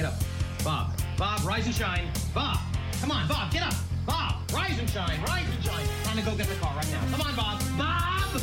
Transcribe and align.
get 0.00 0.12
up. 0.12 0.18
Bob, 0.64 0.92
Bob, 1.18 1.44
rise 1.44 1.66
and 1.66 1.74
shine. 1.74 2.08
Bob, 2.34 2.58
come 3.00 3.10
on, 3.10 3.28
Bob, 3.28 3.52
get 3.52 3.62
up. 3.62 3.74
Bob, 4.06 4.34
rise 4.52 4.78
and 4.78 4.88
shine, 4.88 5.20
rise 5.22 5.44
and 5.54 5.64
shine. 5.64 5.86
Time 6.04 6.16
to 6.16 6.22
go 6.22 6.34
get 6.36 6.48
the 6.48 6.54
car 6.54 6.74
right 6.74 6.90
now. 6.90 7.00
Come 7.10 7.20
on, 7.20 7.36
Bob. 7.36 7.60
Bob! 7.76 8.40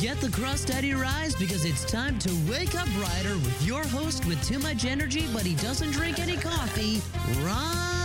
Get 0.00 0.20
the 0.20 0.30
crust 0.30 0.70
your 0.84 1.04
eyes 1.04 1.34
because 1.34 1.64
it's 1.64 1.84
time 1.84 2.18
to 2.20 2.30
wake 2.48 2.76
up 2.76 2.86
Rider 3.00 3.34
with 3.34 3.66
your 3.66 3.84
host 3.84 4.24
with 4.26 4.42
too 4.46 4.60
much 4.60 4.84
energy, 4.84 5.26
but 5.32 5.42
he 5.42 5.54
doesn't 5.56 5.90
drink 5.90 6.20
any 6.20 6.36
coffee, 6.36 7.02
Rob 7.42 7.97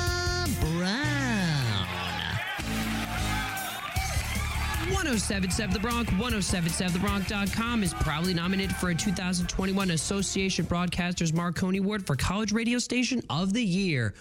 1077 5.03 5.73
The 5.73 5.79
Bronc, 5.81 6.07
1077thebronc.com 6.11 7.83
is 7.83 7.93
proudly 7.93 8.33
nominated 8.33 8.73
for 8.77 8.91
a 8.91 8.95
2021 8.95 9.91
Association 9.91 10.65
Broadcasters 10.65 11.33
Marconi 11.33 11.79
Award 11.79 12.07
for 12.07 12.15
College 12.15 12.53
Radio 12.53 12.79
Station 12.79 13.21
of 13.29 13.51
the 13.51 13.61
Year. 13.61 14.13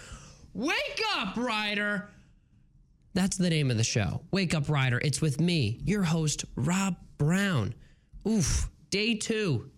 Wake 0.53 1.01
up, 1.15 1.37
Rider! 1.37 2.09
That's 3.13 3.37
the 3.37 3.49
name 3.49 3.71
of 3.71 3.77
the 3.77 3.83
show. 3.85 4.23
Wake 4.31 4.53
Up 4.53 4.67
Rider. 4.67 4.99
It's 5.01 5.21
with 5.21 5.39
me, 5.39 5.79
your 5.85 6.03
host, 6.03 6.43
Rob 6.57 6.97
Brown. 7.17 7.73
Oof, 8.27 8.69
day 8.89 9.15
two. 9.15 9.71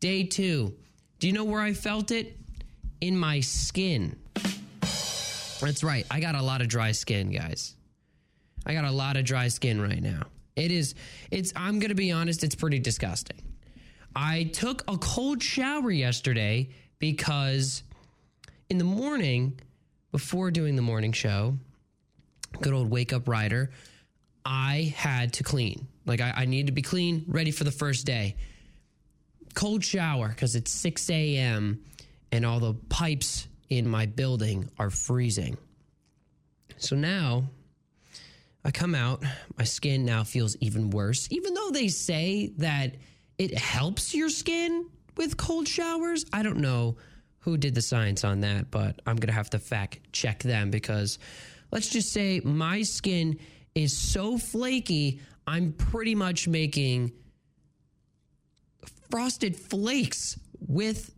Day 0.00 0.24
two. 0.24 0.74
Do 1.20 1.28
you 1.28 1.34
know 1.34 1.44
where 1.44 1.60
I 1.60 1.72
felt 1.72 2.10
it? 2.10 2.36
In 3.00 3.16
my 3.16 3.38
skin. 3.38 4.18
That's 5.60 5.84
right. 5.84 6.04
I 6.10 6.18
got 6.18 6.34
a 6.34 6.42
lot 6.42 6.62
of 6.62 6.66
dry 6.66 6.90
skin, 6.90 7.30
guys. 7.30 7.76
I 8.66 8.74
got 8.74 8.84
a 8.84 8.90
lot 8.90 9.16
of 9.16 9.24
dry 9.24 9.46
skin 9.48 9.80
right 9.80 10.02
now. 10.02 10.22
It 10.56 10.70
is, 10.70 10.94
it's, 11.30 11.52
I'm 11.56 11.78
going 11.78 11.88
to 11.88 11.94
be 11.94 12.12
honest, 12.12 12.44
it's 12.44 12.54
pretty 12.54 12.78
disgusting. 12.78 13.40
I 14.14 14.44
took 14.44 14.82
a 14.88 14.98
cold 14.98 15.42
shower 15.42 15.90
yesterday 15.90 16.68
because 16.98 17.82
in 18.68 18.78
the 18.78 18.84
morning, 18.84 19.58
before 20.10 20.50
doing 20.50 20.76
the 20.76 20.82
morning 20.82 21.12
show, 21.12 21.56
good 22.60 22.74
old 22.74 22.90
wake 22.90 23.12
up 23.12 23.28
Rider, 23.28 23.70
I 24.44 24.92
had 24.96 25.32
to 25.34 25.44
clean. 25.44 25.86
Like 26.04 26.20
I, 26.20 26.32
I 26.36 26.44
need 26.44 26.66
to 26.66 26.72
be 26.72 26.82
clean, 26.82 27.24
ready 27.28 27.50
for 27.50 27.64
the 27.64 27.70
first 27.70 28.06
day. 28.06 28.36
Cold 29.54 29.84
shower 29.84 30.28
because 30.28 30.54
it's 30.56 30.70
6 30.70 31.10
a.m. 31.10 31.82
and 32.30 32.44
all 32.44 32.60
the 32.60 32.74
pipes 32.88 33.48
in 33.68 33.88
my 33.88 34.06
building 34.06 34.68
are 34.78 34.90
freezing. 34.90 35.56
So 36.76 36.96
now 36.96 37.44
I 38.64 38.70
come 38.70 38.94
out, 38.94 39.24
my 39.58 39.64
skin 39.64 40.04
now 40.04 40.22
feels 40.22 40.56
even 40.60 40.90
worse, 40.90 41.26
even 41.30 41.54
though 41.54 41.70
they 41.70 41.88
say 41.88 42.52
that 42.58 42.94
it 43.38 43.58
helps 43.58 44.14
your 44.14 44.28
skin 44.28 44.88
with 45.16 45.36
cold 45.36 45.66
showers. 45.66 46.24
I 46.32 46.42
don't 46.42 46.58
know 46.58 46.96
who 47.40 47.56
did 47.56 47.74
the 47.74 47.82
science 47.82 48.22
on 48.24 48.40
that, 48.40 48.70
but 48.70 49.00
I'm 49.04 49.16
going 49.16 49.28
to 49.28 49.34
have 49.34 49.50
to 49.50 49.58
fact 49.58 49.98
check 50.12 50.44
them 50.44 50.70
because 50.70 51.18
let's 51.72 51.88
just 51.88 52.12
say 52.12 52.40
my 52.44 52.82
skin 52.82 53.38
is 53.74 53.96
so 53.96 54.38
flaky, 54.38 55.20
I'm 55.46 55.72
pretty 55.72 56.14
much 56.14 56.46
making 56.46 57.12
frosted 59.10 59.56
flakes 59.56 60.38
with 60.60 61.12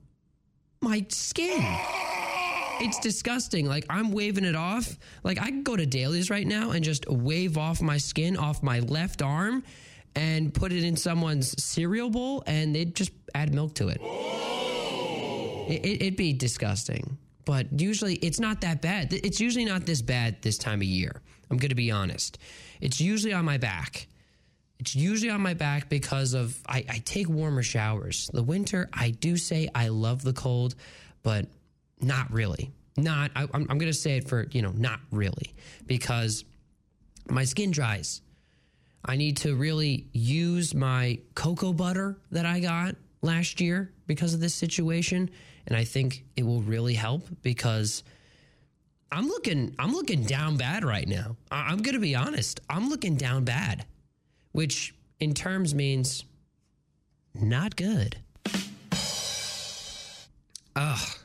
my 0.81 1.05
skin. 1.11 1.62
It's 2.80 2.98
disgusting. 2.98 3.67
Like 3.67 3.86
I'm 3.89 4.12
waving 4.12 4.44
it 4.44 4.56
off. 4.56 4.97
Like 5.22 5.41
I 5.41 5.47
can 5.47 5.62
go 5.62 5.77
to 5.77 5.86
Dailies 5.86 6.30
right 6.30 6.47
now 6.47 6.72
and 6.72 6.84
just 6.84 7.08
wave 7.08 7.56
off 7.56 7.81
my 7.81 7.98
skin 7.98 8.36
off 8.36 8.62
my 8.62 8.81
left 8.81 9.22
arm 9.22 9.62
and 10.16 10.53
put 10.53 10.72
it 10.72 10.84
in 10.84 10.97
someone's 10.97 11.55
cereal 11.62 12.11
bowl 12.11 12.42
and 12.47 12.75
they'd 12.75 12.94
just 12.94 13.12
add 13.34 13.55
milk 13.55 13.75
to 13.77 13.89
it. 13.89 14.00
it, 15.70 15.84
it 15.84 16.03
it'd 16.03 16.16
be 16.16 16.33
disgusting. 16.33 17.19
But 17.44 17.78
usually 17.78 18.14
it's 18.16 18.41
not 18.41 18.62
that 18.62 18.81
bad. 18.81 19.12
It's 19.12 19.41
usually 19.41 19.65
not 19.65 19.84
this 19.87 20.03
bad 20.03 20.41
this 20.43 20.56
time 20.56 20.81
of 20.81 20.87
year. 20.87 21.20
I'm 21.50 21.59
going 21.59 21.69
to 21.69 21.75
be 21.75 21.91
honest. 21.91 22.38
It's 22.81 23.00
usually 23.00 23.32
on 23.32 23.44
my 23.44 23.59
back. 23.59 24.06
It's 24.78 24.97
usually 24.97 25.31
on 25.31 25.41
my 25.41 25.54
back 25.54 25.88
because 25.88 26.34
of 26.34 26.59
I, 26.69 26.84
I 26.88 26.99
take 27.04 27.28
warmer 27.28 27.62
showers. 27.62 28.31
The 28.32 28.43
winter, 28.43 28.88
I 28.93 29.10
do 29.10 29.37
say 29.37 29.69
I 29.75 29.88
love 29.88 30.22
the 30.22 30.32
cold, 30.32 30.75
but 31.22 31.47
not 32.00 32.31
really. 32.32 32.72
Not, 32.97 33.31
I, 33.34 33.43
I'm, 33.43 33.66
I'm 33.69 33.78
going 33.78 33.91
to 33.91 33.93
say 33.93 34.16
it 34.16 34.28
for, 34.28 34.47
you 34.53 34.62
know, 34.62 34.72
not 34.77 35.00
really, 35.10 35.55
because 35.87 36.44
my 37.28 37.44
skin 37.44 37.71
dries. 37.71 38.21
I 39.05 39.16
need 39.16 39.37
to 39.38 39.55
really 39.55 40.06
use 40.12 40.75
my 40.75 41.19
cocoa 41.34 41.72
butter 41.72 42.16
that 42.31 42.47
I 42.47 42.60
got 42.60 42.97
last 43.21 43.60
year 43.60 43.93
because 44.06 44.32
of 44.32 44.41
this 44.41 44.55
situation. 44.55 45.31
And 45.66 45.77
I 45.77 45.84
think 45.84 46.25
it 46.37 46.44
will 46.44 46.62
really 46.62 46.94
help 46.94 47.27
because 47.43 48.03
I'm 49.12 49.28
looking, 49.28 49.75
I'm 49.78 49.93
looking 49.93 50.25
down 50.25 50.56
bad 50.56 50.84
right 50.84 51.06
now. 51.06 51.37
I, 51.50 51.69
I'm 51.69 51.82
going 51.82 51.94
to 51.94 52.00
be 52.00 52.15
honest. 52.15 52.61
I'm 52.71 52.88
looking 52.88 53.16
down 53.16 53.44
bad, 53.44 53.84
which 54.53 54.94
in 55.21 55.34
terms 55.34 55.75
means 55.75 56.25
not 57.34 57.76
good. 57.76 58.16
Ugh. 60.76 61.19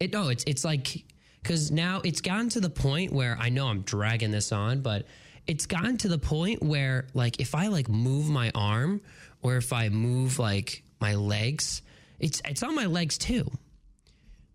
It 0.00 0.12
no, 0.12 0.30
it's 0.30 0.44
it's 0.44 0.64
like 0.64 1.04
because 1.42 1.70
now 1.70 2.00
it's 2.02 2.22
gotten 2.22 2.48
to 2.50 2.60
the 2.60 2.70
point 2.70 3.12
where 3.12 3.36
I 3.38 3.50
know 3.50 3.68
I'm 3.68 3.82
dragging 3.82 4.30
this 4.30 4.50
on, 4.50 4.80
but 4.80 5.06
it's 5.46 5.66
gotten 5.66 5.98
to 5.98 6.08
the 6.08 6.18
point 6.18 6.62
where 6.62 7.06
like 7.12 7.38
if 7.38 7.54
I 7.54 7.66
like 7.68 7.88
move 7.88 8.30
my 8.30 8.50
arm 8.54 9.02
or 9.42 9.56
if 9.56 9.74
I 9.74 9.90
move 9.90 10.38
like 10.38 10.82
my 11.00 11.14
legs, 11.16 11.82
it's 12.18 12.40
it's 12.46 12.62
on 12.62 12.74
my 12.74 12.86
legs 12.86 13.18
too, 13.18 13.50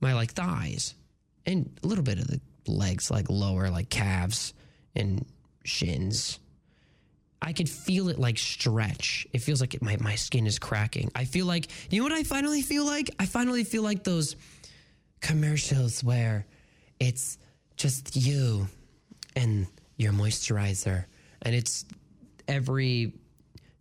my 0.02 0.14
like 0.16 0.32
thighs 0.32 0.96
and 1.46 1.70
a 1.84 1.88
little 1.88 2.04
bit 2.04 2.18
of 2.18 2.28
the 2.28 2.42
legs 2.68 3.12
like 3.12 3.30
lower 3.30 3.70
like 3.70 3.92
calves 3.92 4.56
and 4.96 5.26
shins. 5.64 6.40
I 7.40 7.54
can 7.54 7.68
feel 7.68 8.10
it 8.10 8.18
like 8.18 8.40
stretch. 8.40 9.28
It 9.32 9.40
feels 9.40 9.62
like 9.62 9.76
it, 9.76 9.84
my 9.84 9.98
my 10.00 10.16
skin 10.16 10.48
is 10.48 10.58
cracking. 10.58 11.12
I 11.14 11.26
feel 11.26 11.46
like 11.46 11.68
you 11.92 12.00
know 12.00 12.04
what 12.06 12.14
I 12.18 12.24
finally 12.24 12.64
feel 12.64 12.84
like? 12.84 13.12
I 13.20 13.28
finally 13.28 13.64
feel 13.64 13.84
like 13.84 14.04
those 14.04 14.36
commercials 15.22 16.04
where 16.04 16.46
it's 17.00 17.38
just 17.78 18.16
you 18.16 18.68
and 19.36 19.68
your 19.98 20.14
moisturizer. 20.14 21.06
And 21.42 21.56
it's 21.56 21.86
every 22.48 23.14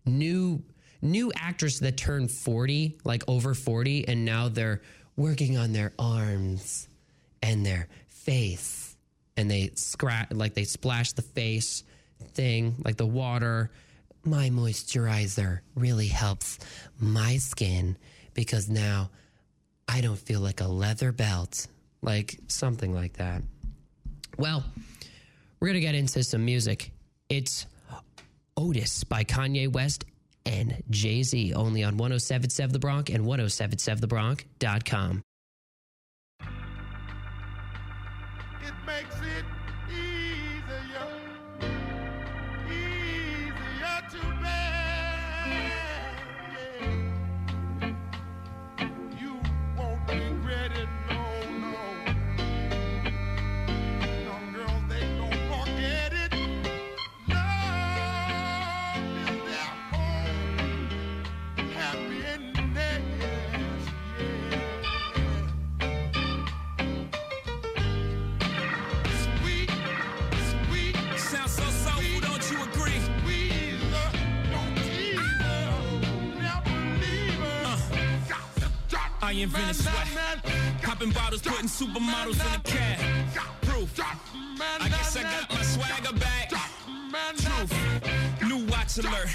new 0.06 0.62
new 1.02 1.30
actress 1.36 1.80
that 1.80 1.98
turned 1.98 2.30
40 2.30 2.98
like 3.04 3.22
over 3.28 3.52
40 3.52 4.08
and 4.08 4.24
now 4.24 4.48
they're 4.48 4.80
working 5.16 5.58
on 5.58 5.72
their 5.72 5.92
arms 5.98 6.88
and 7.42 7.64
their 7.64 7.88
face. 8.08 8.96
And 9.36 9.50
they 9.50 9.70
scratch 9.74 10.32
like 10.32 10.54
they 10.54 10.64
splash 10.64 11.12
the 11.12 11.22
face 11.22 11.84
thing 12.32 12.76
like 12.84 12.96
the 12.96 13.06
water. 13.06 13.70
My 14.24 14.48
moisturizer 14.48 15.60
really 15.74 16.06
helps 16.06 16.58
my 16.98 17.36
skin 17.36 17.98
because 18.32 18.68
now 18.68 19.10
I 19.88 20.00
don't 20.00 20.18
feel 20.18 20.40
like 20.40 20.60
a 20.60 20.68
leather 20.68 21.12
belt, 21.12 21.66
like 22.02 22.38
something 22.48 22.94
like 22.94 23.14
that. 23.14 23.42
Well, 24.38 24.64
we're 25.60 25.68
going 25.68 25.74
to 25.74 25.80
get 25.80 25.94
into 25.94 26.22
some 26.24 26.44
music. 26.44 26.90
It's 27.28 27.66
Otis 28.56 29.04
by 29.04 29.24
Kanye 29.24 29.72
West 29.72 30.04
and 30.46 30.82
Jay 30.90 31.22
Z, 31.22 31.54
only 31.54 31.84
on 31.84 31.96
1077 31.96 32.72
The 32.72 32.78
Bronc 32.78 33.08
and 33.10 33.24
1077thebronc.com. 33.24 35.22
It 38.62 38.74
makes 38.86 39.16
it 39.16 39.44
I 79.34 79.38
invented 79.38 79.76
sweat. 79.76 80.44
Popping 80.82 81.10
bottles, 81.10 81.42
putting 81.42 81.66
supermodels 81.66 82.38
in 82.38 82.52
the 82.52 82.70
cab. 82.70 83.62
Proof. 83.62 83.98
I 84.00 84.88
guess 84.88 85.16
I 85.16 85.22
got 85.22 85.50
my 85.50 85.62
swagger 85.62 86.16
back. 86.18 86.50
Truth. 87.36 87.72
New 88.46 88.64
watch 88.66 88.96
alert. 88.98 89.28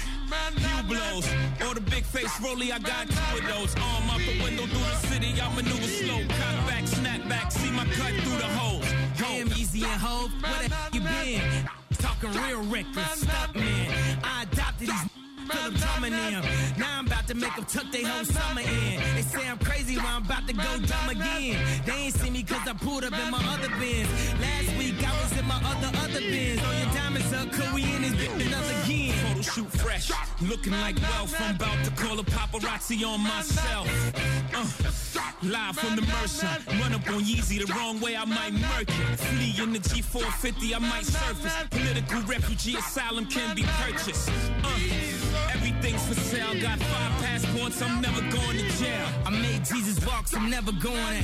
New 0.56 0.82
blows. 0.88 1.28
All 1.62 1.74
the 1.74 1.82
big 1.82 2.04
face 2.04 2.40
rolly, 2.40 2.72
I 2.72 2.78
got 2.78 3.08
two 3.08 3.38
of 3.38 3.46
those. 3.46 3.74
Arm 3.76 4.10
out 4.10 4.20
the 4.20 4.42
window 4.42 4.64
through 4.66 4.78
the 4.78 4.96
city, 5.08 5.38
I 5.38 5.54
maneuver 5.54 5.82
slow. 5.82 6.20
Cock 6.28 6.66
back, 6.66 6.86
snap 6.86 7.28
back, 7.28 7.52
see 7.52 7.70
my 7.70 7.84
cut 7.84 8.14
through 8.22 8.38
the 8.38 8.50
holes. 8.56 8.86
Damn, 9.18 9.48
Yeezy 9.50 9.82
and 9.82 10.00
Hov, 10.00 10.30
where 10.42 10.68
the 10.68 10.96
you 10.96 11.00
been? 11.02 11.68
Talking 11.98 12.32
real 12.32 12.62
reckless 12.62 13.20
stuff, 13.20 13.54
man. 13.54 14.18
I 14.24 14.44
adopted 14.44 14.88
these 14.88 15.04
Phillip 15.50 15.74
Drummond 15.74 16.14
them. 16.14 16.44
Now 16.78 16.98
I'm 16.98 17.06
about 17.06 17.26
to 17.28 17.34
make 17.34 17.54
them 17.56 17.64
tuck 17.64 17.90
their 17.90 18.06
whole 18.06 18.24
summer 18.24 18.60
in. 18.60 19.00
They 19.14 19.22
say 19.22 19.48
I'm 19.48 19.58
crazy 19.58 19.96
while 19.96 20.16
I'm 20.16 20.24
about 20.24 20.46
to 20.46 20.54
go 20.54 20.78
dumb 20.86 21.08
again. 21.10 21.58
They 21.86 21.92
ain't 21.92 22.14
see 22.14 22.30
me 22.30 22.42
cause 22.42 22.66
I 22.68 22.72
pulled 22.74 23.04
up 23.04 23.12
in 23.12 23.30
my 23.30 23.42
other 23.54 23.68
bins. 23.78 24.08
Last 24.40 24.76
week 24.78 24.96
I 25.06 25.12
was 25.22 25.38
in 25.38 25.46
my 25.46 25.60
other, 25.64 25.90
other 25.98 26.20
bins. 26.20 26.62
On 26.62 26.76
your 26.78 26.94
diamonds 26.94 27.32
up, 27.32 27.52
cause 27.52 27.72
we 27.74 27.82
in 27.82 28.02
this 28.02 28.12
bitch 28.12 28.46
another 28.46 28.74
again. 28.84 29.12
Photo 29.26 29.42
shoot 29.42 29.70
fresh, 29.80 30.10
looking 30.42 30.72
like 30.72 30.96
wealth. 31.00 31.34
I'm 31.40 31.56
about 31.56 31.84
to 31.84 31.90
call 31.92 32.18
a 32.18 32.24
paparazzi 32.24 33.04
on 33.06 33.20
myself. 33.20 33.88
Uh, 34.54 34.66
live 35.42 35.76
from 35.76 35.96
the 35.96 36.02
Mercer, 36.02 36.48
run 36.80 36.92
up 36.92 37.08
on 37.08 37.22
Yeezy 37.22 37.64
the 37.64 37.72
wrong 37.74 38.00
way, 38.00 38.16
I 38.16 38.24
might 38.24 38.52
murk 38.52 38.88
it. 38.88 39.18
Flee 39.18 39.62
in 39.62 39.72
the 39.72 39.78
G450, 39.78 40.74
I 40.74 40.78
might 40.78 41.06
surface. 41.06 41.54
Political 41.70 42.22
refugee 42.22 42.76
asylum 42.76 43.26
can 43.26 43.54
be 43.54 43.62
purchased. 43.62 44.30
Uh, 44.64 45.19
everything's 45.90 46.18
for 46.18 46.36
sale, 46.36 46.60
got 46.60 46.78
five 46.78 47.22
passports, 47.22 47.82
I'm 47.82 48.00
never 48.00 48.20
going 48.20 48.58
to 48.58 48.68
jail. 48.78 49.06
I 49.24 49.30
made 49.30 49.64
Jesus 49.64 50.04
walks, 50.06 50.34
I'm 50.34 50.50
never 50.50 50.72
going. 50.72 51.22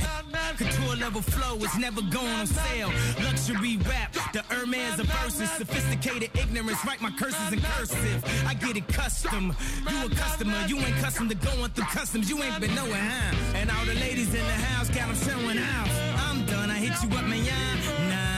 Couture 0.57 0.95
level 0.95 1.21
flow 1.21 1.57
is 1.57 1.77
never 1.77 2.01
going 2.01 2.27
on 2.27 2.47
sale. 2.47 2.91
Luxury 3.23 3.77
rap, 3.77 4.13
the 4.33 4.41
Hermes 4.49 4.99
of 4.99 5.07
verses. 5.07 5.49
Sophisticated 5.51 6.29
ignorance, 6.35 6.83
write 6.85 7.01
my 7.01 7.11
curses 7.11 7.51
in 7.51 7.61
cursive. 7.61 8.45
I 8.47 8.53
get 8.53 8.77
it 8.77 8.87
custom. 8.87 9.55
You 9.89 10.05
a 10.05 10.09
customer, 10.09 10.65
you 10.67 10.77
ain't 10.77 10.95
custom 10.97 11.29
to 11.29 11.35
going 11.35 11.71
through 11.71 11.85
customs. 11.85 12.29
You 12.29 12.41
ain't 12.43 12.59
been 12.59 12.75
nowhere, 12.75 12.95
how. 12.95 13.55
And 13.55 13.69
all 13.71 13.85
the 13.85 13.95
ladies 13.95 14.33
in 14.33 14.45
the 14.45 14.59
house 14.69 14.89
got 14.89 15.07
them 15.07 15.15
showing 15.15 15.57
out. 15.57 15.89
I'm 16.27 16.45
done, 16.45 16.69
I 16.69 16.77
hit 16.77 16.95
you 17.03 17.17
up, 17.17 17.25
man. 17.25 18.09
Nah. 18.09 18.36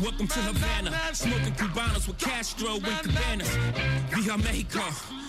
Welcome 0.00 0.28
to 0.28 0.38
Havana, 0.40 0.92
smoking 1.12 1.54
Cubanos 1.54 2.06
with 2.06 2.18
Castro 2.18 2.74
and 2.74 2.84
Cabanas. 2.84 3.48
Via 4.10 4.38
Mexico, 4.38 4.84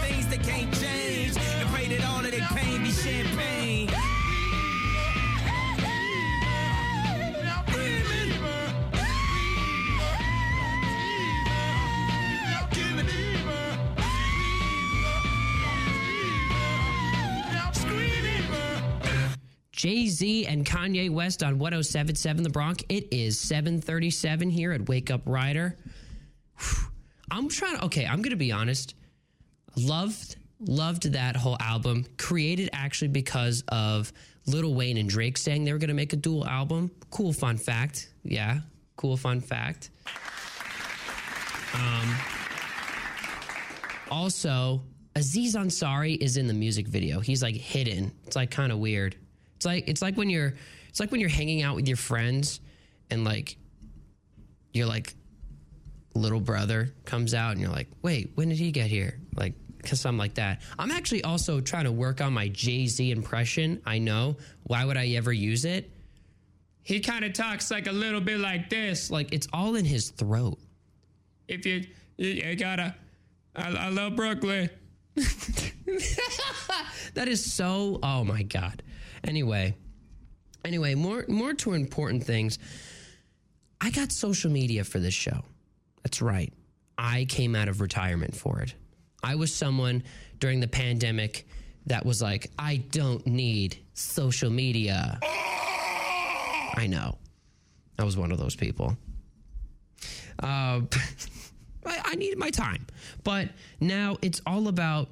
things 0.00 0.28
that 0.28 0.42
can't 0.42 0.72
change. 0.74 1.36
And 1.36 1.68
pray 1.70 1.88
that 1.88 2.04
all 2.08 2.24
of 2.24 2.30
their 2.30 2.46
pain 2.48 2.82
be 2.82 2.90
champagne. 2.90 3.88
Jay 19.82 20.06
Z 20.06 20.46
and 20.46 20.64
Kanye 20.64 21.10
West 21.10 21.42
on 21.42 21.58
1077 21.58 22.44
The 22.44 22.50
Bronc. 22.50 22.84
It 22.88 23.08
is 23.10 23.36
737 23.36 24.48
here 24.48 24.70
at 24.70 24.88
Wake 24.88 25.10
Up 25.10 25.22
Rider. 25.26 25.76
I'm 27.32 27.48
trying 27.48 27.80
okay, 27.80 28.06
I'm 28.06 28.22
going 28.22 28.30
to 28.30 28.36
be 28.36 28.52
honest. 28.52 28.94
Loved, 29.76 30.36
loved 30.60 31.12
that 31.12 31.36
whole 31.36 31.56
album. 31.60 32.06
Created 32.18 32.70
actually 32.72 33.08
because 33.08 33.64
of 33.68 34.12
Lil 34.46 34.74
Wayne 34.74 34.96
and 34.96 35.08
Drake 35.08 35.38
saying 35.38 35.64
they 35.64 35.72
were 35.72 35.78
going 35.78 35.88
to 35.88 35.94
make 35.94 36.12
a 36.12 36.16
dual 36.16 36.46
album. 36.46 36.90
Cool 37.10 37.32
fun 37.32 37.56
fact. 37.56 38.10
Yeah, 38.24 38.60
cool 38.96 39.16
fun 39.16 39.40
fact. 39.40 39.90
Um, 41.74 42.16
also, 44.10 44.82
Aziz 45.16 45.54
Ansari 45.54 46.20
is 46.20 46.36
in 46.36 46.46
the 46.46 46.54
music 46.54 46.86
video. 46.86 47.20
He's 47.20 47.42
like 47.42 47.54
hidden. 47.54 48.12
It's 48.26 48.36
like 48.36 48.50
kind 48.50 48.72
of 48.72 48.78
weird. 48.78 49.16
It's 49.56 49.66
like 49.66 49.88
it's 49.88 50.02
like 50.02 50.16
when 50.16 50.28
you're 50.30 50.54
it's 50.88 51.00
like 51.00 51.10
when 51.10 51.20
you're 51.20 51.30
hanging 51.30 51.62
out 51.62 51.76
with 51.76 51.86
your 51.88 51.96
friends 51.96 52.60
and 53.10 53.24
like 53.24 53.56
you're 54.72 54.86
like 54.86 55.14
little 56.14 56.40
brother 56.40 56.92
comes 57.04 57.32
out 57.32 57.52
and 57.52 57.60
you're 57.60 57.70
like, 57.70 57.88
"Wait, 58.02 58.32
when 58.34 58.48
did 58.48 58.58
he 58.58 58.70
get 58.70 58.88
here?" 58.90 59.18
Like 59.34 59.54
something 59.84 60.18
like 60.18 60.34
that. 60.34 60.62
I'm 60.78 60.90
actually 60.90 61.24
also 61.24 61.60
trying 61.60 61.84
to 61.84 61.92
work 61.92 62.20
on 62.20 62.32
my 62.32 62.48
Jay-Z 62.48 63.10
impression. 63.10 63.80
I 63.84 63.98
know. 63.98 64.36
Why 64.64 64.84
would 64.84 64.96
I 64.96 65.08
ever 65.08 65.32
use 65.32 65.64
it? 65.64 65.90
He 66.82 67.00
kind 67.00 67.24
of 67.24 67.32
talks 67.32 67.70
like 67.70 67.86
a 67.86 67.92
little 67.92 68.20
bit 68.20 68.38
like 68.40 68.68
this. 68.68 69.10
Like 69.10 69.32
it's 69.32 69.46
all 69.52 69.76
in 69.76 69.84
his 69.84 70.10
throat. 70.10 70.58
If 71.48 71.66
you 71.66 71.84
you 72.16 72.56
gotta 72.56 72.94
I, 73.54 73.70
I 73.72 73.88
love 73.88 74.16
Brooklyn. 74.16 74.70
that 77.14 77.28
is 77.28 77.52
so 77.52 77.98
oh 78.02 78.24
my 78.24 78.42
god 78.42 78.82
anyway 79.24 79.74
anyway 80.64 80.94
more 80.94 81.26
more 81.28 81.52
to 81.52 81.74
important 81.74 82.24
things 82.24 82.58
i 83.80 83.90
got 83.90 84.10
social 84.10 84.50
media 84.50 84.84
for 84.84 84.98
this 84.98 85.12
show 85.12 85.42
that's 86.02 86.22
right 86.22 86.50
i 86.96 87.26
came 87.26 87.54
out 87.54 87.68
of 87.68 87.82
retirement 87.82 88.34
for 88.34 88.60
it 88.60 88.74
i 89.22 89.34
was 89.34 89.54
someone 89.54 90.02
during 90.38 90.60
the 90.60 90.68
pandemic 90.68 91.46
that 91.86 92.04
was 92.04 92.22
like 92.22 92.50
i 92.58 92.76
don't 92.90 93.26
need 93.26 93.78
social 93.94 94.50
media 94.50 95.18
i 96.76 96.86
know 96.88 97.16
i 97.98 98.04
was 98.04 98.16
one 98.16 98.32
of 98.32 98.38
those 98.38 98.56
people 98.56 98.96
uh, 100.42 100.80
I, 101.86 102.00
I 102.04 102.14
needed 102.14 102.38
my 102.38 102.50
time. 102.50 102.86
But 103.24 103.48
now 103.80 104.16
it's 104.22 104.40
all 104.46 104.68
about 104.68 105.10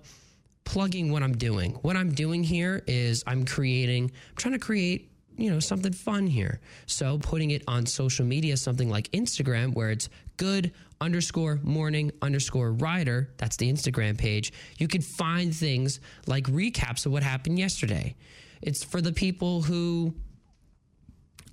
plugging 0.64 1.10
what 1.10 1.22
I'm 1.22 1.36
doing. 1.36 1.72
What 1.82 1.96
I'm 1.96 2.12
doing 2.12 2.44
here 2.44 2.82
is 2.86 3.24
I'm 3.26 3.44
creating, 3.44 4.04
I'm 4.04 4.36
trying 4.36 4.54
to 4.54 4.60
create, 4.60 5.10
you 5.36 5.50
know, 5.50 5.60
something 5.60 5.92
fun 5.92 6.26
here. 6.26 6.60
So 6.86 7.18
putting 7.18 7.50
it 7.50 7.62
on 7.66 7.86
social 7.86 8.24
media, 8.24 8.56
something 8.56 8.88
like 8.88 9.10
Instagram, 9.10 9.74
where 9.74 9.90
it's 9.90 10.08
good 10.36 10.72
underscore 11.00 11.58
morning 11.62 12.12
underscore 12.20 12.72
rider. 12.72 13.30
That's 13.38 13.56
the 13.56 13.72
Instagram 13.72 14.18
page. 14.18 14.52
You 14.78 14.88
can 14.88 15.00
find 15.00 15.54
things 15.54 16.00
like 16.26 16.44
recaps 16.44 17.06
of 17.06 17.12
what 17.12 17.22
happened 17.22 17.58
yesterday. 17.58 18.16
It's 18.62 18.84
for 18.84 19.00
the 19.00 19.12
people 19.12 19.62
who, 19.62 20.14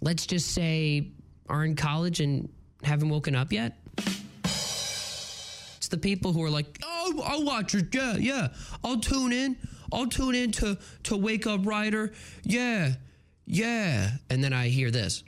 let's 0.01 0.25
just 0.25 0.54
say, 0.54 1.12
are 1.48 1.63
in 1.63 1.75
college 1.75 2.20
and 2.20 2.50
haven't 2.84 3.10
woken 3.10 3.36
up 3.36 3.51
yet. 3.51 3.77
It's 5.77 5.88
the 5.88 5.98
people 5.98 6.34
who 6.34 6.44
are 6.44 6.50
like, 6.50 6.80
oh, 6.84 7.24
I'll 7.25 7.46
watch 7.46 7.74
it. 7.74 7.96
Yeah, 7.96 8.18
yeah. 8.18 8.50
I'll 8.84 9.00
tune 9.00 9.32
in. 9.32 9.56
I'll 9.94 10.08
tune 10.08 10.36
in 10.36 10.51
to, 10.54 10.77
to 11.04 11.16
Wake 11.16 11.48
Up 11.48 11.66
Rider. 11.66 12.12
Yeah, 12.44 12.96
yeah. 13.46 14.12
And 14.30 14.44
then 14.44 14.51
I 14.51 14.68
hear 14.68 14.92
this. 14.92 15.24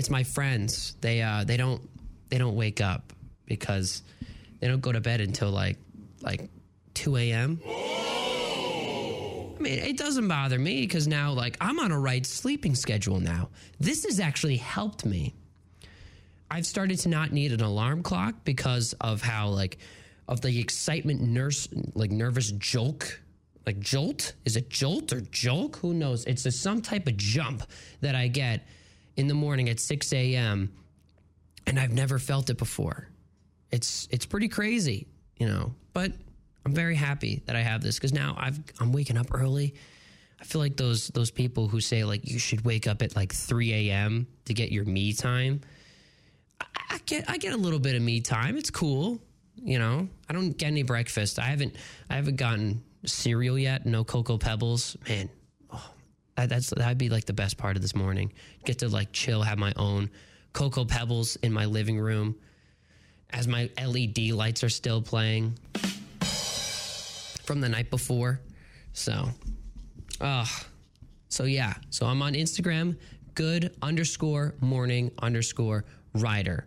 It's 0.00 0.08
my 0.08 0.22
friends. 0.22 0.96
They 1.02 1.20
uh 1.20 1.44
they 1.44 1.58
don't 1.58 1.82
they 2.30 2.38
don't 2.38 2.56
wake 2.56 2.80
up 2.80 3.12
because 3.44 4.02
they 4.58 4.66
don't 4.66 4.80
go 4.80 4.92
to 4.92 5.00
bed 5.02 5.20
until 5.20 5.50
like 5.50 5.76
like 6.22 6.48
2 6.94 7.18
a.m. 7.18 7.60
I 7.66 9.56
mean, 9.60 9.78
it 9.78 9.98
doesn't 9.98 10.26
bother 10.26 10.58
me 10.58 10.80
because 10.80 11.06
now, 11.06 11.32
like, 11.32 11.58
I'm 11.60 11.78
on 11.78 11.92
a 11.92 11.98
right 11.98 12.24
sleeping 12.24 12.74
schedule 12.74 13.20
now. 13.20 13.50
This 13.78 14.06
has 14.06 14.20
actually 14.20 14.56
helped 14.56 15.04
me. 15.04 15.34
I've 16.50 16.64
started 16.64 16.98
to 17.00 17.10
not 17.10 17.30
need 17.30 17.52
an 17.52 17.60
alarm 17.60 18.02
clock 18.02 18.36
because 18.44 18.94
of 19.02 19.20
how 19.20 19.48
like 19.48 19.76
of 20.28 20.40
the 20.40 20.58
excitement 20.58 21.20
nurse 21.20 21.68
like 21.94 22.10
nervous 22.10 22.52
jolt 22.52 23.18
like 23.66 23.78
jolt 23.80 24.32
is 24.46 24.56
it 24.56 24.70
jolt 24.70 25.12
or 25.12 25.20
jolt 25.20 25.76
who 25.76 25.92
knows 25.92 26.24
it's 26.24 26.46
a, 26.46 26.50
some 26.50 26.80
type 26.80 27.06
of 27.06 27.18
jump 27.18 27.64
that 28.00 28.14
I 28.14 28.28
get 28.28 28.66
in 29.20 29.28
the 29.28 29.34
morning 29.34 29.68
at 29.68 29.78
6 29.78 30.12
a.m. 30.12 30.72
and 31.66 31.78
I've 31.78 31.92
never 31.92 32.18
felt 32.18 32.50
it 32.50 32.58
before 32.58 33.08
it's 33.70 34.08
it's 34.10 34.26
pretty 34.26 34.48
crazy 34.48 35.06
you 35.36 35.46
know 35.46 35.74
but 35.92 36.12
I'm 36.66 36.74
very 36.74 36.96
happy 36.96 37.42
that 37.46 37.56
I 37.56 37.60
have 37.60 37.82
this 37.82 37.96
because 37.96 38.12
now 38.12 38.34
I've 38.38 38.58
I'm 38.80 38.92
waking 38.92 39.16
up 39.16 39.28
early 39.32 39.74
I 40.40 40.44
feel 40.44 40.60
like 40.60 40.76
those 40.76 41.08
those 41.08 41.30
people 41.30 41.68
who 41.68 41.80
say 41.80 42.04
like 42.04 42.28
you 42.28 42.38
should 42.38 42.64
wake 42.64 42.86
up 42.86 43.02
at 43.02 43.14
like 43.14 43.32
3 43.32 43.90
a.m. 43.90 44.26
to 44.46 44.54
get 44.54 44.72
your 44.72 44.84
me 44.84 45.12
time 45.12 45.60
I 46.90 46.98
get 47.06 47.28
I 47.28 47.38
get 47.38 47.52
a 47.52 47.56
little 47.56 47.78
bit 47.78 47.94
of 47.94 48.02
me 48.02 48.20
time. 48.20 48.56
It's 48.56 48.70
cool. 48.70 49.20
You 49.56 49.78
know, 49.78 50.08
I 50.28 50.32
don't 50.32 50.56
get 50.56 50.68
any 50.68 50.82
breakfast. 50.82 51.38
I 51.38 51.44
haven't 51.44 51.76
I 52.08 52.16
haven't 52.16 52.36
gotten 52.36 52.82
cereal 53.04 53.58
yet. 53.58 53.86
No 53.86 54.04
cocoa 54.04 54.38
pebbles. 54.38 54.96
Man, 55.08 55.28
that, 56.40 56.48
that's 56.48 56.70
that'd 56.70 56.98
be 56.98 57.08
like 57.08 57.26
the 57.26 57.32
best 57.32 57.56
part 57.56 57.76
of 57.76 57.82
this 57.82 57.94
morning. 57.94 58.32
Get 58.64 58.78
to 58.78 58.88
like 58.88 59.12
chill, 59.12 59.42
have 59.42 59.58
my 59.58 59.72
own 59.76 60.10
cocoa 60.52 60.84
pebbles 60.84 61.36
in 61.36 61.52
my 61.52 61.66
living 61.66 61.98
room 61.98 62.34
as 63.30 63.46
my 63.46 63.70
LED 63.80 64.30
lights 64.30 64.64
are 64.64 64.68
still 64.68 65.00
playing 65.02 65.54
from 67.44 67.60
the 67.60 67.68
night 67.68 67.90
before. 67.90 68.40
So, 68.92 69.28
uh, 70.20 70.46
so 71.28 71.44
yeah. 71.44 71.74
So 71.90 72.06
I'm 72.06 72.22
on 72.22 72.32
Instagram, 72.34 72.96
good 73.34 73.74
underscore 73.82 74.54
morning 74.60 75.10
underscore 75.20 75.84
rider. 76.14 76.66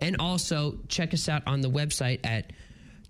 And 0.00 0.16
also 0.20 0.78
check 0.88 1.14
us 1.14 1.28
out 1.28 1.42
on 1.46 1.62
the 1.62 1.70
website 1.70 2.20
at 2.24 2.52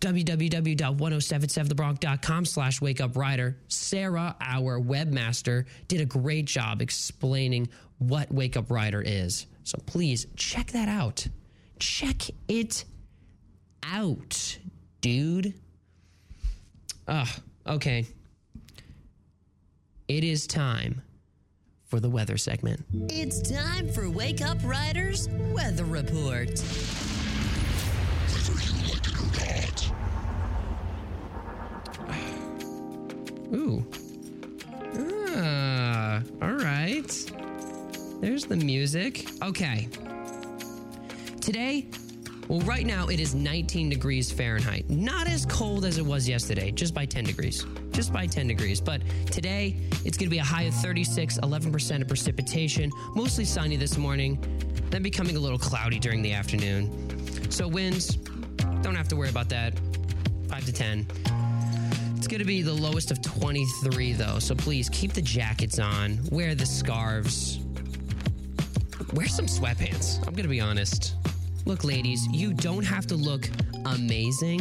www.1077thebronc.com 0.00 2.44
slash 2.44 2.80
wake 2.80 3.00
up 3.00 3.16
rider. 3.16 3.56
Sarah, 3.68 4.36
our 4.40 4.80
webmaster, 4.80 5.66
did 5.88 6.00
a 6.00 6.06
great 6.06 6.44
job 6.46 6.82
explaining 6.82 7.68
what 7.98 8.32
Wake 8.32 8.56
Up 8.56 8.70
Rider 8.70 9.02
is. 9.04 9.46
So 9.64 9.78
please 9.86 10.26
check 10.36 10.68
that 10.72 10.88
out. 10.88 11.26
Check 11.78 12.22
it 12.48 12.84
out, 13.82 14.58
dude. 15.00 15.54
Ugh, 17.08 17.28
okay. 17.66 18.06
It 20.08 20.24
is 20.24 20.46
time 20.46 21.02
for 21.84 22.00
the 22.00 22.10
weather 22.10 22.36
segment. 22.36 22.84
It's 22.92 23.50
time 23.50 23.88
for 23.90 24.10
Wake 24.10 24.40
Up 24.40 24.58
Riders 24.64 25.28
Weather 25.52 25.84
Report. 25.84 26.50
Ooh. 33.54 33.84
Ah, 35.36 36.22
all 36.42 36.52
right. 36.52 37.32
There's 38.20 38.44
the 38.44 38.56
music. 38.56 39.28
Okay. 39.42 39.88
Today, 41.40 41.86
well, 42.48 42.60
right 42.60 42.86
now 42.86 43.08
it 43.08 43.20
is 43.20 43.34
19 43.34 43.88
degrees 43.88 44.30
Fahrenheit. 44.32 44.88
Not 44.90 45.28
as 45.28 45.46
cold 45.46 45.84
as 45.84 45.98
it 45.98 46.04
was 46.04 46.28
yesterday, 46.28 46.70
just 46.70 46.94
by 46.94 47.06
10 47.06 47.24
degrees. 47.24 47.64
Just 47.92 48.12
by 48.12 48.26
10 48.26 48.48
degrees. 48.48 48.80
But 48.80 49.02
today, 49.30 49.76
it's 50.04 50.16
going 50.16 50.28
to 50.28 50.30
be 50.30 50.38
a 50.38 50.44
high 50.44 50.64
of 50.64 50.74
36, 50.74 51.38
11% 51.38 52.02
of 52.02 52.08
precipitation, 52.08 52.90
mostly 53.14 53.44
sunny 53.44 53.76
this 53.76 53.96
morning, 53.96 54.38
then 54.90 55.02
becoming 55.02 55.36
a 55.36 55.40
little 55.40 55.58
cloudy 55.58 55.98
during 55.98 56.22
the 56.22 56.32
afternoon. 56.32 57.50
So, 57.50 57.68
winds, 57.68 58.18
don't 58.83 58.95
have 58.95 59.09
to 59.09 59.16
worry 59.16 59.28
about 59.28 59.49
that. 59.50 59.75
5 60.49 60.64
to 60.64 60.73
10. 60.73 61.06
It's 62.16 62.26
going 62.26 62.40
to 62.40 62.47
be 62.47 62.62
the 62.62 62.73
lowest 62.73 63.11
of 63.11 63.23
23, 63.23 64.12
though. 64.14 64.38
So 64.38 64.54
please 64.54 64.88
keep 64.88 65.12
the 65.12 65.23
jackets 65.23 65.78
on, 65.78 66.18
wear 66.30 66.54
the 66.54 66.66
scarves, 66.66 67.61
wear 69.12 69.28
some 69.28 69.47
sweatpants. 69.47 70.18
I'm 70.26 70.33
going 70.33 70.42
to 70.42 70.49
be 70.49 70.61
honest. 70.61 71.14
Look, 71.66 71.85
ladies, 71.85 72.26
you 72.33 72.52
don't 72.52 72.85
have 72.85 73.06
to 73.09 73.16
look 73.16 73.49
amazing, 73.87 74.61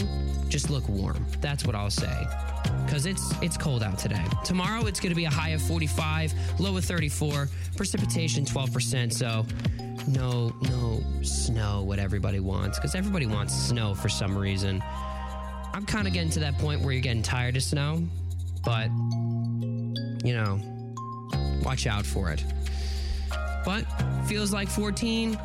just 0.50 0.70
look 0.70 0.88
warm. 0.90 1.26
That's 1.42 1.66
what 1.66 1.76
I'll 1.76 1.90
say. 1.90 2.28
Because 2.86 3.06
it's 3.06 3.34
it's 3.42 3.58
cold 3.58 3.84
out 3.84 3.98
today. 3.98 4.24
Tomorrow 4.44 4.86
it's 4.86 5.00
going 5.00 5.12
to 5.12 5.16
be 5.16 5.26
a 5.26 5.30
high 5.30 5.50
of 5.50 5.62
45, 5.62 6.34
low 6.60 6.78
of 6.78 6.86
34, 6.86 7.48
precipitation 7.76 8.46
12%. 8.46 9.12
So 9.12 9.46
no 10.08 10.54
no 10.62 11.04
snow 11.22 11.84
what 11.84 12.00
everybody 12.00 12.40
wants 12.40 12.78
because 12.78 12.96
everybody 12.96 13.26
wants 13.26 13.54
snow 13.54 13.96
for 13.96 14.10
some 14.10 14.38
reason. 14.38 14.84
I'm 15.74 15.86
kind 15.86 16.08
of 16.08 16.14
getting 16.14 16.30
to 16.32 16.40
that 16.42 16.58
point 16.58 16.82
where 16.82 16.94
you're 16.94 17.02
getting 17.02 17.24
tired 17.24 17.58
of 17.58 17.64
snow, 17.64 18.02
but 18.64 18.90
you 20.24 20.34
know, 20.34 20.60
watch 21.64 21.88
out 21.88 22.06
for 22.06 22.32
it. 22.32 22.44
But 23.66 23.86
feels 24.28 24.54
like 24.54 24.70
14. 24.70 25.38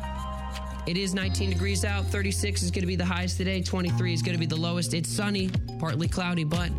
It 0.87 0.97
is 0.97 1.13
19 1.13 1.49
degrees 1.49 1.85
out. 1.85 2.05
36 2.05 2.63
is 2.63 2.71
going 2.71 2.81
to 2.81 2.87
be 2.87 2.95
the 2.95 3.05
highest 3.05 3.37
today. 3.37 3.61
23 3.61 4.13
is 4.13 4.21
going 4.21 4.33
to 4.33 4.39
be 4.39 4.45
the 4.45 4.55
lowest. 4.55 4.93
It's 4.93 5.09
sunny, 5.09 5.49
partly 5.79 6.07
cloudy, 6.07 6.43
but 6.43 6.69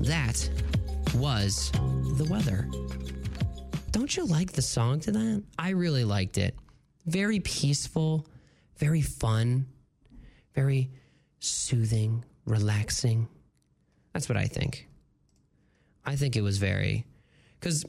that 0.00 0.48
was 1.14 1.70
the 1.72 2.26
weather. 2.28 2.68
Don't 3.90 4.16
you 4.16 4.24
like 4.24 4.52
the 4.52 4.62
song 4.62 5.00
to 5.00 5.12
that? 5.12 5.42
I 5.58 5.70
really 5.70 6.04
liked 6.04 6.38
it. 6.38 6.54
Very 7.06 7.40
peaceful, 7.40 8.26
very 8.76 9.02
fun, 9.02 9.66
very 10.54 10.90
soothing, 11.38 12.24
relaxing. 12.46 13.28
That's 14.12 14.28
what 14.28 14.38
I 14.38 14.46
think. 14.46 14.88
I 16.04 16.16
think 16.16 16.36
it 16.36 16.42
was 16.42 16.58
very 16.58 17.06
because 17.58 17.84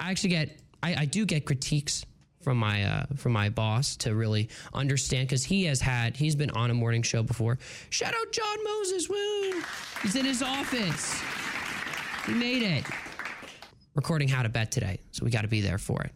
I 0.00 0.10
actually 0.10 0.30
get 0.30 0.58
I, 0.82 0.94
I 0.94 1.04
do 1.04 1.24
get 1.26 1.44
critiques 1.44 2.04
from 2.40 2.58
my 2.58 2.82
uh, 2.82 3.06
from 3.16 3.32
my 3.32 3.48
boss 3.48 3.96
to 3.98 4.14
really 4.14 4.48
understand 4.74 5.28
because 5.28 5.44
he 5.44 5.64
has 5.64 5.80
had 5.80 6.16
he's 6.16 6.34
been 6.34 6.50
on 6.50 6.70
a 6.70 6.74
morning 6.74 7.02
show 7.02 7.22
before. 7.22 7.58
Shout 7.90 8.14
out 8.14 8.32
John 8.32 8.64
Moses, 8.64 9.08
woo! 9.08 9.62
He's 10.02 10.16
in 10.16 10.24
his 10.24 10.42
office. 10.42 11.20
He 12.26 12.34
made 12.34 12.62
it. 12.62 12.84
Recording 13.94 14.28
how 14.28 14.42
to 14.42 14.48
bet 14.48 14.72
today, 14.72 15.00
so 15.10 15.24
we 15.24 15.30
got 15.30 15.42
to 15.42 15.48
be 15.48 15.60
there 15.60 15.76
for 15.76 16.02
it. 16.02 16.12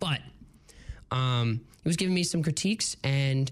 But 0.00 0.20
um, 1.10 1.60
he 1.82 1.88
was 1.88 1.96
giving 1.96 2.14
me 2.14 2.24
some 2.24 2.42
critiques, 2.42 2.96
and 3.04 3.50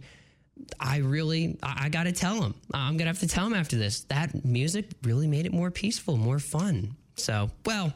I 0.81 0.99
really 0.99 1.59
I, 1.63 1.85
I 1.85 1.89
got 1.89 2.05
to 2.05 2.13
tell 2.13 2.43
him. 2.43 2.55
I'm 2.73 2.97
gonna 2.97 3.11
have 3.11 3.21
to 3.21 3.29
tell 3.29 3.47
him 3.47 3.55
after 3.55 3.77
this 3.77 4.05
that 4.05 4.45
music 4.45 4.87
really 5.03 5.27
made 5.27 5.47
it 5.47 5.53
more 5.53 5.71
peaceful, 5.71 6.17
more 6.17 6.39
fun. 6.39 6.97
So 7.17 7.51
well. 7.65 7.93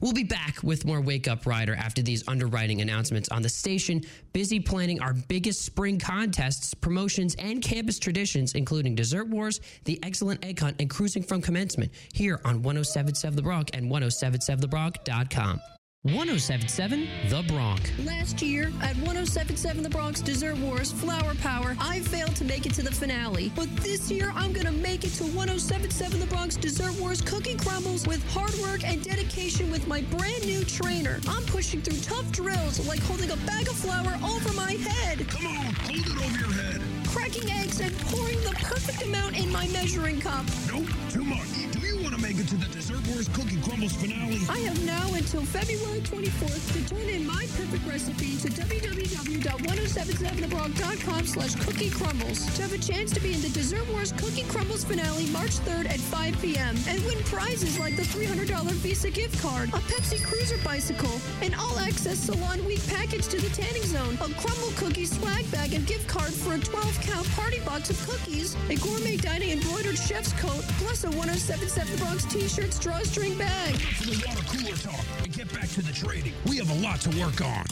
We'll 0.00 0.12
be 0.12 0.24
back 0.24 0.64
with 0.64 0.84
more 0.84 1.00
Wake 1.00 1.28
Up 1.28 1.46
Rider 1.46 1.76
after 1.76 2.02
these 2.02 2.26
underwriting 2.26 2.80
announcements 2.80 3.28
on 3.28 3.42
the 3.42 3.48
station, 3.48 4.02
busy 4.32 4.58
planning 4.58 5.00
our 5.00 5.12
biggest 5.12 5.62
spring 5.62 6.00
contests, 6.00 6.74
promotions, 6.74 7.36
and 7.36 7.62
campus 7.62 8.00
traditions, 8.00 8.54
including 8.54 8.96
Dessert 8.96 9.28
Wars, 9.28 9.60
the 9.84 10.02
Excellent 10.02 10.44
Egg 10.44 10.58
Hunt, 10.58 10.76
and 10.80 10.90
Cruising 10.90 11.22
from 11.22 11.40
Commencement 11.40 11.92
here 12.12 12.40
on 12.44 12.62
1077 12.62 13.36
The 13.36 13.42
Bronc 13.42 13.70
and 13.74 13.88
1077TheBronc.com. 13.92 15.60
1077 16.04 17.08
The 17.28 17.44
Bronc. 17.46 17.92
Last 18.04 18.42
year 18.42 18.72
at 18.82 18.96
1077 18.96 19.84
The 19.84 19.88
Bronc 19.88 20.24
Dessert 20.24 20.58
Wars 20.58 20.90
Flower 20.90 21.36
Power, 21.36 21.76
I 21.78 22.00
failed 22.00 22.34
to 22.34 22.44
make 22.44 22.66
it 22.66 22.74
to 22.74 22.82
the 22.82 22.90
finale. 22.90 23.52
But 23.54 23.68
this 23.76 24.10
year, 24.10 24.32
I'm 24.34 24.52
going 24.52 24.66
to 24.66 24.72
make 24.72 25.04
it 25.04 25.10
to 25.18 25.22
1077 25.22 26.18
The 26.18 26.26
Bronx 26.26 26.56
Dessert 26.56 26.98
Wars 27.00 27.20
Cookie 27.20 27.56
Crumbles 27.56 28.04
with 28.04 28.20
hard 28.32 28.52
work 28.62 28.82
and 28.82 29.04
dedication 29.04 29.70
with 29.70 29.86
my 29.86 30.00
brand 30.02 30.44
new 30.44 30.64
trainer. 30.64 31.20
I'm 31.28 31.44
pushing 31.44 31.80
through 31.80 32.00
tough 32.00 32.32
drills 32.32 32.84
like 32.88 32.98
holding 33.02 33.30
a 33.30 33.36
bag 33.46 33.68
of 33.68 33.74
flour 33.76 34.18
over 34.24 34.52
my 34.54 34.72
head. 34.72 35.28
Come 35.28 35.46
on, 35.46 35.72
hold 35.72 36.00
it 36.00 36.16
over 36.16 36.38
your 36.40 36.52
head. 36.52 36.91
Cracking 37.12 37.50
eggs 37.52 37.80
and 37.80 37.96
pouring 38.08 38.40
the 38.40 38.52
perfect 38.62 39.02
amount 39.02 39.36
in 39.38 39.50
my 39.52 39.68
measuring 39.68 40.18
cup. 40.20 40.44
Nope, 40.72 40.86
too 41.10 41.22
much. 41.24 41.46
Do 41.72 41.80
you 41.80 42.00
want 42.02 42.14
to 42.14 42.20
make 42.20 42.38
it 42.38 42.48
to 42.48 42.56
the 42.56 42.66
Dessert 42.72 43.06
Wars 43.08 43.28
Cookie 43.28 43.60
Crumbles 43.60 43.92
finale? 43.92 44.38
I 44.48 44.58
have 44.60 44.82
now 44.86 45.12
until 45.14 45.44
February 45.44 46.00
24th 46.00 46.72
to 46.72 46.82
turn 46.88 47.06
in 47.08 47.26
my 47.26 47.46
perfect 47.56 47.86
recipe 47.86 48.36
to 48.38 48.48
www.1077thebronc.com 48.48 51.26
slash 51.26 51.54
cookie 51.56 51.90
crumbles 51.90 52.46
to 52.56 52.62
have 52.62 52.72
a 52.72 52.78
chance 52.78 53.10
to 53.12 53.20
be 53.20 53.34
in 53.34 53.42
the 53.42 53.50
Dessert 53.50 53.86
Wars 53.92 54.12
Cookie 54.12 54.44
Crumbles 54.44 54.84
finale 54.84 55.26
March 55.30 55.58
3rd 55.68 55.90
at 55.90 56.00
5 56.00 56.40
p.m. 56.40 56.74
and 56.88 57.04
win 57.04 57.18
prizes 57.24 57.78
like 57.78 57.94
the 57.96 58.02
$300 58.02 58.48
Visa 58.80 59.10
gift 59.10 59.38
card, 59.42 59.68
a 59.70 59.78
Pepsi 59.92 60.22
Cruiser 60.24 60.56
bicycle, 60.64 61.20
an 61.42 61.52
all-access 61.54 62.18
Salon 62.18 62.64
Week 62.64 62.80
package 62.88 63.28
to 63.28 63.38
the 63.38 63.50
tanning 63.50 63.84
zone, 63.84 64.14
a 64.14 64.28
Crumble 64.40 64.72
Cookie 64.76 65.04
swag 65.04 65.44
bag 65.52 65.74
and 65.74 65.86
gift 65.86 66.08
card 66.08 66.32
for 66.32 66.54
a 66.54 66.58
12-count 67.02 67.30
party 67.32 67.60
box 67.60 67.90
of 67.90 68.08
cookies, 68.08 68.56
a 68.68 68.76
gourmet 68.76 69.16
dining 69.16 69.50
embroidered 69.50 69.98
chef's 69.98 70.32
coat, 70.34 70.62
plus 70.78 71.04
a 71.04 71.10
1077 71.10 71.96
Bronc 71.98 72.20
t-shirt 72.30 72.78
drawstring 72.80 73.36
bag. 73.38 73.74
For 73.76 74.04
the 74.04 74.24
water 74.26 74.42
cooler 74.48 74.76
talk 74.76 75.04
and 75.22 75.32
get 75.32 75.52
back 75.52 75.68
to 75.70 75.82
the 75.82 75.92
trading. 75.92 76.32
We 76.48 76.58
have 76.58 76.70
a 76.70 76.80
lot 76.82 77.00
to 77.02 77.20
work 77.20 77.40
on. 77.40 77.64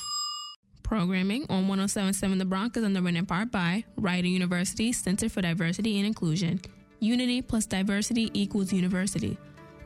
Programming 0.83 1.47
on 1.49 1.69
1077 1.69 2.39
The 2.39 2.45
Bronc 2.45 2.77
is 2.77 2.83
underwritten 2.83 3.19
in 3.19 3.27
part 3.27 3.53
by 3.53 3.85
Rider 3.97 4.27
University 4.27 4.93
Center 4.93 5.29
for 5.29 5.41
Diversity 5.41 5.99
and 5.99 6.07
Inclusion. 6.07 6.61
Unity 6.99 7.43
plus 7.43 7.67
diversity 7.67 8.31
equals 8.35 8.73
university. 8.73 9.39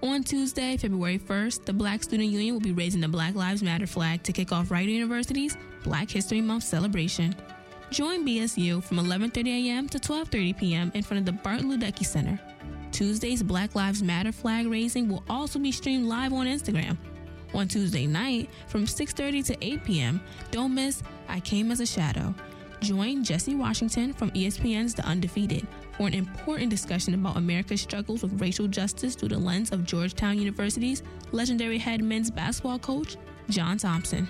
On 0.03 0.23
Tuesday, 0.23 0.77
February 0.77 1.19
1st, 1.19 1.65
the 1.65 1.73
Black 1.73 2.03
Student 2.03 2.31
Union 2.31 2.55
will 2.55 2.61
be 2.61 2.73
raising 2.73 3.01
the 3.01 3.09
Black 3.09 3.35
Lives 3.35 3.63
Matter 3.63 3.87
flag 3.87 4.23
to 4.25 4.33
kick 4.33 4.53
off 4.53 4.71
Rider 4.71 4.91
University's 4.91 5.57
Black 5.83 6.11
History 6.11 6.41
Month 6.41 6.65
celebration. 6.65 7.35
Join 7.95 8.27
BSU 8.27 8.83
from 8.83 8.97
11:30 8.97 9.69
a.m. 9.69 9.89
to 9.91 10.01
12:30 10.01 10.59
p.m. 10.59 10.91
in 10.97 11.03
front 11.05 11.21
of 11.21 11.27
the 11.27 11.41
Bart 11.45 11.61
Luedeke 11.61 12.05
Center. 12.05 12.41
Tuesday's 12.91 13.41
Black 13.41 13.77
Lives 13.77 14.03
Matter 14.03 14.33
flag 14.33 14.67
raising 14.67 15.09
will 15.09 15.23
also 15.31 15.61
be 15.61 15.71
streamed 15.71 16.07
live 16.07 16.33
on 16.33 16.49
Instagram. 16.49 16.99
On 17.55 17.69
Tuesday 17.69 18.09
night 18.09 18.51
from 18.67 18.85
6:30 18.85 19.47
to 19.47 19.57
8 19.65 19.85
p.m., 19.85 20.21
don't 20.51 20.75
miss 20.75 21.05
I 21.29 21.39
Came 21.39 21.71
as 21.71 21.79
a 21.79 21.87
Shadow. 21.87 22.35
Join 22.81 23.23
Jesse 23.23 23.55
Washington 23.55 24.13
from 24.13 24.33
ESPN's 24.33 24.95
The 24.95 25.07
Undefeated 25.07 25.65
for 25.97 26.09
an 26.09 26.15
important 26.15 26.71
discussion 26.71 27.15
about 27.15 27.37
America's 27.37 27.83
struggles 27.83 28.25
with 28.25 28.41
racial 28.41 28.67
justice 28.67 29.15
through 29.15 29.29
the 29.29 29.39
lens 29.39 29.71
of 29.71 29.85
Georgetown 29.85 30.37
University's 30.37 31.05
legendary 31.31 31.79
head 31.79 32.03
men's 32.03 32.29
basketball 32.29 32.81
coach, 32.81 33.17
John 33.51 33.79
Thompson. 33.79 34.27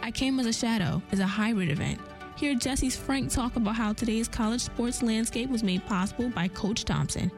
I 0.00 0.12
Came 0.12 0.38
as 0.38 0.46
a 0.46 0.52
Shadow 0.52 1.02
is 1.10 1.18
a 1.18 1.26
hybrid 1.26 1.70
event. 1.70 1.98
Hear 2.40 2.54
Jesse's 2.54 2.96
frank 2.96 3.30
talk 3.30 3.56
about 3.56 3.76
how 3.76 3.92
today's 3.92 4.26
college 4.26 4.62
sports 4.62 5.02
landscape 5.02 5.50
was 5.50 5.62
made 5.62 5.84
possible 5.84 6.30
by 6.30 6.48
Coach 6.48 6.86
Thompson. 6.86 7.30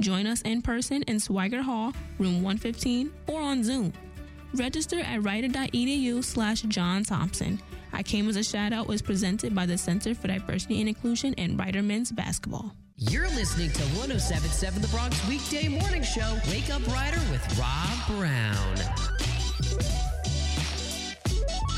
Join 0.00 0.26
us 0.26 0.42
in 0.42 0.62
person 0.62 1.04
in 1.04 1.18
Sweigart 1.18 1.62
Hall, 1.62 1.92
room 2.18 2.42
115, 2.42 3.12
or 3.28 3.40
on 3.40 3.62
Zoom. 3.62 3.92
Register 4.54 4.98
at 4.98 5.22
rider.edu 5.22 6.24
slash 6.24 6.62
John 6.62 7.04
Thompson. 7.04 7.60
I 7.92 8.02
Came 8.02 8.28
as 8.28 8.34
a 8.34 8.42
Shadow 8.42 8.82
is 8.90 9.00
presented 9.00 9.54
by 9.54 9.64
the 9.64 9.78
Center 9.78 10.12
for 10.12 10.26
Diversity 10.26 10.80
and 10.80 10.88
Inclusion 10.88 11.36
and 11.38 11.56
Rider 11.56 11.80
Men's 11.80 12.10
Basketball. 12.10 12.74
You're 12.96 13.28
listening 13.28 13.70
to 13.70 13.82
1077 13.82 14.82
The 14.82 14.88
Bronc 14.88 15.14
weekday 15.28 15.68
morning 15.68 16.02
show, 16.02 16.36
Wake 16.50 16.74
Up 16.74 16.84
Rider 16.88 17.20
with 17.30 17.60
Rob 17.60 18.08
Brown. 18.08 20.17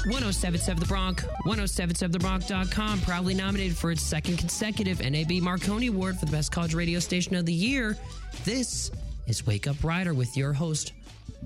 1077 0.07 0.81
The 0.81 0.87
Bronc, 0.87 1.21
1077TheBronc.com, 1.47 3.01
proudly 3.03 3.35
nominated 3.35 3.77
for 3.77 3.91
its 3.91 4.03
second 4.03 4.39
consecutive 4.39 5.01
NAB 5.01 5.43
Marconi 5.43 5.89
Award 5.89 6.19
for 6.19 6.25
the 6.25 6.33
best 6.33 6.51
college 6.53 6.75
radio 6.75 6.99
station 6.99 7.35
of 7.37 7.45
the 7.45 7.53
year. 7.53 7.99
This 8.45 8.91
is 9.27 9.47
Wake 9.47 9.67
Up 9.67 9.77
Rider 9.85 10.15
with 10.15 10.37
your 10.37 10.55
host, 10.55 10.93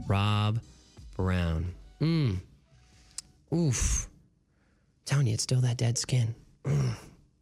Rob 0.07 0.61
Brown. 1.17 1.75
Mmm. 2.01 2.37
Oof. 3.53 4.09
telling 5.05 5.27
you, 5.27 5.35
it's 5.35 5.43
still 5.43 5.61
that 5.63 5.77
dead 5.77 5.99
skin. 5.99 6.35
Mm. 6.65 6.95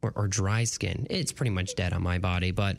Or, 0.03 0.13
or 0.17 0.29
dry 0.29 0.65
skin. 0.65 1.07
It's 1.11 1.31
pretty 1.31 1.51
much 1.51 1.75
dead 1.75 1.93
on 1.93 2.03
my 2.03 2.19
body, 2.19 2.51
but 2.51 2.77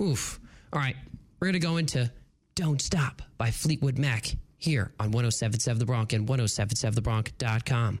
oof. 0.00 0.40
All 0.72 0.80
right, 0.80 0.96
we're 1.40 1.46
going 1.46 1.54
to 1.54 1.58
go 1.60 1.76
into 1.76 2.10
Don't 2.54 2.82
Stop 2.82 3.22
by 3.38 3.50
Fleetwood 3.50 3.96
Mac 3.96 4.34
here 4.58 4.92
on 4.98 5.12
1077 5.12 5.78
The 5.78 5.86
Bronc 5.86 6.12
and 6.12 6.28
1077TheBronc.com. 6.28 7.98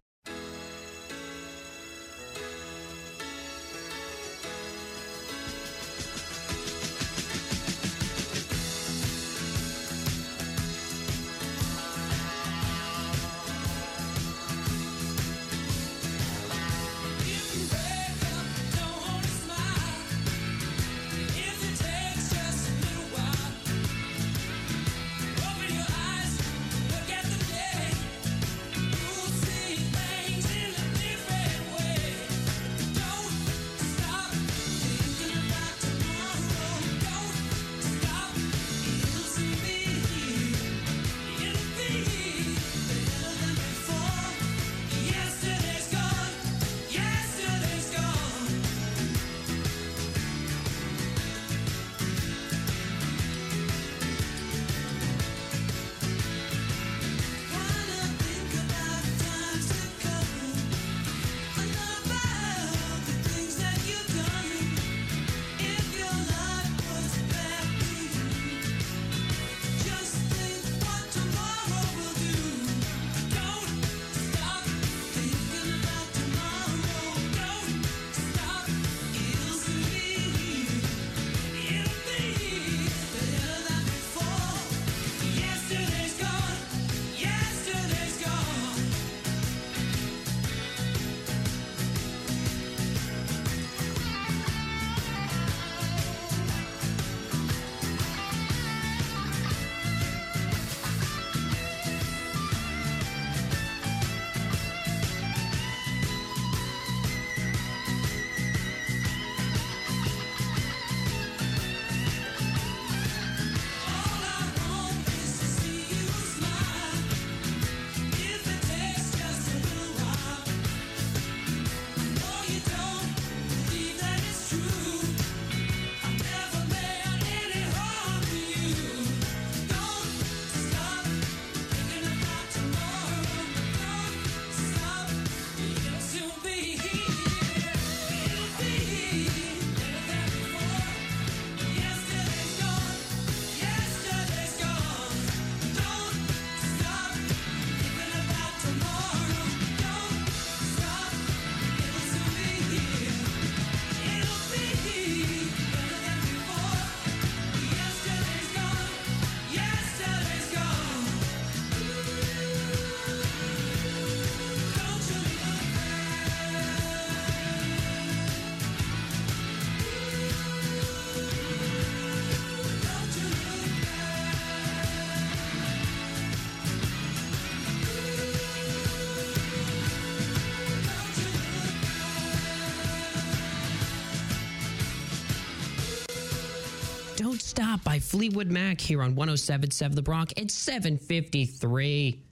Stop 187.56 187.82
by 187.84 187.98
Fleetwood 187.98 188.50
Mac 188.50 188.78
here 188.78 189.00
on 189.00 189.14
1077 189.14 189.96
The 189.96 190.02
Bronc. 190.02 190.34
It's 190.36 190.52
753. 190.52 192.22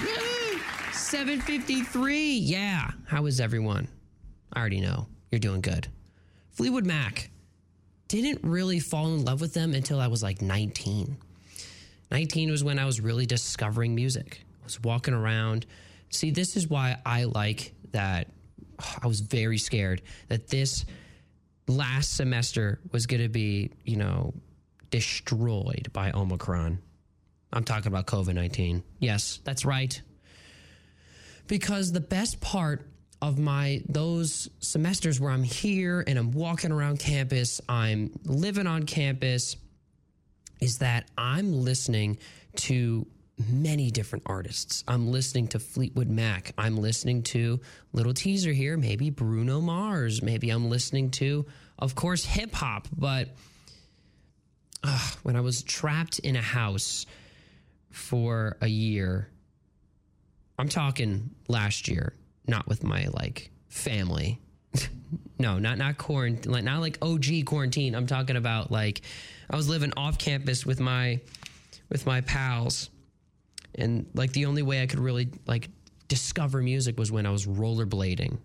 Yay! 0.00 0.58
753. 0.92 2.32
Yeah. 2.38 2.90
How 3.06 3.26
is 3.26 3.38
everyone? 3.38 3.86
I 4.52 4.58
already 4.58 4.80
know. 4.80 5.06
You're 5.30 5.38
doing 5.38 5.60
good. 5.60 5.86
Fleetwood 6.50 6.84
Mac. 6.84 7.30
Didn't 8.08 8.40
really 8.42 8.80
fall 8.80 9.14
in 9.14 9.24
love 9.24 9.40
with 9.40 9.54
them 9.54 9.74
until 9.74 10.00
I 10.00 10.08
was 10.08 10.24
like 10.24 10.42
19. 10.42 11.16
19 12.10 12.50
was 12.50 12.64
when 12.64 12.80
I 12.80 12.84
was 12.84 13.00
really 13.00 13.26
discovering 13.26 13.94
music. 13.94 14.40
I 14.60 14.64
was 14.64 14.82
walking 14.82 15.14
around. 15.14 15.66
See, 16.10 16.32
this 16.32 16.56
is 16.56 16.66
why 16.66 16.96
I 17.06 17.24
like 17.24 17.74
that. 17.92 18.26
I 19.00 19.06
was 19.06 19.20
very 19.20 19.58
scared 19.58 20.02
that 20.26 20.48
this 20.48 20.84
last 21.68 22.16
semester 22.16 22.80
was 22.90 23.06
going 23.06 23.22
to 23.22 23.28
be, 23.28 23.70
you 23.84 23.96
know, 23.96 24.34
destroyed 24.90 25.88
by 25.92 26.12
Omicron. 26.12 26.78
I'm 27.52 27.64
talking 27.64 27.88
about 27.88 28.06
COVID 28.06 28.34
19. 28.34 28.82
Yes, 28.98 29.40
that's 29.44 29.64
right. 29.64 30.00
Because 31.46 31.92
the 31.92 32.00
best 32.00 32.40
part 32.40 32.86
of 33.20 33.38
my 33.38 33.82
those 33.88 34.48
semesters 34.58 35.20
where 35.20 35.30
I'm 35.30 35.42
here 35.44 36.02
and 36.06 36.18
I'm 36.18 36.32
walking 36.32 36.72
around 36.72 36.98
campus, 36.98 37.60
I'm 37.68 38.18
living 38.24 38.66
on 38.66 38.84
campus, 38.84 39.56
is 40.60 40.78
that 40.78 41.08
I'm 41.16 41.52
listening 41.52 42.18
to 42.56 43.06
many 43.38 43.90
different 43.90 44.24
artists. 44.26 44.84
I'm 44.86 45.10
listening 45.10 45.48
to 45.48 45.58
Fleetwood 45.58 46.08
Mac. 46.08 46.52
I'm 46.58 46.76
listening 46.76 47.22
to 47.24 47.60
little 47.92 48.14
teaser 48.14 48.52
here, 48.52 48.76
maybe 48.76 49.10
Bruno 49.10 49.60
Mars. 49.60 50.22
Maybe 50.22 50.50
I'm 50.50 50.68
listening 50.68 51.10
to, 51.12 51.46
of 51.78 51.94
course, 51.94 52.24
hip 52.24 52.52
hop. 52.54 52.88
But 52.96 53.28
uh, 54.84 55.10
when 55.22 55.36
I 55.36 55.40
was 55.40 55.62
trapped 55.62 56.18
in 56.18 56.36
a 56.36 56.42
house 56.42 57.06
for 57.90 58.56
a 58.60 58.68
year, 58.68 59.28
I'm 60.58 60.68
talking 60.68 61.30
last 61.48 61.88
year, 61.88 62.14
not 62.46 62.68
with 62.68 62.84
my 62.84 63.08
like 63.12 63.50
family. 63.68 64.40
no, 65.38 65.58
not 65.58 65.78
not 65.78 65.98
quarantine, 65.98 66.64
not 66.64 66.80
like 66.80 66.98
OG 67.02 67.44
quarantine. 67.46 67.94
I'm 67.94 68.06
talking 68.06 68.36
about 68.36 68.70
like 68.70 69.02
I 69.50 69.56
was 69.56 69.68
living 69.68 69.92
off 69.96 70.18
campus 70.18 70.64
with 70.64 70.80
my 70.80 71.20
with 71.88 72.06
my 72.06 72.20
pals, 72.22 72.90
and 73.74 74.06
like 74.14 74.32
the 74.32 74.46
only 74.46 74.62
way 74.62 74.82
I 74.82 74.86
could 74.86 74.98
really 74.98 75.28
like 75.46 75.68
discover 76.08 76.60
music 76.60 76.98
was 76.98 77.10
when 77.10 77.26
I 77.26 77.30
was 77.30 77.46
rollerblading, 77.46 78.38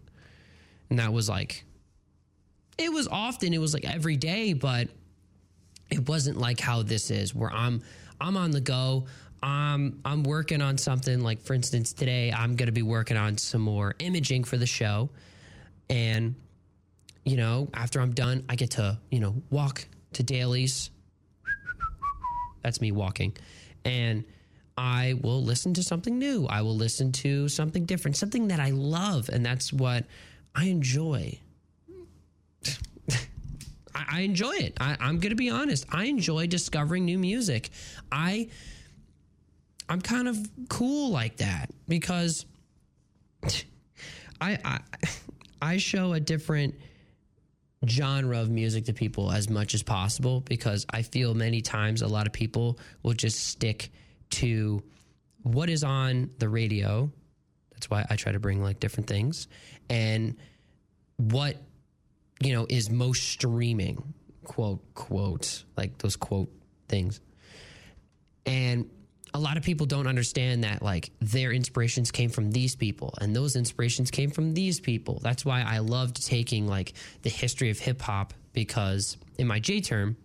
and 0.89 0.99
that 0.99 1.11
was 1.11 1.27
like 1.27 1.63
it 2.77 2.91
was 2.91 3.07
often 3.07 3.53
it 3.53 3.59
was 3.59 3.73
like 3.73 3.85
every 3.85 4.17
day, 4.17 4.53
but 4.53 4.89
it 5.89 6.07
wasn't 6.07 6.37
like 6.37 6.59
how 6.59 6.83
this 6.83 7.11
is 7.11 7.33
where 7.33 7.51
I'm 7.51 7.81
I'm 8.19 8.37
on 8.37 8.51
the 8.51 8.61
go. 8.61 9.05
Um, 9.43 9.99
I'm 10.03 10.23
working 10.23 10.61
on 10.61 10.77
something 10.77 11.21
like, 11.21 11.41
for 11.41 11.53
instance, 11.53 11.93
today 11.93 12.31
I'm 12.31 12.55
going 12.55 12.67
to 12.67 12.71
be 12.73 12.81
working 12.81 13.17
on 13.17 13.37
some 13.37 13.61
more 13.61 13.93
imaging 13.99 14.43
for 14.45 14.57
the 14.57 14.65
show. 14.65 15.09
And, 15.89 16.35
you 17.23 17.37
know, 17.37 17.69
after 17.73 18.01
I'm 18.01 18.13
done, 18.13 18.43
I 18.49 18.55
get 18.55 18.71
to, 18.71 18.97
you 19.11 19.19
know, 19.19 19.35
walk 19.51 19.87
to 20.13 20.23
dailies. 20.23 20.89
That's 22.63 22.81
me 22.81 22.91
walking. 22.91 23.37
And 23.85 24.25
I 24.77 25.15
will 25.21 25.43
listen 25.43 25.73
to 25.73 25.83
something 25.83 26.19
new. 26.19 26.45
I 26.45 26.61
will 26.61 26.75
listen 26.75 27.11
to 27.13 27.49
something 27.49 27.85
different, 27.85 28.15
something 28.15 28.49
that 28.49 28.59
I 28.59 28.69
love. 28.69 29.29
And 29.29 29.45
that's 29.45 29.73
what 29.73 30.05
I 30.53 30.65
enjoy. 30.65 31.39
I, 33.95 34.05
I 34.11 34.21
enjoy 34.21 34.53
it. 34.53 34.77
I, 34.79 34.95
I'm 34.99 35.19
going 35.19 35.31
to 35.31 35.35
be 35.35 35.49
honest. 35.49 35.85
I 35.91 36.05
enjoy 36.05 36.47
discovering 36.47 37.05
new 37.05 37.17
music. 37.17 37.69
I 38.11 38.49
I'm 39.89 40.01
kind 40.01 40.27
of 40.27 40.37
cool 40.69 41.11
like 41.11 41.37
that 41.37 41.71
because 41.87 42.45
I 44.39 44.59
I, 44.63 44.79
I 45.61 45.77
show 45.77 46.13
a 46.13 46.19
different 46.19 46.75
genre 47.87 48.39
of 48.39 48.49
music 48.49 48.85
to 48.85 48.93
people 48.93 49.31
as 49.31 49.49
much 49.49 49.73
as 49.73 49.81
possible 49.81 50.41
because 50.41 50.85
I 50.89 51.03
feel 51.03 51.33
many 51.33 51.61
times 51.61 52.01
a 52.01 52.07
lot 52.07 52.27
of 52.27 52.33
people 52.33 52.79
will 53.01 53.13
just 53.13 53.47
stick 53.47 53.91
to 54.31 54.83
what 55.43 55.69
is 55.69 55.83
on 55.83 56.29
the 56.39 56.49
radio. 56.49 57.11
That's 57.71 57.89
why 57.89 58.05
I 58.09 58.15
try 58.15 58.31
to 58.31 58.39
bring 58.39 58.61
like 58.61 58.79
different 58.79 59.07
things. 59.07 59.47
And 59.89 60.35
what 61.17 61.57
you 62.41 62.53
know 62.53 62.65
is 62.69 62.89
most 62.89 63.23
streaming 63.23 64.13
quote 64.43 64.81
quote 64.93 65.63
like 65.75 65.97
those 65.99 66.15
quote 66.15 66.51
things. 66.87 67.19
And 68.45 68.89
a 69.33 69.39
lot 69.39 69.57
of 69.57 69.63
people 69.63 69.85
don't 69.85 70.07
understand 70.07 70.63
that 70.63 70.81
like 70.81 71.11
their 71.19 71.51
inspirations 71.51 72.11
came 72.11 72.29
from 72.29 72.51
these 72.51 72.75
people 72.75 73.13
and 73.19 73.35
those 73.35 73.55
inspirations 73.55 74.09
came 74.09 74.31
from 74.31 74.53
these 74.53 74.79
people. 74.79 75.19
That's 75.21 75.45
why 75.45 75.61
i 75.61 75.79
loved 75.79 76.25
taking 76.25 76.67
like 76.67 76.93
the 77.23 77.29
history 77.29 77.69
of 77.69 77.79
hip 77.79 78.01
hop 78.01 78.33
because 78.53 79.17
in 79.37 79.47
my 79.47 79.59
j 79.59 79.81
term 79.81 80.17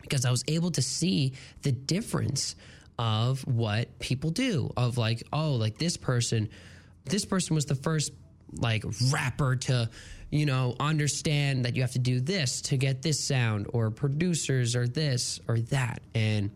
because 0.00 0.24
i 0.24 0.30
was 0.30 0.42
able 0.48 0.70
to 0.72 0.82
see 0.82 1.32
the 1.62 1.72
difference 1.72 2.56
of 2.98 3.40
what 3.46 3.98
people 3.98 4.30
do 4.30 4.72
of 4.76 4.96
like 4.96 5.22
oh 5.32 5.52
like 5.52 5.78
this 5.78 5.96
person 5.96 6.48
this 7.06 7.24
person 7.24 7.54
was 7.54 7.64
the 7.64 7.74
first 7.74 8.12
like 8.58 8.84
rapper 9.10 9.56
to 9.56 9.88
you 10.30 10.46
know 10.46 10.74
understand 10.80 11.64
that 11.64 11.76
you 11.76 11.82
have 11.82 11.92
to 11.92 11.98
do 11.98 12.20
this 12.20 12.60
to 12.62 12.76
get 12.76 13.02
this 13.02 13.26
sound 13.26 13.66
or 13.72 13.90
producers 13.90 14.76
or 14.76 14.86
this 14.86 15.40
or 15.48 15.58
that. 15.60 16.00
And 16.14 16.50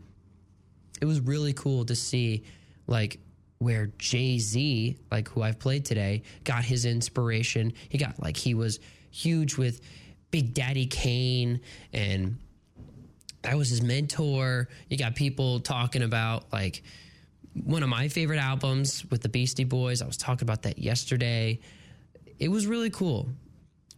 it 1.01 1.05
was 1.05 1.21
really 1.21 1.53
cool 1.53 1.85
to 1.87 1.95
see 1.95 2.45
like 2.87 3.21
where 3.59 3.87
Jay-Z 3.99 4.97
like 5.11 5.29
who 5.29 5.43
I've 5.43 5.59
played 5.59 5.85
today 5.85 6.23
got 6.45 6.65
his 6.65 6.85
inspiration. 6.85 7.73
He 7.89 7.99
got 7.99 8.21
like 8.23 8.37
he 8.37 8.55
was 8.55 8.81
huge 9.11 9.57
with 9.57 9.81
Big 10.31 10.55
Daddy 10.55 10.87
Kane 10.87 11.61
and 11.93 12.39
that 13.43 13.57
was 13.57 13.71
his 13.71 13.83
mentor. 13.83 14.69
You 14.89 14.99
got 14.99 15.15
people 15.15 15.61
talking 15.61 16.03
about 16.03 16.53
like 16.53 16.83
one 17.65 17.83
of 17.83 17.89
my 17.89 18.09
favorite 18.09 18.39
albums 18.39 19.05
with 19.11 19.23
the 19.23 19.29
Beastie 19.29 19.65
Boys. 19.65 20.03
I 20.03 20.07
was 20.07 20.17
talking 20.17 20.45
about 20.45 20.63
that 20.63 20.79
yesterday. 20.79 21.61
It 22.39 22.49
was 22.49 22.67
really 22.67 22.91
cool. 22.91 23.29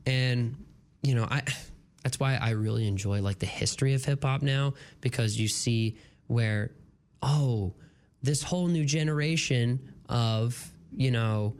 And 0.07 0.57
you 1.03 1.14
know 1.14 1.26
i 1.31 1.42
that's 2.03 2.18
why 2.18 2.37
i 2.37 2.50
really 2.50 2.87
enjoy 2.87 3.20
like 3.20 3.38
the 3.38 3.46
history 3.46 3.94
of 3.94 4.05
hip 4.05 4.22
hop 4.22 4.42
now 4.42 4.72
because 5.00 5.38
you 5.38 5.48
see 5.48 5.96
where 6.29 6.70
oh 7.22 7.74
this 8.22 8.42
whole 8.42 8.66
new 8.66 8.85
generation 8.85 9.92
of 10.09 10.72
you 10.92 11.11
know 11.11 11.55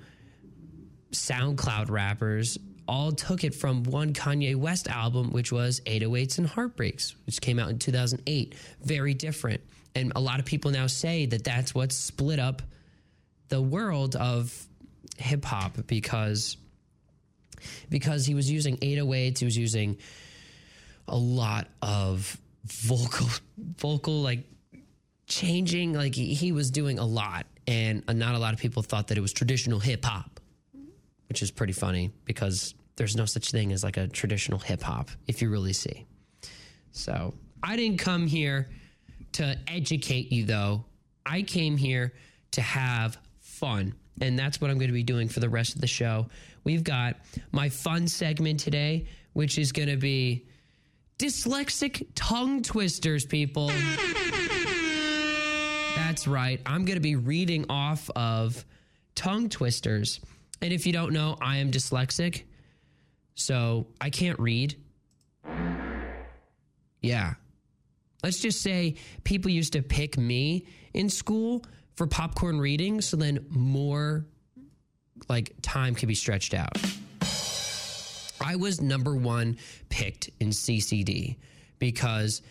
soundcloud 1.13 1.91
rappers 1.91 2.59
all 2.91 3.13
took 3.13 3.45
it 3.45 3.55
from 3.55 3.85
one 3.85 4.13
kanye 4.13 4.57
west 4.57 4.89
album 4.89 5.31
which 5.31 5.53
was 5.53 5.81
808s 5.83 6.39
and 6.39 6.47
heartbreaks 6.49 7.15
which 7.25 7.41
came 7.41 7.61
out 7.61 7.71
in 7.71 7.79
2008 7.79 8.57
very 8.83 9.15
different. 9.15 9.61
And 9.95 10.13
a 10.17 10.21
lot 10.21 10.41
of 10.41 10.45
people 10.45 10.73
now 10.73 10.89
say 10.89 11.27
that 11.27 11.45
that's 11.45 11.73
what 11.73 11.93
split 11.93 12.41
up 12.41 12.63
the 13.49 13.63
world 13.63 14.17
of 14.17 14.67
hip 15.19 15.45
hop 15.45 15.87
because 15.87 16.57
because 17.89 18.27
he 18.27 18.35
was 18.35 18.51
using 18.51 18.77
808s, 18.79 19.39
he 19.39 19.45
was 19.45 19.57
using 19.57 19.99
a 21.07 21.17
lot 21.17 21.69
of 21.83 22.37
vocal 22.65 23.29
vocal 23.57 24.21
like 24.21 24.49
changing 25.29 25.93
like 25.93 26.15
he, 26.17 26.35
he 26.35 26.51
was 26.51 26.73
doing 26.73 26.99
a 26.99 27.07
lot. 27.07 27.47
And 27.69 28.03
not 28.13 28.35
a 28.35 28.39
lot 28.39 28.53
of 28.53 28.59
people 28.59 28.83
thought 28.83 29.09
that 29.09 29.19
it 29.19 29.21
was 29.21 29.33
traditional 29.33 29.79
hip 29.79 30.05
hop 30.05 30.41
which 31.31 31.43
is 31.43 31.53
pretty 31.53 31.73
funny 31.73 32.11
because 32.25 32.75
there's 33.01 33.17
no 33.17 33.25
such 33.25 33.51
thing 33.51 33.73
as 33.73 33.83
like 33.83 33.97
a 33.97 34.07
traditional 34.09 34.59
hip 34.59 34.83
hop 34.83 35.09
if 35.27 35.41
you 35.41 35.49
really 35.49 35.73
see. 35.73 36.05
So, 36.93 37.33
I 37.63 37.75
didn't 37.75 37.97
come 37.97 38.27
here 38.27 38.69
to 39.33 39.57
educate 39.67 40.31
you 40.31 40.45
though. 40.45 40.85
I 41.25 41.41
came 41.41 41.79
here 41.79 42.13
to 42.51 42.61
have 42.61 43.17
fun. 43.39 43.95
And 44.21 44.39
that's 44.39 44.61
what 44.61 44.71
I'm 44.71 44.77
going 44.77 44.91
to 44.91 44.95
be 44.95 45.03
doing 45.03 45.29
for 45.29 45.41
the 45.41 45.49
rest 45.49 45.75
of 45.75 45.81
the 45.81 45.87
show. 45.87 46.27
We've 46.63 46.85
got 46.85 47.17
my 47.53 47.71
fun 47.71 48.07
segment 48.07 48.61
today, 48.61 49.07
which 49.33 49.57
is 49.57 49.73
going 49.73 49.89
to 49.89 49.97
be 49.97 50.47
dyslexic 51.19 52.07
tongue 52.15 52.61
twisters, 52.63 53.25
people. 53.25 53.69
That's 55.97 56.29
right. 56.29 56.61
I'm 56.67 56.85
going 56.85 56.97
to 56.97 57.01
be 57.01 57.17
reading 57.17 57.65
off 57.71 58.11
of 58.15 58.63
tongue 59.15 59.49
twisters. 59.49 60.21
And 60.61 60.71
if 60.71 60.87
you 60.87 60.93
don't 60.93 61.15
know, 61.15 61.39
I 61.41 61.57
am 61.57 61.71
dyslexic. 61.71 62.43
So 63.41 63.87
I 64.01 64.11
can't 64.11 64.39
read. 64.39 64.77
Yeah. 67.01 67.35
Let's 68.23 68.41
just 68.41 68.61
say 68.61 68.97
people 69.25 69.51
used 69.51 69.73
to 69.73 69.83
pick 69.83 70.19
me 70.19 70.67
in 70.93 71.09
school 71.09 71.65
for 71.95 72.07
popcorn 72.07 72.61
reading 72.61 73.01
so 73.01 73.17
then 73.17 73.47
more 73.49 74.27
like 75.31 75.55
time 75.63 75.95
could 75.95 76.09
be 76.09 76.15
stretched 76.15 76.53
out. 76.53 76.77
I 78.43 78.57
was 78.57 78.83
number 78.83 79.17
1 79.17 79.57
picked 79.89 80.29
in 80.39 80.51
CCD 80.51 81.37
because 81.79 82.43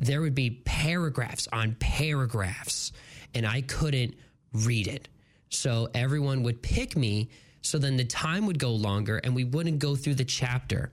there 0.00 0.20
would 0.22 0.34
be 0.34 0.50
paragraphs 0.64 1.46
on 1.52 1.76
paragraphs 1.78 2.90
and 3.32 3.46
I 3.46 3.60
couldn't 3.60 4.16
read 4.52 4.88
it. 4.88 5.08
So 5.50 5.88
everyone 5.94 6.42
would 6.42 6.62
pick 6.62 6.96
me 6.96 7.30
so 7.62 7.78
then 7.78 7.96
the 7.96 8.04
time 8.04 8.46
would 8.46 8.58
go 8.58 8.72
longer 8.72 9.18
and 9.18 9.34
we 9.34 9.44
wouldn't 9.44 9.78
go 9.78 9.96
through 9.96 10.16
the 10.16 10.24
chapter. 10.24 10.90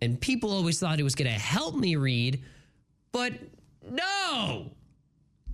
And 0.00 0.20
people 0.20 0.52
always 0.52 0.78
thought 0.78 1.00
it 1.00 1.04
was 1.04 1.14
going 1.14 1.30
to 1.30 1.38
help 1.38 1.74
me 1.74 1.96
read, 1.96 2.42
but 3.12 3.32
no. 3.90 4.70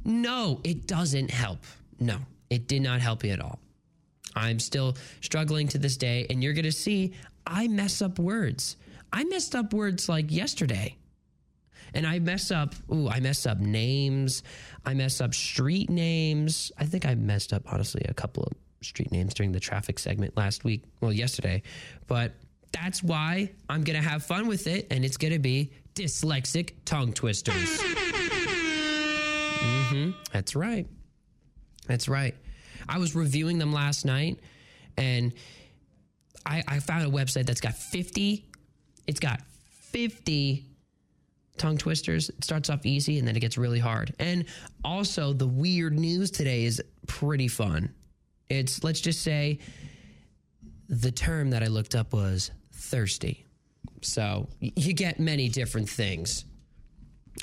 No, 0.04 0.60
it 0.64 0.86
doesn't 0.86 1.30
help. 1.30 1.60
No, 2.00 2.18
it 2.50 2.68
did 2.68 2.82
not 2.82 3.00
help 3.00 3.22
me 3.22 3.30
at 3.30 3.40
all. 3.40 3.58
I'm 4.36 4.58
still 4.58 4.96
struggling 5.20 5.68
to 5.68 5.78
this 5.78 5.96
day, 5.96 6.26
and 6.28 6.42
you're 6.42 6.52
going 6.52 6.64
to 6.64 6.72
see 6.72 7.14
I 7.46 7.68
mess 7.68 8.02
up 8.02 8.18
words. 8.18 8.76
I 9.12 9.24
messed 9.24 9.54
up 9.54 9.72
words 9.72 10.08
like 10.08 10.30
yesterday. 10.30 10.96
And 11.92 12.06
I 12.06 12.18
mess 12.18 12.50
up, 12.50 12.74
ooh, 12.92 13.08
I 13.08 13.20
mess 13.20 13.46
up 13.46 13.60
names. 13.60 14.42
I 14.84 14.94
mess 14.94 15.20
up 15.20 15.32
street 15.32 15.88
names. 15.88 16.72
I 16.76 16.86
think 16.86 17.06
I 17.06 17.14
messed 17.14 17.52
up, 17.52 17.72
honestly, 17.72 18.02
a 18.08 18.14
couple 18.14 18.42
of 18.42 18.52
street 18.84 19.10
names 19.12 19.34
during 19.34 19.52
the 19.52 19.60
traffic 19.60 19.98
segment 19.98 20.36
last 20.36 20.64
week, 20.64 20.84
well, 21.00 21.12
yesterday. 21.12 21.62
But 22.06 22.32
that's 22.72 23.02
why 23.02 23.50
I'm 23.68 23.82
going 23.84 24.00
to 24.00 24.06
have 24.08 24.24
fun 24.24 24.46
with 24.46 24.66
it, 24.66 24.86
and 24.90 25.04
it's 25.04 25.16
going 25.16 25.32
to 25.32 25.38
be 25.38 25.72
dyslexic 25.94 26.72
tongue 26.84 27.12
twisters. 27.12 27.80
hmm 29.90 30.10
That's 30.32 30.56
right. 30.56 30.86
That's 31.86 32.08
right. 32.08 32.34
I 32.88 32.98
was 32.98 33.14
reviewing 33.14 33.58
them 33.58 33.72
last 33.72 34.04
night, 34.04 34.40
and 34.96 35.32
I, 36.46 36.62
I 36.66 36.80
found 36.80 37.04
a 37.04 37.10
website 37.10 37.46
that's 37.46 37.60
got 37.60 37.74
50. 37.74 38.44
It's 39.06 39.20
got 39.20 39.40
50 39.70 40.64
tongue 41.56 41.78
twisters. 41.78 42.28
It 42.30 42.44
starts 42.44 42.68
off 42.70 42.84
easy 42.84 43.18
and 43.18 43.26
then 43.28 43.36
it 43.36 43.40
gets 43.40 43.56
really 43.56 43.78
hard. 43.78 44.14
And 44.18 44.46
also, 44.84 45.32
the 45.32 45.46
weird 45.46 45.98
news 45.98 46.30
today 46.30 46.64
is 46.64 46.82
pretty 47.06 47.48
fun. 47.48 47.94
It's, 48.48 48.84
let's 48.84 49.00
just 49.00 49.22
say, 49.22 49.58
the 50.88 51.10
term 51.10 51.50
that 51.50 51.62
I 51.62 51.66
looked 51.66 51.94
up 51.94 52.12
was 52.12 52.50
thirsty. 52.72 53.46
So 54.02 54.48
you 54.60 54.92
get 54.92 55.18
many 55.18 55.48
different 55.48 55.88
things. 55.88 56.44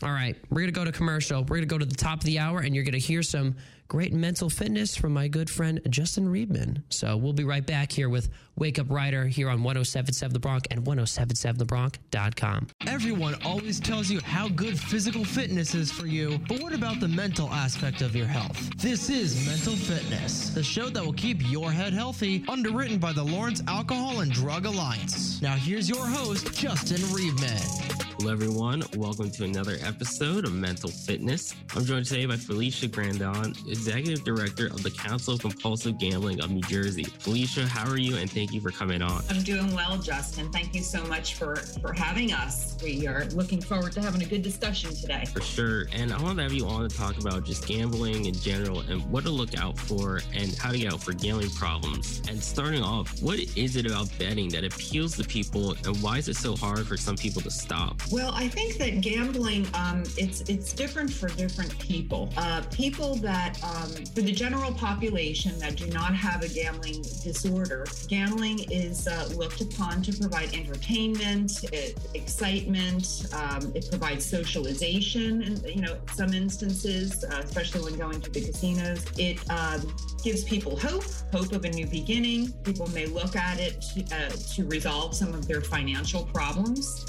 All 0.03 0.11
right, 0.11 0.35
we're 0.49 0.61
going 0.61 0.73
to 0.73 0.79
go 0.79 0.85
to 0.85 0.91
commercial. 0.91 1.41
We're 1.41 1.57
going 1.57 1.61
to 1.61 1.67
go 1.67 1.77
to 1.77 1.85
the 1.85 1.95
top 1.95 2.19
of 2.19 2.23
the 2.23 2.39
hour, 2.39 2.59
and 2.59 2.73
you're 2.73 2.83
going 2.83 2.93
to 2.93 2.99
hear 2.99 3.21
some 3.21 3.55
great 3.87 4.13
mental 4.13 4.49
fitness 4.49 4.95
from 4.95 5.13
my 5.13 5.27
good 5.27 5.49
friend 5.49 5.81
Justin 5.89 6.25
Reedman. 6.25 6.81
So 6.89 7.17
we'll 7.17 7.33
be 7.33 7.43
right 7.43 7.65
back 7.65 7.91
here 7.91 8.07
with 8.07 8.29
Wake 8.55 8.79
Up 8.79 8.89
Rider 8.89 9.27
here 9.27 9.49
on 9.49 9.63
1077 9.63 10.33
The 10.33 10.39
Bronc 10.39 10.65
and 10.71 10.83
1077TheBronc.com. 10.85 12.67
Everyone 12.87 13.35
always 13.43 13.79
tells 13.81 14.09
you 14.09 14.21
how 14.21 14.47
good 14.47 14.79
physical 14.79 15.25
fitness 15.25 15.75
is 15.75 15.91
for 15.91 16.07
you, 16.07 16.39
but 16.47 16.61
what 16.61 16.73
about 16.73 16.99
the 17.01 17.07
mental 17.07 17.49
aspect 17.49 18.01
of 18.01 18.15
your 18.15 18.27
health? 18.27 18.57
This 18.77 19.09
is 19.09 19.45
Mental 19.45 19.75
Fitness, 19.75 20.49
the 20.51 20.63
show 20.63 20.89
that 20.89 21.05
will 21.05 21.13
keep 21.13 21.51
your 21.51 21.69
head 21.69 21.93
healthy, 21.93 22.45
underwritten 22.47 22.97
by 22.97 23.11
the 23.11 23.23
Lawrence 23.23 23.61
Alcohol 23.67 24.21
and 24.21 24.31
Drug 24.31 24.65
Alliance. 24.65 25.41
Now 25.41 25.55
here's 25.55 25.89
your 25.89 26.07
host, 26.07 26.53
Justin 26.53 27.01
Reedman. 27.09 28.10
Hello, 28.21 28.33
everyone. 28.33 28.83
Welcome 28.97 29.31
to 29.31 29.45
another 29.45 29.77
episode 29.81 30.45
of 30.45 30.53
Mental 30.53 30.91
Fitness. 30.91 31.55
I'm 31.75 31.83
joined 31.83 32.05
today 32.05 32.27
by 32.27 32.35
Felicia 32.35 32.87
Grondin, 32.87 33.67
Executive 33.67 34.23
Director 34.23 34.67
of 34.67 34.83
the 34.83 34.91
Council 34.91 35.33
of 35.33 35.39
Compulsive 35.39 35.97
Gambling 35.97 36.39
of 36.39 36.51
New 36.51 36.61
Jersey. 36.61 37.03
Felicia, 37.03 37.65
how 37.65 37.89
are 37.89 37.97
you? 37.97 38.17
And 38.17 38.29
thank 38.29 38.53
you 38.53 38.61
for 38.61 38.69
coming 38.69 39.01
on. 39.01 39.23
I'm 39.31 39.41
doing 39.41 39.73
well, 39.73 39.97
Justin. 39.97 40.51
Thank 40.51 40.75
you 40.75 40.83
so 40.83 41.03
much 41.05 41.33
for 41.33 41.55
for 41.55 41.93
having 41.93 42.31
us. 42.31 42.77
We 42.83 43.07
are 43.07 43.25
looking 43.33 43.59
forward 43.59 43.93
to 43.93 44.01
having 44.01 44.21
a 44.21 44.27
good 44.27 44.43
discussion 44.43 44.93
today. 44.93 45.25
For 45.25 45.41
sure. 45.41 45.85
And 45.91 46.13
I 46.13 46.21
want 46.21 46.37
to 46.37 46.43
have 46.43 46.53
you 46.53 46.67
on 46.67 46.87
to 46.87 46.95
talk 46.95 47.17
about 47.17 47.43
just 47.43 47.67
gambling 47.67 48.27
in 48.27 48.35
general 48.35 48.81
and 48.81 49.03
what 49.09 49.23
to 49.23 49.31
look 49.31 49.57
out 49.57 49.79
for 49.79 50.21
and 50.35 50.55
how 50.59 50.71
to 50.71 50.77
get 50.77 50.93
out 50.93 51.01
for 51.01 51.13
gambling 51.13 51.49
problems. 51.49 52.21
And 52.29 52.41
starting 52.41 52.83
off, 52.83 53.19
what 53.23 53.39
is 53.57 53.77
it 53.77 53.87
about 53.87 54.11
betting 54.19 54.49
that 54.49 54.63
appeals 54.63 55.17
to 55.17 55.23
people 55.23 55.71
and 55.85 55.99
why 56.03 56.19
is 56.19 56.27
it 56.27 56.35
so 56.35 56.55
hard 56.55 56.85
for 56.85 56.97
some 56.97 57.15
people 57.15 57.41
to 57.41 57.49
stop? 57.49 57.99
Well, 58.11 58.33
I 58.33 58.49
think 58.49 58.77
that 58.77 58.99
gambling, 58.99 59.65
um, 59.73 60.03
it's 60.17 60.41
it's 60.41 60.73
different 60.73 61.13
for 61.13 61.29
different 61.29 61.77
people. 61.79 62.29
Uh, 62.35 62.61
people 62.69 63.15
that, 63.15 63.57
um, 63.63 63.89
for 64.07 64.21
the 64.21 64.33
general 64.33 64.73
population 64.73 65.57
that 65.59 65.77
do 65.77 65.87
not 65.87 66.13
have 66.13 66.43
a 66.43 66.49
gambling 66.49 67.03
disorder, 67.23 67.85
gambling 68.09 68.69
is 68.69 69.07
uh, 69.07 69.29
looked 69.37 69.61
upon 69.61 70.01
to 70.01 70.11
provide 70.11 70.53
entertainment, 70.53 71.63
it, 71.71 71.97
excitement. 72.13 73.27
Um, 73.33 73.71
it 73.75 73.87
provides 73.89 74.25
socialization, 74.25 75.43
and 75.43 75.63
you 75.63 75.81
know 75.81 75.97
some 76.13 76.33
instances, 76.33 77.23
uh, 77.23 77.41
especially 77.41 77.81
when 77.83 77.97
going 77.97 78.19
to 78.19 78.29
the 78.29 78.41
casinos. 78.41 79.05
It 79.17 79.39
um, 79.49 79.95
gives 80.21 80.43
people 80.43 80.77
hope, 80.77 81.05
hope 81.31 81.53
of 81.53 81.63
a 81.63 81.69
new 81.69 81.87
beginning. 81.87 82.51
People 82.63 82.89
may 82.89 83.05
look 83.05 83.37
at 83.37 83.57
it 83.61 83.81
to, 83.93 84.03
uh, 84.13 84.29
to 84.55 84.65
resolve 84.65 85.15
some 85.15 85.33
of 85.33 85.47
their 85.47 85.61
financial 85.61 86.25
problems. 86.25 87.05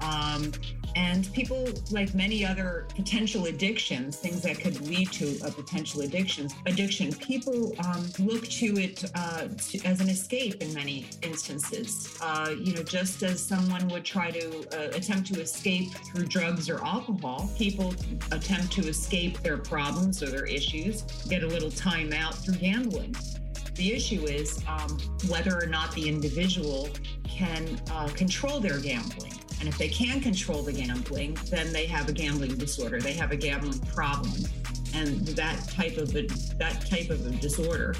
Um, 0.00 0.52
and 0.96 1.32
people, 1.32 1.66
like 1.90 2.14
many 2.14 2.44
other 2.44 2.86
potential 2.94 3.46
addictions, 3.46 4.16
things 4.16 4.42
that 4.42 4.60
could 4.60 4.80
lead 4.82 5.10
to 5.12 5.36
a 5.44 5.50
potential 5.50 6.02
addiction, 6.02 6.48
addiction, 6.66 7.12
people 7.14 7.74
um, 7.84 8.08
look 8.20 8.46
to 8.48 8.78
it 8.78 9.04
uh, 9.16 9.48
to, 9.48 9.78
as 9.84 10.00
an 10.00 10.08
escape 10.08 10.62
in 10.62 10.72
many 10.72 11.06
instances. 11.22 12.16
Uh, 12.20 12.54
you 12.56 12.74
know, 12.74 12.82
just 12.82 13.22
as 13.24 13.44
someone 13.44 13.88
would 13.88 14.04
try 14.04 14.30
to 14.30 14.60
uh, 14.72 14.96
attempt 14.96 15.32
to 15.34 15.40
escape 15.40 15.90
through 15.92 16.26
drugs 16.26 16.70
or 16.70 16.84
alcohol, 16.84 17.50
people 17.58 17.92
attempt 18.30 18.72
to 18.72 18.82
escape 18.88 19.40
their 19.40 19.58
problems 19.58 20.22
or 20.22 20.26
their 20.26 20.46
issues, 20.46 21.02
get 21.28 21.42
a 21.42 21.46
little 21.46 21.70
time 21.70 22.12
out 22.12 22.34
through 22.34 22.54
gambling. 22.54 23.14
The 23.74 23.92
issue 23.92 24.24
is 24.26 24.62
um, 24.68 24.96
whether 25.26 25.60
or 25.60 25.66
not 25.66 25.92
the 25.92 26.08
individual 26.08 26.88
can 27.26 27.80
uh, 27.90 28.06
control 28.08 28.60
their 28.60 28.78
gambling. 28.78 29.32
And 29.60 29.68
if 29.68 29.78
they 29.78 29.88
can 29.88 30.20
control 30.20 30.62
the 30.62 30.72
gambling, 30.72 31.38
then 31.50 31.72
they 31.72 31.86
have 31.86 32.08
a 32.08 32.12
gambling 32.12 32.56
disorder. 32.56 33.00
They 33.00 33.14
have 33.14 33.32
a 33.32 33.36
gambling 33.36 33.78
problem, 33.80 34.32
and 34.94 35.26
that 35.28 35.68
type 35.68 35.96
of 35.96 36.14
a, 36.14 36.26
that 36.58 36.86
type 36.88 37.10
of 37.10 37.26
a 37.26 37.30
disorder 37.30 37.94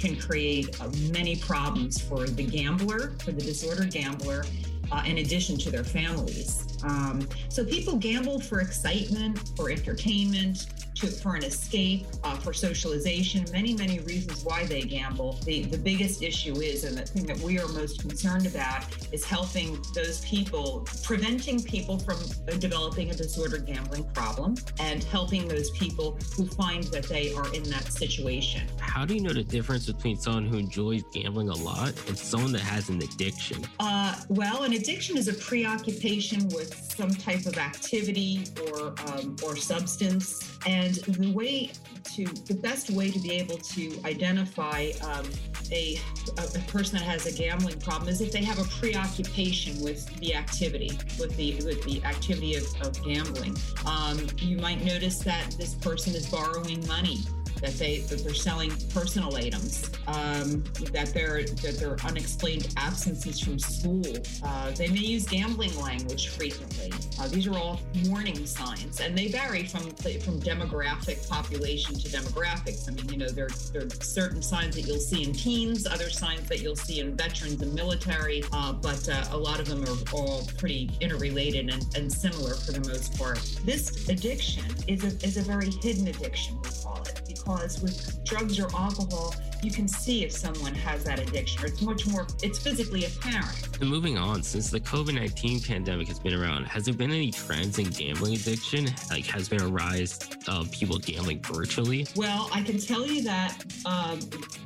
can 0.00 0.16
create 0.16 0.80
uh, 0.80 0.88
many 1.12 1.36
problems 1.36 2.00
for 2.00 2.26
the 2.26 2.42
gambler, 2.42 3.12
for 3.22 3.32
the 3.32 3.42
disordered 3.42 3.90
gambler, 3.90 4.44
uh, 4.90 5.02
in 5.06 5.18
addition 5.18 5.58
to 5.58 5.70
their 5.70 5.84
families. 5.84 6.66
Um, 6.82 7.28
so 7.48 7.64
people 7.64 7.96
gamble 7.96 8.40
for 8.40 8.60
excitement, 8.60 9.50
for 9.56 9.70
entertainment, 9.70 10.66
to, 11.00 11.06
for 11.06 11.34
an 11.34 11.44
escape, 11.44 12.06
uh, 12.24 12.36
for 12.36 12.52
socialization, 12.52 13.44
many, 13.52 13.74
many 13.74 14.00
reasons 14.00 14.44
why 14.44 14.64
they 14.64 14.82
gamble. 14.82 15.38
The, 15.44 15.62
the 15.64 15.78
biggest 15.78 16.22
issue 16.22 16.56
is, 16.56 16.84
and 16.84 16.96
the 16.96 17.06
thing 17.06 17.24
that 17.26 17.38
we 17.38 17.58
are 17.58 17.68
most 17.68 18.00
concerned 18.00 18.46
about, 18.46 18.84
is 19.12 19.24
helping 19.24 19.78
those 19.94 20.20
people, 20.20 20.86
preventing 21.02 21.62
people 21.62 21.98
from 21.98 22.16
uh, 22.48 22.56
developing 22.58 23.10
a 23.10 23.14
disordered 23.14 23.66
gambling 23.66 24.04
problem, 24.12 24.56
and 24.78 25.02
helping 25.04 25.48
those 25.48 25.70
people 25.70 26.18
who 26.36 26.46
find 26.46 26.84
that 26.84 27.04
they 27.04 27.32
are 27.34 27.52
in 27.54 27.62
that 27.64 27.92
situation. 27.92 28.62
How 28.78 29.04
do 29.04 29.14
you 29.14 29.22
know 29.22 29.32
the 29.32 29.44
difference 29.44 29.86
between 29.86 30.18
someone 30.18 30.46
who 30.46 30.58
enjoys 30.58 31.02
gambling 31.12 31.48
a 31.48 31.56
lot 31.56 31.92
and 32.08 32.18
someone 32.18 32.52
that 32.52 32.62
has 32.62 32.88
an 32.88 33.02
addiction? 33.02 33.66
Uh, 33.78 34.14
well, 34.28 34.64
an 34.64 34.74
addiction 34.74 35.16
is 35.16 35.28
a 35.28 35.34
preoccupation 35.34 36.48
with 36.48 36.74
some 36.96 37.10
type 37.10 37.46
of 37.46 37.56
activity 37.56 38.44
or 38.68 38.94
um, 39.06 39.36
or 39.42 39.56
substance, 39.56 40.58
and 40.66 40.89
the 40.98 41.32
way 41.32 41.70
to 42.14 42.24
the 42.24 42.54
best 42.54 42.90
way 42.90 43.10
to 43.10 43.18
be 43.20 43.32
able 43.32 43.58
to 43.58 44.00
identify 44.04 44.90
um, 45.04 45.26
a, 45.72 45.98
a 46.38 46.42
a 46.56 46.62
person 46.66 46.98
that 46.98 47.04
has 47.04 47.26
a 47.26 47.32
gambling 47.32 47.78
problem 47.80 48.08
is 48.08 48.20
if 48.20 48.32
they 48.32 48.42
have 48.42 48.58
a 48.58 48.68
preoccupation 48.78 49.80
with 49.80 50.06
the 50.20 50.34
activity, 50.34 50.90
with 51.18 51.36
the 51.36 51.54
with 51.64 51.82
the 51.84 52.02
activity 52.04 52.56
of, 52.56 52.64
of 52.80 53.02
gambling. 53.04 53.56
Um, 53.86 54.26
you 54.38 54.56
might 54.58 54.84
notice 54.84 55.18
that 55.20 55.54
this 55.58 55.74
person 55.74 56.14
is 56.14 56.26
borrowing 56.26 56.86
money 56.86 57.18
that 57.60 57.74
they 57.74 57.98
that 58.00 58.24
they're 58.24 58.34
selling 58.34 58.72
personal 58.92 59.34
items, 59.36 59.90
um, 60.06 60.64
that 60.92 61.12
they're 61.14 61.44
that 61.44 61.76
they're 61.78 61.96
unexplained 62.04 62.72
absences 62.76 63.40
from 63.40 63.58
school. 63.58 64.02
Uh, 64.42 64.70
they 64.72 64.88
may 64.88 64.98
use 64.98 65.26
gambling 65.26 65.76
language 65.80 66.28
frequently. 66.28 66.92
Uh, 67.20 67.28
these 67.28 67.46
are 67.46 67.56
all 67.56 67.80
warning 68.06 68.46
signs, 68.46 69.00
and 69.00 69.16
they 69.16 69.28
vary 69.28 69.64
from 69.64 69.82
from 69.90 70.40
demographic 70.40 71.28
population 71.28 71.94
to 71.94 72.08
demographics. 72.08 72.88
I 72.88 72.92
mean, 72.92 73.08
you 73.08 73.18
know, 73.18 73.28
there 73.28 73.48
there 73.72 73.86
are 73.86 73.90
certain 74.02 74.42
signs 74.42 74.76
that 74.76 74.82
you'll 74.82 74.98
see 74.98 75.22
in 75.24 75.32
teens, 75.32 75.86
other 75.86 76.10
signs 76.10 76.48
that 76.48 76.60
you'll 76.60 76.76
see 76.76 77.00
in 77.00 77.16
veterans 77.16 77.60
and 77.62 77.74
military, 77.74 78.42
uh, 78.52 78.72
but 78.72 79.08
uh, 79.08 79.24
a 79.32 79.36
lot 79.36 79.60
of 79.60 79.66
them 79.66 79.84
are 79.84 79.96
all 80.12 80.46
pretty 80.58 80.90
interrelated 81.00 81.68
and, 81.68 81.86
and 81.96 82.12
similar 82.12 82.54
for 82.54 82.72
the 82.72 82.88
most 82.88 83.18
part. 83.18 83.38
This 83.64 84.08
addiction 84.08 84.64
is 84.86 85.04
a 85.04 85.26
is 85.26 85.36
a 85.36 85.42
very 85.42 85.70
hidden 85.82 86.08
addiction. 86.08 86.58
We 86.62 86.70
call 86.82 87.02
it 87.02 87.20
because 87.50 87.82
with 87.82 88.24
drugs 88.24 88.58
or 88.58 88.68
alcohol, 88.76 89.34
you 89.62 89.70
can 89.70 89.86
see 89.86 90.24
if 90.24 90.32
someone 90.32 90.74
has 90.74 91.04
that 91.04 91.18
addiction. 91.18 91.64
It's 91.66 91.82
much 91.82 92.06
more, 92.06 92.26
it's 92.42 92.58
physically 92.58 93.04
apparent. 93.04 93.80
And 93.80 93.90
moving 93.90 94.16
on, 94.16 94.42
since 94.42 94.70
the 94.70 94.80
COVID 94.80 95.14
19 95.14 95.60
pandemic 95.60 96.08
has 96.08 96.18
been 96.18 96.34
around, 96.34 96.64
has 96.66 96.84
there 96.84 96.94
been 96.94 97.10
any 97.10 97.30
trends 97.30 97.78
in 97.78 97.86
gambling 97.86 98.34
addiction? 98.34 98.86
Like, 99.10 99.26
has 99.26 99.48
there 99.48 99.58
been 99.58 99.68
a 99.68 99.70
rise 99.70 100.18
of 100.48 100.70
people 100.70 100.98
gambling 100.98 101.42
virtually? 101.42 102.06
Well, 102.16 102.48
I 102.52 102.62
can 102.62 102.78
tell 102.78 103.06
you 103.06 103.22
that 103.24 103.58
um, 103.84 104.20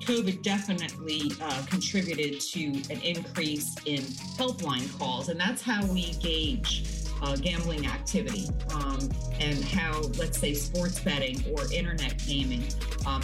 COVID 0.05 0.42
definitely 0.42 1.33
uh, 1.40 1.62
contributed 1.66 2.40
to 2.40 2.64
an 2.90 3.01
increase 3.03 3.75
in 3.87 4.03
helpline 4.37 4.97
calls, 4.99 5.29
and 5.29 5.40
that's 5.40 5.62
how 5.62 5.85
we 5.87 6.12
gauge 6.14 7.04
uh, 7.22 7.37
gambling 7.37 7.87
activity 7.87 8.48
um, 8.74 8.98
and 9.40 9.62
how, 9.64 10.00
let's 10.18 10.38
say, 10.38 10.55
sports 10.55 11.00
betting 11.00 11.42
or 11.53 11.70
internet 11.72 12.22
gaming, 12.27 12.64
um, 13.07 13.22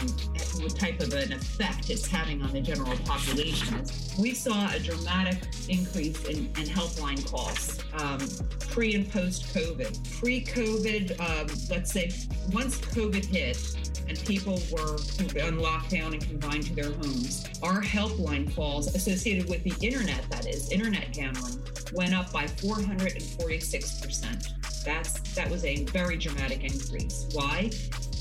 what 0.60 0.76
type 0.76 1.00
of 1.00 1.12
an 1.12 1.32
effect 1.32 1.90
it's 1.90 2.06
having 2.06 2.42
on 2.42 2.52
the 2.52 2.60
general 2.60 2.96
population. 2.98 3.84
We 4.18 4.34
saw 4.34 4.70
a 4.72 4.78
dramatic 4.78 5.38
increase 5.68 6.24
in, 6.24 6.46
in 6.46 6.66
helpline 6.66 7.24
calls 7.30 7.78
um, 7.94 8.20
pre 8.68 8.94
and 8.94 9.10
post 9.10 9.54
COVID. 9.54 10.18
Pre 10.18 10.44
COVID, 10.44 11.20
um, 11.20 11.46
let's 11.70 11.92
say, 11.92 12.10
once 12.52 12.78
COVID 12.78 13.24
hit, 13.24 13.76
and 14.10 14.18
people 14.26 14.54
were 14.72 14.94
on 14.94 15.58
lockdown 15.58 16.12
and 16.12 16.20
confined 16.20 16.64
to 16.64 16.74
their 16.74 16.92
homes, 16.92 17.46
our 17.62 17.80
helpline 17.80 18.52
calls 18.54 18.92
associated 18.94 19.48
with 19.48 19.62
the 19.62 19.72
internet, 19.86 20.28
that 20.30 20.46
is, 20.46 20.70
internet 20.72 21.12
gambling, 21.12 21.62
went 21.92 22.14
up 22.14 22.32
by 22.32 22.44
446%. 22.44 24.84
That's 24.84 25.20
that 25.34 25.50
was 25.50 25.64
a 25.64 25.84
very 25.86 26.16
dramatic 26.16 26.62
increase. 26.64 27.26
Why? 27.32 27.70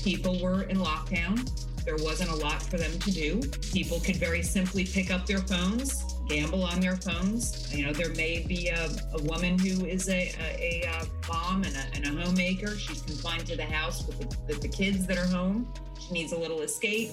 People 0.02 0.40
were 0.40 0.64
in 0.64 0.78
lockdown. 0.78 1.48
There 1.84 1.96
wasn't 1.96 2.30
a 2.30 2.34
lot 2.34 2.62
for 2.62 2.76
them 2.76 2.98
to 2.98 3.10
do. 3.10 3.40
People 3.72 4.00
could 4.00 4.16
very 4.16 4.42
simply 4.42 4.84
pick 4.84 5.10
up 5.10 5.26
their 5.26 5.38
phones, 5.38 6.04
gamble 6.28 6.62
on 6.62 6.80
their 6.80 6.96
phones. 6.96 7.74
You 7.74 7.86
know, 7.86 7.92
there 7.92 8.12
may 8.14 8.44
be 8.46 8.68
a, 8.68 8.90
a 9.14 9.22
woman 9.22 9.58
who 9.58 9.86
is 9.86 10.08
a, 10.08 10.32
a, 10.38 10.82
a 10.84 10.88
uh, 10.88 11.04
mom 11.28 11.64
and 11.64 11.74
a, 11.74 11.84
and 11.94 12.06
a 12.06 12.22
homemaker. 12.22 12.76
She's 12.76 13.02
confined 13.02 13.46
to 13.46 13.56
the 13.56 13.64
house 13.64 14.06
with 14.06 14.18
the, 14.18 14.36
with 14.46 14.60
the 14.60 14.68
kids 14.68 15.06
that 15.06 15.16
are 15.16 15.26
home. 15.26 15.72
She 15.98 16.12
needs 16.12 16.32
a 16.32 16.38
little 16.38 16.60
escape. 16.60 17.10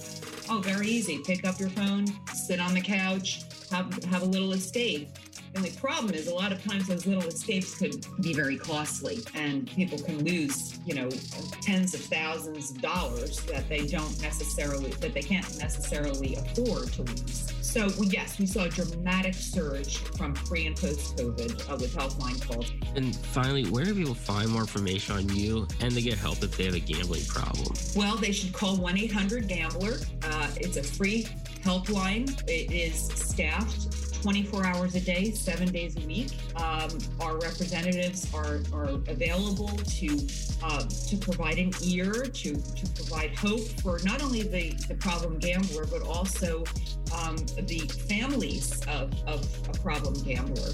Oh, 0.49 0.61
very 0.63 0.87
easy. 0.87 1.19
Pick 1.19 1.45
up 1.45 1.59
your 1.59 1.69
phone, 1.69 2.07
sit 2.33 2.59
on 2.59 2.73
the 2.73 2.81
couch, 2.81 3.43
have, 3.71 4.03
have 4.05 4.21
a 4.21 4.25
little 4.25 4.53
escape. 4.53 5.09
The 5.53 5.59
only 5.59 5.71
problem 5.71 6.13
is 6.13 6.27
a 6.27 6.33
lot 6.33 6.51
of 6.51 6.63
times 6.63 6.87
those 6.87 7.05
little 7.05 7.27
escapes 7.27 7.75
could 7.75 8.05
be 8.21 8.33
very 8.33 8.57
costly 8.57 9.19
and 9.33 9.67
people 9.67 9.97
can 9.97 10.23
lose, 10.23 10.79
you 10.85 10.95
know, 10.95 11.09
tens 11.61 11.93
of 11.93 12.01
thousands 12.01 12.71
of 12.71 12.81
dollars 12.81 13.39
that 13.43 13.67
they 13.69 13.87
don't 13.87 14.21
necessarily, 14.21 14.91
that 14.91 15.13
they 15.13 15.21
can't 15.21 15.57
necessarily 15.57 16.35
afford 16.35 16.91
to 16.93 17.03
lose. 17.03 17.53
So 17.61 17.89
yes, 18.03 18.39
we 18.39 18.45
saw 18.45 18.63
a 18.63 18.69
dramatic 18.69 19.33
surge 19.33 19.97
from 19.97 20.33
pre 20.33 20.67
and 20.67 20.75
post 20.75 21.17
COVID 21.17 21.69
uh, 21.69 21.77
with 21.77 21.95
Helpline 21.95 22.41
calls. 22.41 22.71
And 22.95 23.15
finally, 23.15 23.65
where 23.65 23.85
do 23.85 23.93
people 23.93 24.15
find 24.15 24.49
more 24.49 24.61
information 24.61 25.15
on 25.15 25.29
you 25.29 25.67
and 25.81 25.91
to 25.93 26.01
get 26.01 26.17
help 26.17 26.41
if 26.43 26.55
they 26.57 26.65
have 26.65 26.75
a 26.75 26.79
gambling 26.79 27.25
problem? 27.25 27.73
Well, 27.95 28.15
they 28.15 28.31
should 28.31 28.53
call 28.53 28.77
1 28.77 28.97
800 28.97 29.47
Gambler. 29.47 29.97
Uh, 30.23 30.47
it's 30.55 30.77
a 30.77 30.83
free 30.83 31.27
helpline. 31.61 32.41
It 32.47 32.71
is 32.71 33.09
staffed 33.09 34.06
24 34.21 34.65
hours 34.65 34.95
a 34.95 35.01
day, 35.01 35.31
seven 35.31 35.71
days 35.71 35.95
a 35.97 36.05
week. 36.07 36.31
Um, 36.55 36.89
our 37.19 37.37
representatives 37.37 38.27
are, 38.33 38.61
are 38.73 38.89
available 39.07 39.69
to 39.69 40.27
uh, 40.63 40.83
to 41.07 41.17
provide 41.17 41.59
an 41.59 41.71
ear, 41.83 42.11
to, 42.13 42.55
to 42.55 42.87
provide 42.95 43.35
hope 43.35 43.61
for 43.81 43.99
not 44.03 44.23
only 44.23 44.41
the, 44.41 44.71
the 44.87 44.95
problem 44.95 45.37
gambler, 45.37 45.85
but 45.85 46.01
also 46.01 46.63
um, 47.15 47.37
the 47.67 47.79
families 48.09 48.81
of, 48.87 49.13
of 49.27 49.45
a 49.69 49.73
problem 49.79 50.15
gambler. 50.23 50.71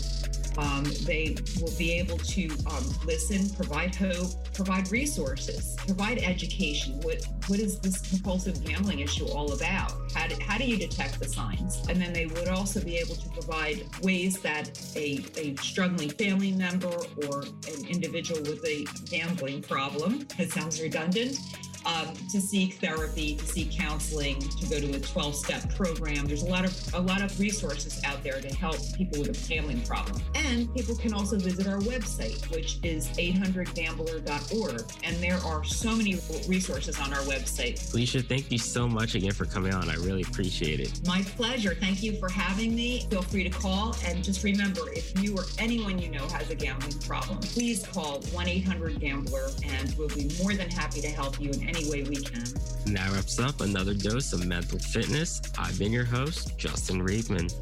Um, 0.57 0.83
they 1.05 1.35
will 1.59 1.73
be 1.77 1.93
able 1.93 2.17
to 2.17 2.49
um, 2.67 2.85
listen, 3.05 3.49
provide 3.55 3.95
hope, 3.95 4.53
provide 4.53 4.91
resources, 4.91 5.75
provide 5.85 6.19
education. 6.19 6.99
What 7.01 7.23
what 7.47 7.59
is 7.59 7.79
this 7.79 7.99
compulsive 8.09 8.63
gambling 8.63 8.99
issue 8.99 9.27
all 9.27 9.51
about? 9.53 9.93
How 10.13 10.27
do, 10.27 10.35
how 10.41 10.57
do 10.57 10.65
you 10.65 10.77
detect 10.77 11.19
the 11.19 11.27
signs? 11.27 11.85
And 11.89 12.01
then 12.01 12.13
they 12.13 12.25
would 12.25 12.47
also 12.47 12.81
be 12.81 12.97
able 12.97 13.15
to 13.15 13.29
provide 13.29 13.85
ways 14.01 14.39
that 14.41 14.79
a, 14.95 15.25
a 15.37 15.55
struggling 15.57 16.09
family 16.09 16.51
member 16.51 16.95
or 17.27 17.41
an 17.41 17.85
individual 17.89 18.41
with 18.41 18.65
a 18.65 18.85
gambling 19.05 19.61
problem, 19.61 20.25
it 20.37 20.51
sounds 20.51 20.81
redundant, 20.81 21.37
um, 21.85 22.13
to 22.31 22.41
seek 22.41 22.75
therapy, 22.75 23.35
to 23.35 23.45
seek 23.45 23.71
counseling, 23.71 24.39
to 24.39 24.65
go 24.67 24.79
to 24.79 24.91
a 24.91 24.99
12-step 24.99 25.75
program. 25.75 26.25
There's 26.25 26.43
a 26.43 26.49
lot 26.49 26.65
of 26.65 26.93
a 26.93 26.99
lot 26.99 27.21
of 27.21 27.37
resources 27.39 28.01
out 28.03 28.23
there 28.23 28.39
to 28.41 28.53
help 28.55 28.77
people 28.95 29.19
with 29.19 29.29
a 29.29 29.47
gambling 29.47 29.81
problem. 29.81 30.21
And 30.35 30.73
people 30.73 30.95
can 30.95 31.13
also 31.13 31.37
visit 31.37 31.67
our 31.67 31.79
website, 31.79 32.49
which 32.51 32.79
is 32.83 33.07
800gambler.org. 33.09 34.91
And 35.03 35.15
there 35.17 35.37
are 35.45 35.63
so 35.63 35.95
many 35.95 36.19
resources 36.47 36.99
on 36.99 37.13
our 37.13 37.21
website. 37.21 37.79
Felicia, 37.79 38.21
thank 38.21 38.51
you 38.51 38.57
so 38.57 38.87
much 38.87 39.15
again 39.15 39.31
for 39.31 39.45
coming 39.45 39.73
on. 39.73 39.89
I 39.89 39.95
really 39.95 40.21
appreciate 40.21 40.79
it. 40.79 41.01
My 41.05 41.21
pleasure. 41.21 41.75
Thank 41.75 42.03
you 42.03 42.17
for 42.17 42.29
having 42.29 42.75
me. 42.75 43.05
Feel 43.09 43.21
free 43.21 43.43
to 43.43 43.49
call. 43.49 43.95
And 44.05 44.23
just 44.23 44.43
remember, 44.43 44.81
if 44.93 45.21
you 45.21 45.35
or 45.37 45.45
anyone 45.57 45.99
you 45.99 46.09
know 46.09 46.27
has 46.29 46.49
a 46.49 46.55
gambling 46.55 46.99
problem, 46.99 47.39
please 47.39 47.85
call 47.87 48.19
1 48.31 48.47
800 48.47 48.99
Gambler 48.99 49.49
and 49.65 49.93
we'll 49.97 50.07
be 50.09 50.29
more 50.41 50.53
than 50.53 50.69
happy 50.69 51.01
to 51.01 51.09
help 51.09 51.39
you 51.39 51.49
in 51.51 51.67
any 51.67 51.72
way 51.89 52.03
we 52.03 52.17
can. 52.17 52.43
And 52.85 52.95
that 52.97 53.11
wraps 53.11 53.39
up 53.39 53.61
another 53.61 53.93
dose 53.93 54.33
of 54.33 54.45
mental 54.45 54.79
fitness. 54.79 55.41
I've 55.57 55.77
been 55.79 55.91
your 55.91 56.05
host, 56.05 56.57
Justin 56.57 57.01
Reedman. 57.01 57.53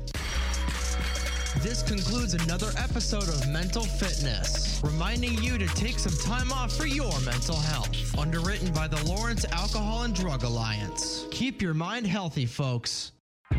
This 1.60 1.84
concludes 1.84 2.34
another 2.34 2.72
episode 2.78 3.28
of 3.28 3.48
Mental 3.50 3.84
Fitness, 3.84 4.82
reminding 4.84 5.34
you 5.44 5.58
to 5.58 5.68
take 5.68 6.00
some 6.00 6.18
time 6.26 6.52
off 6.52 6.72
for 6.72 6.88
your 6.88 7.20
mental 7.22 7.58
health. 7.58 8.18
Underwritten 8.18 8.72
by 8.74 8.88
the 8.88 9.04
Lawrence 9.06 9.46
Alcohol 9.52 10.04
and 10.04 10.16
Drug 10.16 10.44
Alliance. 10.44 11.28
Keep 11.30 11.62
your 11.62 11.74
mind 11.74 12.08
healthy, 12.08 12.46
folks. 12.46 13.12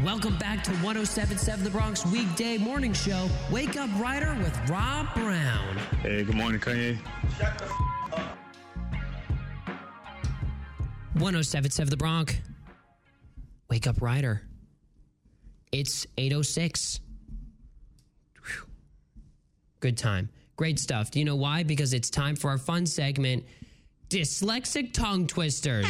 Welcome 0.03 0.37
back 0.39 0.65
to 0.65 0.71
1077 0.77 1.65
The 1.65 1.71
Bronc 1.71 2.05
weekday 2.07 2.57
morning 2.57 2.95
show. 2.95 3.29
Wake 3.53 3.77
Up 3.77 3.91
Rider 4.01 4.35
with 4.43 4.71
Rob 4.71 5.13
Brown. 5.15 5.77
Hey, 6.01 6.25
good 6.25 6.35
morning, 6.35 6.61
Kanye. 6.61 6.99
1077 11.15 11.91
The 11.91 11.97
Bronc. 11.97 12.41
Wake 13.69 13.87
Up 13.87 14.01
Rider. 14.01 14.43
It's 15.71 16.07
806. 16.17 17.01
Whew. 18.45 18.67
Good 19.81 19.99
time. 19.99 20.31
Great 20.57 20.79
stuff. 20.79 21.11
Do 21.11 21.19
you 21.19 21.25
know 21.25 21.37
why? 21.37 21.63
Because 21.63 21.93
it's 21.93 22.09
time 22.09 22.37
for 22.37 22.51
our 22.51 22.59
fun 22.59 22.87
segment, 22.87 23.45
Dyslexic 24.09 24.93
Tongue 24.93 25.27
Twisters. 25.27 25.87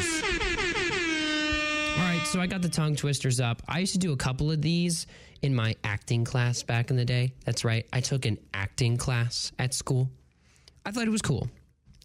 All 1.92 1.98
right, 1.98 2.22
so 2.26 2.40
I 2.40 2.46
got 2.46 2.62
the 2.62 2.68
tongue 2.68 2.96
twisters 2.96 3.38
up. 3.38 3.62
I 3.68 3.80
used 3.80 3.92
to 3.92 3.98
do 3.98 4.12
a 4.12 4.16
couple 4.16 4.50
of 4.50 4.62
these 4.62 5.06
in 5.42 5.54
my 5.54 5.76
acting 5.85 6.24
class 6.24 6.62
back 6.62 6.90
in 6.90 6.96
the 6.96 7.04
day. 7.04 7.35
That's 7.44 7.64
right. 7.64 7.87
I 7.92 8.00
took 8.00 8.24
an 8.24 8.38
acting 8.54 8.96
class 8.96 9.52
at 9.58 9.74
school. 9.74 10.08
I 10.87 10.90
thought 10.90 11.06
it 11.06 11.11
was 11.11 11.20
cool. 11.22 11.48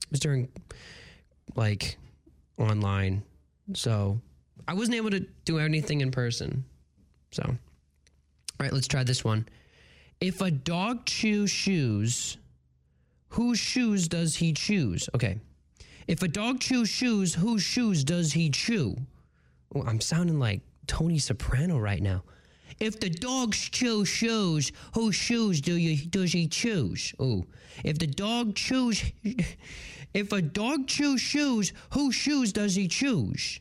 It 0.02 0.12
was 0.12 0.20
during 0.20 0.50
like 1.56 1.98
online. 2.58 3.24
So 3.74 4.20
I 4.68 4.74
wasn't 4.74 4.96
able 4.96 5.12
to 5.12 5.26
do 5.46 5.60
anything 5.60 6.02
in 6.02 6.12
person. 6.12 6.64
So, 7.32 7.44
all 7.44 7.56
right, 8.60 8.74
let's 8.74 8.88
try 8.88 9.04
this 9.04 9.24
one. 9.24 9.48
If 10.20 10.42
a 10.42 10.50
dog 10.50 11.06
chews 11.06 11.52
shoes, 11.52 12.38
whose 13.30 13.60
shoes 13.60 14.08
does 14.08 14.36
he 14.36 14.54
choose? 14.54 15.10
Okay. 15.14 15.40
If 16.08 16.24
a 16.24 16.28
dog 16.28 16.60
chews 16.60 16.90
shoes, 16.90 17.36
whose 17.36 17.62
shoes 17.62 18.04
does 18.04 18.34
he 18.34 18.50
chew? 18.50 18.96
Oh, 19.76 19.84
I'm 19.84 20.00
sounding 20.00 20.40
like 20.40 20.62
Tony 20.88 21.20
Soprano 21.20 21.78
right 21.78 22.02
now. 22.02 22.24
If 22.80 23.00
the 23.00 23.10
dog 23.10 23.54
chews 23.54 24.08
shoes, 24.08 24.72
whose 24.94 25.16
shoes 25.16 25.62
do 25.62 25.76
you 25.76 26.06
does 26.10 26.32
he 26.32 26.48
choose? 26.48 27.14
Oh, 27.20 27.46
if 27.84 27.98
the 27.98 28.08
dog 28.08 28.56
chews, 28.56 29.04
if 30.14 30.32
a 30.32 30.42
dog 30.42 30.88
chews 30.88 31.22
shoes, 31.22 31.74
whose 31.92 32.16
shoes 32.16 32.54
does 32.54 32.76
he 32.76 32.88
choose? 32.88 33.60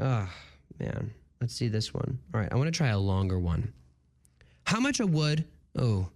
Ah, 0.00 0.32
man. 0.78 1.12
Let's 1.40 1.54
see 1.54 1.68
this 1.68 1.92
one. 1.92 2.18
All 2.32 2.40
right, 2.40 2.52
I 2.52 2.56
want 2.56 2.68
to 2.68 2.76
try 2.76 2.88
a 2.88 2.98
longer 2.98 3.38
one. 3.38 3.72
How 4.64 4.80
much 4.80 5.00
a 5.00 5.06
wood? 5.06 5.44
Oh, 5.76 6.08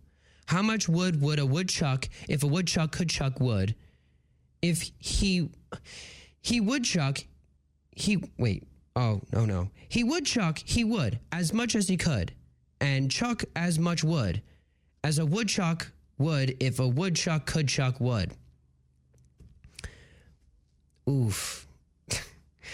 how 0.46 0.62
much 0.62 0.88
wood 0.88 1.20
would 1.20 1.38
a 1.38 1.46
woodchuck 1.46 2.08
if 2.28 2.44
a 2.44 2.46
woodchuck 2.46 2.92
could 2.92 3.08
chuck 3.08 3.40
wood? 3.40 3.74
If 4.62 4.90
he 4.98 5.50
he 6.40 6.60
woodchuck, 6.60 7.18
he 7.90 8.22
wait. 8.38 8.68
Oh 8.94 9.20
no 9.32 9.44
no. 9.44 9.70
He 9.88 10.04
would 10.04 10.24
chuck. 10.24 10.58
He 10.64 10.84
would 10.84 11.18
as 11.32 11.52
much 11.52 11.74
as 11.74 11.88
he 11.88 11.96
could, 11.96 12.32
and 12.80 13.10
chuck 13.10 13.42
as 13.56 13.78
much 13.78 14.04
wood 14.04 14.42
as 15.02 15.18
a 15.18 15.26
woodchuck 15.26 15.90
would 16.18 16.56
if 16.60 16.78
a 16.78 16.86
woodchuck 16.86 17.46
could 17.46 17.68
chuck 17.68 18.00
wood. 18.00 18.32
Oof. 21.08 21.66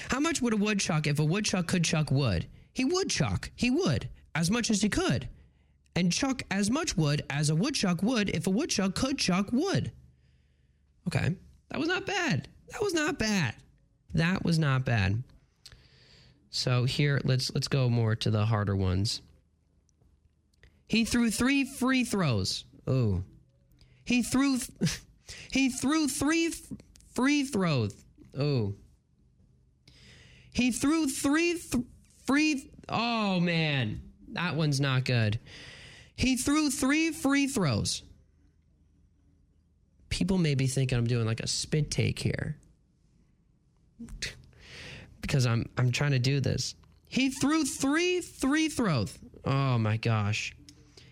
How 0.09 0.21
much 0.21 0.41
would 0.41 0.53
a 0.53 0.57
woodchuck 0.57 1.07
if 1.07 1.19
a 1.19 1.25
woodchuck 1.25 1.67
could 1.67 1.85
chuck 1.85 2.11
wood? 2.11 2.47
He 2.73 2.85
would 2.85 3.11
chuck. 3.11 3.51
He 3.55 3.71
would 3.71 4.09
as 4.35 4.51
much 4.51 4.71
as 4.71 4.81
he 4.81 4.89
could, 4.89 5.29
and 5.95 6.11
chuck 6.13 6.43
as 6.51 6.71
much 6.71 6.97
wood 6.97 7.23
as 7.29 7.51
a 7.51 7.55
woodchuck 7.55 8.03
would 8.03 8.31
if 8.31 8.47
a 8.47 8.51
woodchuck 8.51 8.95
could 8.95 9.19
chuck 9.19 9.53
wood. 9.53 9.93
Okay, 11.07 11.35
that 11.69 11.79
was 11.79 11.89
not 11.89 12.07
bad. 12.07 12.49
That 12.71 12.83
was 12.83 12.95
not 12.95 13.19
bad. 13.19 13.55
That 14.15 14.45
was 14.45 14.59
not 14.59 14.85
bad. 14.85 15.23
So 16.51 16.85
here, 16.85 17.21
let's 17.25 17.53
let's 17.55 17.69
go 17.69 17.89
more 17.89 18.15
to 18.17 18.31
the 18.31 18.47
harder 18.47 18.77
ones. 18.77 19.21
He 20.87 21.05
threw 21.05 21.31
three 21.31 21.65
free 21.65 22.05
throws. 22.05 22.65
Oh. 22.87 23.23
He 24.05 24.23
threw 24.23 24.59
he 25.51 25.71
threw 25.71 26.09
three 26.09 26.47
f- 26.49 26.79
free 27.15 27.45
throws. 27.45 27.95
Oh. 28.39 28.75
He 30.53 30.71
threw 30.71 31.09
three 31.09 31.55
th- 31.55 31.85
free 32.27 32.71
Oh 32.89 33.41
man. 33.41 34.03
That 34.33 34.57
one's 34.57 34.81
not 34.81 35.05
good. 35.05 35.39
He 36.17 36.37
threw 36.37 36.71
three 36.71 37.11
free 37.11 37.47
throws. 37.47 38.03
People 40.09 40.39
may 40.39 40.55
be 40.55 40.67
thinking 40.67 40.99
I'm 40.99 41.07
doing 41.07 41.27
like 41.27 41.41
a 41.41 41.47
spit 41.47 41.91
take 41.91 42.19
here. 42.19 42.59
Because 45.21 45.47
I'm 45.47 45.69
I'm 45.79 45.91
trying 45.91 46.11
to 46.13 46.19
do 46.19 46.41
this. 46.41 46.75
He 47.09 47.31
threw 47.31 47.65
three 47.65 48.21
free 48.21 48.69
throws. 48.69 49.19
Oh 49.45 49.79
my 49.79 49.97
gosh. 49.97 50.55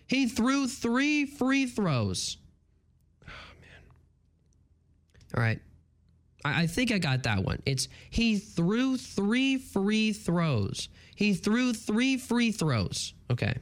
He 0.07 0.27
threw 0.27 0.67
three 0.67 1.25
free 1.25 1.65
throws. 1.65 2.37
Oh 3.27 3.53
man. 3.59 3.83
All 5.35 5.43
right. 5.43 5.61
I, 6.43 6.63
I 6.63 6.67
think 6.67 6.91
I 6.91 6.97
got 6.97 7.23
that 7.23 7.43
one. 7.43 7.61
It's 7.65 7.87
he 8.09 8.37
threw 8.37 8.97
three 8.97 9.57
free 9.57 10.13
throws. 10.13 10.89
He 11.15 11.33
threw 11.33 11.73
three 11.73 12.17
free 12.17 12.51
throws. 12.51 13.13
Okay. 13.29 13.55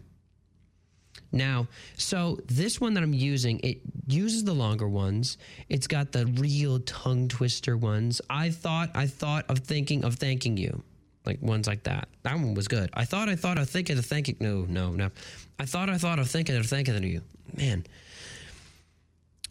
Now, 1.32 1.68
so 1.96 2.40
this 2.48 2.82
one 2.82 2.96
that 2.96 3.04
I'm 3.04 3.14
using, 3.14 3.60
it 3.60 3.82
uses 4.08 4.44
the 4.44 4.54
longer 4.54 4.88
ones. 4.88 5.38
It's 5.68 5.86
got 5.86 6.12
the 6.12 6.26
real 6.26 6.80
tongue 6.80 7.28
twister 7.28 7.78
ones. 7.78 8.20
I 8.30 8.50
thought, 8.50 8.90
I 8.96 9.06
thought 9.06 9.46
of 9.48 9.60
thinking 9.60 10.04
of 10.04 10.16
thanking 10.16 10.58
you, 10.58 10.82
like 11.26 11.40
ones 11.42 11.68
like 11.68 11.84
that. 11.84 12.08
That 12.24 12.34
one 12.34 12.56
was 12.56 12.68
good. 12.68 12.90
I 12.96 13.06
thought, 13.06 13.30
I 13.30 13.36
thought 13.36 13.60
of 13.60 13.70
thinking 13.70 14.00
of 14.00 14.06
thanking. 14.06 14.38
No, 14.40 14.66
no, 14.68 14.92
no. 14.92 15.12
I 15.60 15.66
thought, 15.66 15.90
I 15.90 16.00
thought 16.00 16.18
of 16.18 16.30
thinking 16.32 16.56
of 16.56 16.66
thanking 16.66 17.04
you. 17.04 17.22
Man, 17.56 17.86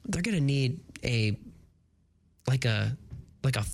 they're 0.06 0.22
gonna 0.22 0.40
need 0.40 0.80
a 1.04 1.36
like 2.48 2.64
a 2.64 2.96
like 3.42 3.56
a 3.56 3.64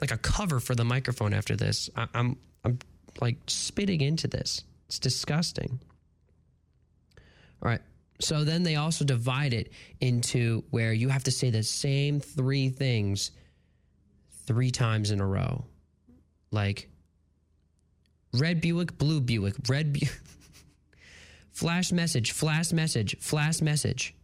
like 0.00 0.10
a 0.10 0.18
cover 0.18 0.60
for 0.60 0.74
the 0.74 0.84
microphone 0.84 1.32
after 1.32 1.56
this. 1.56 1.90
I, 1.96 2.06
I'm 2.14 2.36
I'm 2.64 2.78
like 3.20 3.36
spitting 3.46 4.00
into 4.00 4.28
this. 4.28 4.64
It's 4.88 4.98
disgusting. 4.98 5.80
All 7.62 7.70
right. 7.70 7.80
So 8.20 8.44
then 8.44 8.62
they 8.62 8.76
also 8.76 9.04
divide 9.04 9.52
it 9.52 9.72
into 10.00 10.64
where 10.70 10.92
you 10.92 11.08
have 11.08 11.24
to 11.24 11.30
say 11.30 11.50
the 11.50 11.62
same 11.62 12.20
three 12.20 12.68
things 12.68 13.32
three 14.46 14.70
times 14.70 15.10
in 15.10 15.20
a 15.20 15.26
row. 15.26 15.64
Like 16.50 16.88
red 18.34 18.60
Buick, 18.60 18.98
blue 18.98 19.20
Buick, 19.20 19.54
red 19.68 19.92
Buick. 19.92 20.20
flash 21.52 21.92
message, 21.92 22.32
flash 22.32 22.72
message, 22.72 23.16
flash 23.20 23.60
message. 23.60 24.14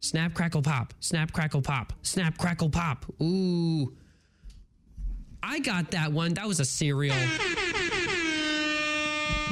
Snap, 0.00 0.34
crackle, 0.34 0.62
pop, 0.62 0.94
snap, 0.98 1.32
crackle, 1.32 1.62
pop, 1.62 1.92
snap, 2.02 2.36
crackle, 2.36 2.70
pop. 2.70 3.06
Ooh. 3.22 3.96
I 5.42 5.58
got 5.58 5.90
that 5.90 6.12
one. 6.12 6.34
That 6.34 6.46
was 6.46 6.60
a 6.60 6.64
cereal. 6.64 7.16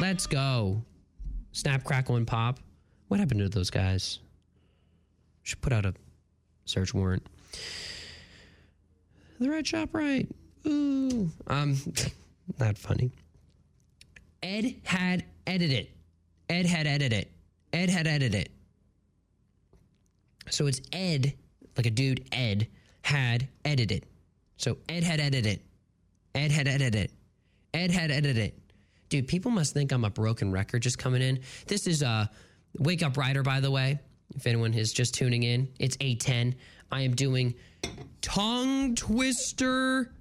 Let's 0.00 0.26
go. 0.26 0.82
Snap, 1.52 1.84
crackle, 1.84 2.16
and 2.16 2.26
pop. 2.26 2.60
What 3.08 3.20
happened 3.20 3.40
to 3.40 3.48
those 3.48 3.70
guys? 3.70 4.20
Should 5.42 5.60
put 5.60 5.72
out 5.72 5.84
a 5.84 5.94
search 6.64 6.94
warrant. 6.94 7.26
The 9.40 9.50
Red 9.50 9.66
Shop 9.66 9.88
Right. 9.92 10.28
Ooh. 10.66 11.30
Um, 11.46 11.76
not 12.60 12.78
funny. 12.78 13.10
Ed 14.42 14.76
had 14.84 15.24
edited. 15.46 15.88
Ed 16.48 16.66
had 16.66 16.86
edited. 16.86 17.28
Ed 17.72 17.90
had 17.90 18.06
edited. 18.06 18.48
So 20.50 20.66
it's 20.66 20.80
Ed, 20.92 21.34
like 21.76 21.86
a 21.86 21.90
dude, 21.90 22.26
Ed, 22.32 22.68
had 23.02 23.48
edited. 23.64 24.06
So 24.56 24.78
Ed 24.88 25.04
had 25.04 25.20
edited. 25.20 25.60
Ed 26.34 26.50
had 26.50 26.68
edited. 26.68 27.10
Ed 27.74 27.90
had 27.90 28.10
edited. 28.10 28.52
Dude, 29.08 29.26
people 29.26 29.50
must 29.50 29.74
think 29.74 29.92
I'm 29.92 30.04
a 30.04 30.10
broken 30.10 30.52
record 30.52 30.82
just 30.82 30.98
coming 30.98 31.22
in. 31.22 31.40
This 31.66 31.86
is 31.86 32.02
a 32.02 32.30
Wake 32.78 33.02
Up 33.02 33.16
Rider, 33.16 33.42
by 33.42 33.60
the 33.60 33.70
way. 33.70 33.98
If 34.36 34.46
anyone 34.46 34.74
is 34.74 34.92
just 34.92 35.14
tuning 35.14 35.42
in, 35.42 35.68
it's 35.80 35.96
810. 36.00 36.54
I 36.92 37.02
am 37.02 37.14
doing 37.14 37.54
tongue 38.20 38.94
twister 38.94 40.12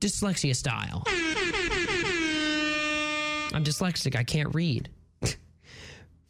dyslexia 0.00 0.56
style. 0.56 1.02
I'm 3.54 3.64
dyslexic. 3.64 4.16
I 4.16 4.24
can't 4.24 4.54
read. 4.54 4.88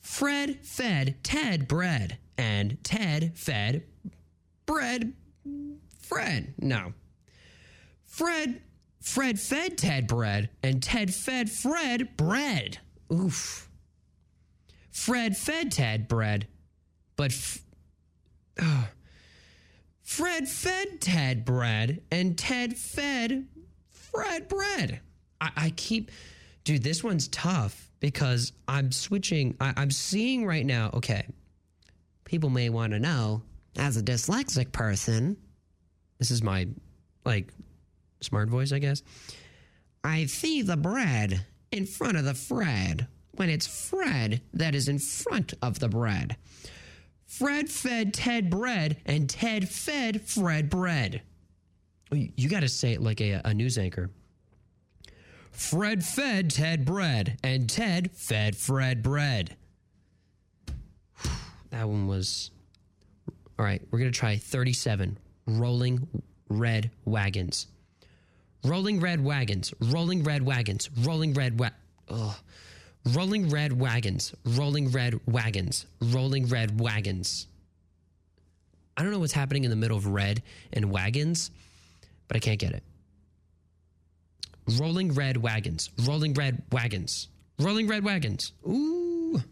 Fred 0.01 0.59
fed 0.65 1.17
Ted 1.23 1.69
bread, 1.69 2.19
and 2.37 2.83
Ted 2.83 3.39
fed 3.39 3.85
bread 4.67 5.13
Fred. 6.01 6.55
No. 6.59 6.93
Fred 8.05 8.61
Fred 9.03 9.41
fed 9.41 9.77
Ted 9.77 10.07
bread, 10.07 10.49
and 10.63 10.81
Ted 10.81 11.13
fed 11.13 11.51
Fred 11.51 12.17
bread. 12.17 12.79
Oof. 13.13 13.69
Fred 14.93 15.37
fed 15.37 15.73
Ted 15.73 16.07
bread, 16.07 16.47
but 17.17 17.33
f-. 17.33 17.65
Fred 20.03 20.49
fed 20.49 21.01
Ted 21.01 21.45
bread, 21.45 22.03
and 22.13 22.39
Ted 22.39 22.79
fed 22.79 23.49
Fred 23.91 24.49
bread. 24.49 25.01
I, 25.41 25.51
I 25.57 25.71
keep, 25.71 26.13
dude, 26.63 26.85
this 26.85 27.03
one's 27.03 27.27
tough 27.29 27.91
because 27.99 28.53
I'm 28.69 28.93
switching. 28.93 29.57
I, 29.61 29.73
I'm 29.77 29.91
seeing 29.91 30.47
right 30.47 30.65
now. 30.65 30.91
Okay, 30.95 31.27
people 32.25 32.51
may 32.51 32.69
want 32.69 32.93
to 32.93 33.01
know 33.01 33.43
as 33.77 33.97
a 33.97 34.03
dyslexic 34.03 34.71
person. 34.71 35.37
This 36.19 36.31
is 36.31 36.41
my 36.41 36.69
like 37.25 37.53
smart 38.23 38.49
voice, 38.49 38.73
I 38.73 38.79
guess. 38.79 39.03
I 40.05 40.27
see 40.27 40.63
the 40.63 40.77
bread 40.77 41.47
in 41.71 41.87
front 41.87 42.17
of 42.17 42.25
the 42.25 42.35
Fred 42.35 43.07
when 43.33 43.49
it's 43.49 43.89
Fred 43.89 44.43
that 44.55 44.75
is 44.75 44.89
in 44.89 44.99
front 44.99 45.55
of 45.63 45.79
the 45.79 45.89
bread. 45.89 46.37
Fred 47.27 47.71
fed 47.71 48.13
Ted 48.13 48.51
bread, 48.51 48.99
and 49.07 49.29
Ted 49.29 49.67
fed 49.69 50.21
Fred 50.21 50.69
bread. 50.69 51.23
Oh, 52.13 52.17
you 52.17 52.49
got 52.49 52.61
to 52.61 52.69
say 52.69 52.93
it 52.93 53.01
like 53.01 53.23
a, 53.23 53.41
a 53.43 53.55
news 53.55 53.79
anchor. 53.79 54.11
Fred 55.51 56.05
fed 56.05 56.51
Ted 56.51 56.85
bread, 56.85 57.39
and 57.43 57.71
Ted 57.71 58.11
fed 58.13 58.57
Fred 58.57 59.03
bread. 59.03 59.57
That 61.71 61.89
one 61.89 62.07
was. 62.07 62.51
All 63.59 63.65
right, 63.65 63.81
we're 63.91 63.99
going 63.99 64.13
to 64.13 64.19
try 64.19 64.37
37 64.37 65.19
rolling 65.47 66.07
red 66.51 66.91
wagons. 67.07 67.67
Rolling 68.65 69.01
red 69.01 69.23
wagons, 69.25 69.75
rolling 69.81 70.23
red 70.23 70.45
wagons, 70.45 70.89
rolling 71.01 71.35
red 71.35 71.59
wa- 71.59 71.71
Ugh. 72.09 72.35
Rolling 73.07 73.49
red 73.49 73.73
wagons, 73.73 74.33
rolling 74.45 74.93
red 74.93 75.19
wagons, 75.27 75.87
rolling 76.01 76.47
red 76.47 76.79
wagons. 76.81 77.49
I 78.97 79.03
don't 79.03 79.11
know 79.11 79.19
what's 79.19 79.33
happening 79.33 79.65
in 79.65 79.71
the 79.71 79.77
middle 79.77 79.97
of 79.97 80.07
red 80.07 80.43
and 80.73 80.93
wagons, 80.93 81.51
but 82.29 82.37
I 82.37 82.41
can't 82.41 82.61
get 82.61 82.73
it. 82.75 82.85
Rolling 84.79 85.13
red 85.15 85.37
wagons, 85.37 85.91
rolling 86.05 86.35
red 86.35 86.63
wagons, 86.71 87.27
rolling 87.59 87.89
red 87.89 88.05
wagons. 88.05 88.53
Ooh. 88.69 89.43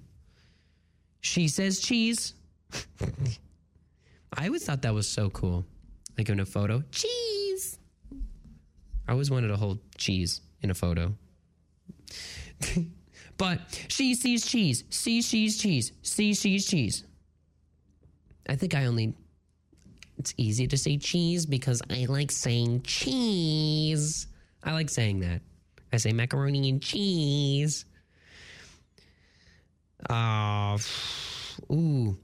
She 1.20 1.48
says 1.48 1.80
cheese. 1.80 2.34
I 4.38 4.46
always 4.46 4.64
thought 4.64 4.82
that 4.82 4.94
was 4.94 5.08
so 5.08 5.28
cool. 5.30 5.64
Like 6.16 6.28
in 6.28 6.38
a 6.38 6.46
photo, 6.46 6.84
cheese. 6.92 7.39
I 9.10 9.12
always 9.12 9.28
wanted 9.28 9.48
to 9.48 9.56
hold 9.56 9.80
cheese 9.98 10.40
in 10.62 10.70
a 10.70 10.74
photo. 10.74 11.12
but 13.36 13.58
she 13.88 14.14
sees 14.14 14.46
cheese, 14.46 14.84
sees 14.88 15.28
cheese, 15.28 15.58
cheese, 15.60 15.90
sees 16.02 16.40
cheese, 16.40 16.64
cheese. 16.64 17.02
I 18.48 18.54
think 18.54 18.76
I 18.76 18.84
only. 18.84 19.14
It's 20.16 20.32
easy 20.36 20.68
to 20.68 20.76
say 20.76 20.96
cheese 20.96 21.44
because 21.44 21.82
I 21.90 22.04
like 22.04 22.30
saying 22.30 22.82
cheese. 22.82 24.28
I 24.62 24.74
like 24.74 24.88
saying 24.88 25.18
that. 25.20 25.42
I 25.92 25.96
say 25.96 26.12
macaroni 26.12 26.68
and 26.68 26.80
cheese. 26.80 27.86
Uh, 30.08 30.78
ooh. 31.72 32.16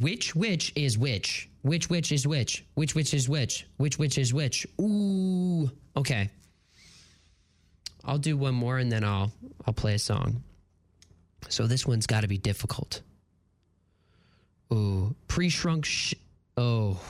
Which 0.00 0.34
which 0.34 0.72
is 0.76 0.96
which? 0.96 1.50
Which 1.62 1.90
which 1.90 2.10
is 2.10 2.26
which? 2.26 2.64
Which 2.74 2.94
which 2.94 3.12
is 3.12 3.28
which? 3.28 3.66
Which 3.76 3.98
which 3.98 4.18
is 4.18 4.32
which? 4.32 4.66
Ooh. 4.80 5.70
Okay. 5.96 6.30
I'll 8.04 8.18
do 8.18 8.36
one 8.36 8.54
more 8.54 8.78
and 8.78 8.90
then 8.90 9.04
I'll 9.04 9.32
I'll 9.66 9.74
play 9.74 9.94
a 9.94 9.98
song. 9.98 10.42
So 11.48 11.66
this 11.66 11.86
one's 11.86 12.06
got 12.06 12.22
to 12.22 12.28
be 12.28 12.38
difficult. 12.38 13.02
Ooh, 14.72 15.14
pre-shrunk. 15.28 15.84
Sh- 15.84 16.14
oh, 16.56 17.00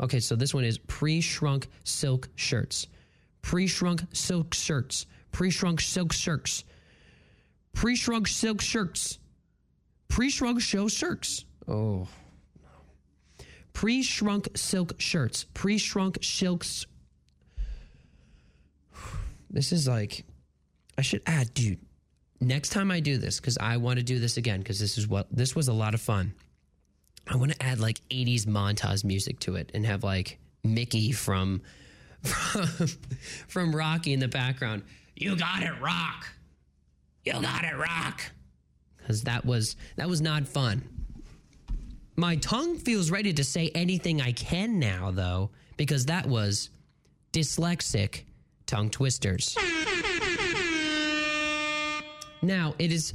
okay. 0.00 0.20
So 0.20 0.34
this 0.34 0.54
one 0.54 0.64
is 0.64 0.78
pre-shrunk 0.78 1.68
silk 1.84 2.28
shirts. 2.34 2.86
Pre-shrunk 3.42 4.02
silk 4.12 4.54
shirts. 4.54 5.06
Pre-shrunk 5.32 5.80
silk 5.80 6.12
shirts. 6.12 6.64
Pre-shrunk 7.74 8.26
silk 8.26 8.60
shirts. 8.60 9.18
Pre-shrunk 10.08 10.60
show 10.60 10.88
shirts. 10.88 11.44
Oh. 11.68 12.08
Pre 13.72 14.02
shrunk 14.02 14.48
silk 14.56 14.94
shirts. 14.98 15.44
Pre 15.54 15.78
shrunk 15.78 16.18
silks. 16.22 16.86
This 19.50 19.72
is 19.72 19.86
like, 19.86 20.24
I 20.96 21.02
should 21.02 21.22
add, 21.26 21.54
dude. 21.54 21.78
Next 22.40 22.70
time 22.70 22.90
I 22.90 23.00
do 23.00 23.18
this, 23.18 23.40
because 23.40 23.58
I 23.58 23.76
want 23.76 23.98
to 23.98 24.04
do 24.04 24.18
this 24.18 24.36
again, 24.36 24.60
because 24.60 24.78
this 24.78 24.98
is 24.98 25.08
what 25.08 25.26
this 25.30 25.56
was 25.56 25.68
a 25.68 25.72
lot 25.72 25.94
of 25.94 26.00
fun. 26.00 26.34
I 27.26 27.36
want 27.36 27.52
to 27.52 27.62
add 27.62 27.80
like 27.80 28.00
80s 28.10 28.46
montage 28.46 29.04
music 29.04 29.40
to 29.40 29.56
it 29.56 29.70
and 29.74 29.84
have 29.84 30.02
like 30.04 30.38
Mickey 30.64 31.12
from 31.12 31.62
from, 32.22 32.88
from 33.48 33.76
Rocky 33.76 34.12
in 34.12 34.20
the 34.20 34.28
background. 34.28 34.82
You 35.14 35.36
got 35.36 35.62
it, 35.62 35.72
Rock. 35.80 36.28
You 37.24 37.32
got 37.32 37.64
it, 37.64 37.76
Rock. 37.76 38.22
Because 38.96 39.22
that 39.22 39.44
was 39.44 39.76
that 39.96 40.08
was 40.08 40.20
not 40.20 40.46
fun. 40.46 40.97
My 42.18 42.34
tongue 42.34 42.78
feels 42.78 43.12
ready 43.12 43.32
to 43.32 43.44
say 43.44 43.70
anything 43.76 44.20
I 44.20 44.32
can 44.32 44.80
now, 44.80 45.12
though, 45.12 45.50
because 45.76 46.06
that 46.06 46.26
was 46.26 46.68
dyslexic 47.32 48.24
tongue 48.66 48.90
twisters. 48.90 49.56
Now 52.42 52.74
it 52.80 52.90
is 52.90 53.14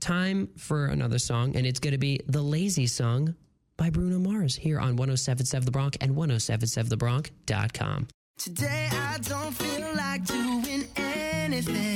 time 0.00 0.48
for 0.56 0.86
another 0.86 1.20
song, 1.20 1.54
and 1.54 1.64
it's 1.64 1.78
going 1.78 1.92
to 1.92 1.98
be 1.98 2.22
The 2.26 2.42
Lazy 2.42 2.88
Song 2.88 3.36
by 3.76 3.88
Bruno 3.88 4.18
Mars 4.18 4.56
here 4.56 4.80
on 4.80 4.96
1077 4.96 5.64
The 5.64 5.70
Bronc 5.70 5.96
and 6.00 6.16
1077TheBronc.com. 6.16 8.08
Today 8.36 8.88
I 8.90 9.18
don't 9.18 9.52
feel 9.52 9.94
like 9.94 10.26
doing 10.26 10.88
anything. 10.96 11.89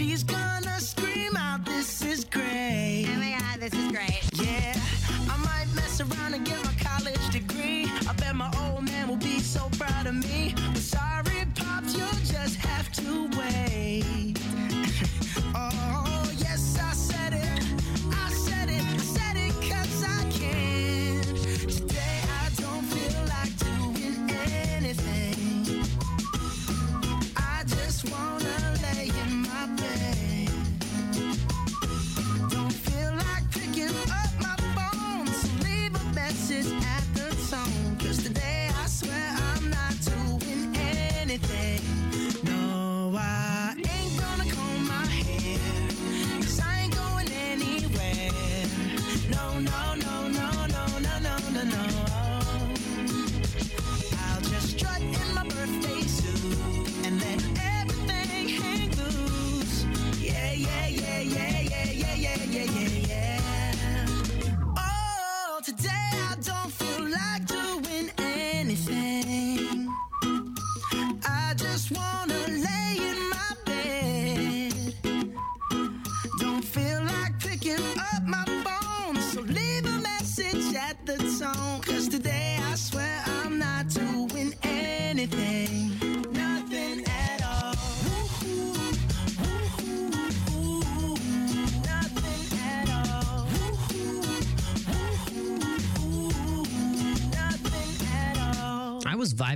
She's 0.00 0.29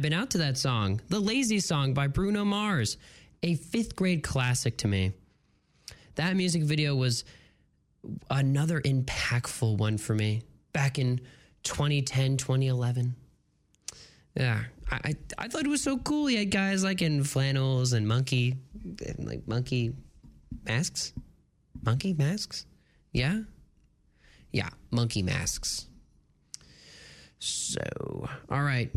vibing 0.05 0.15
out 0.15 0.31
to 0.31 0.39
that 0.39 0.59
song, 0.59 1.01
The 1.09 1.21
Lazy 1.21 1.61
Song 1.61 1.95
by 1.95 2.09
Bruno 2.09 2.45
Mars, 2.45 2.97
a 3.43 3.55
fifth 3.55 3.97
grade 3.97 4.23
classic 4.23 4.77
to 4.79 4.89
me. 4.89 5.13
That 6.17 6.37
music 6.37 6.63
video 6.63 6.95
was 6.95 7.25
another 8.31 8.81
impactful 8.81 9.79
one 9.79 9.99
for 9.99 10.15
me 10.15 10.43
back 10.73 10.99
in 10.99 11.21
2010, 11.63 12.37
2011. 12.37 13.15
Yeah, 14.37 14.65
I, 14.91 14.97
I, 15.05 15.15
I 15.39 15.49
thought 15.49 15.65
it 15.65 15.69
was 15.69 15.83
so 15.83 15.99
cool. 15.99 16.27
He 16.27 16.37
had 16.37 16.51
guys 16.51 16.85
like 16.85 17.01
in 17.01 17.25
flannels 17.25 17.93
and 17.93 18.07
monkey, 18.07 18.57
and 18.85 19.27
like 19.27 19.47
monkey 19.49 19.95
masks, 20.67 21.13
monkey 21.83 22.13
masks. 22.13 22.67
Yeah, 23.13 23.41
yeah, 24.53 24.71
monkey 24.91 25.23
masks. 25.23 25.87
So, 27.39 28.29
all 28.51 28.63
right, 28.63 28.91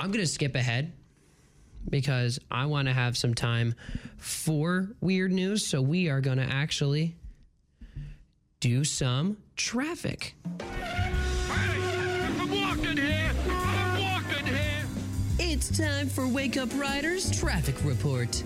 I'm 0.00 0.10
gonna 0.12 0.24
skip 0.24 0.54
ahead 0.54 0.94
because 1.90 2.38
I 2.50 2.64
want 2.64 2.88
to 2.88 2.94
have 2.94 3.18
some 3.18 3.34
time 3.34 3.74
for 4.16 4.88
weird 5.02 5.30
news. 5.30 5.66
So 5.66 5.82
we 5.82 6.08
are 6.08 6.22
gonna 6.22 6.48
actually 6.50 7.16
do 8.60 8.82
some 8.82 9.36
traffic. 9.56 10.34
I'm 10.60 12.50
walking 12.50 12.96
here. 12.96 13.30
I'm 13.50 14.02
walking 14.02 14.46
here. 14.46 14.86
It's 15.38 15.76
time 15.76 16.08
for 16.08 16.26
Wake 16.26 16.56
Up 16.56 16.70
Riders 16.80 17.38
Traffic 17.38 17.74
Report. 17.84 18.42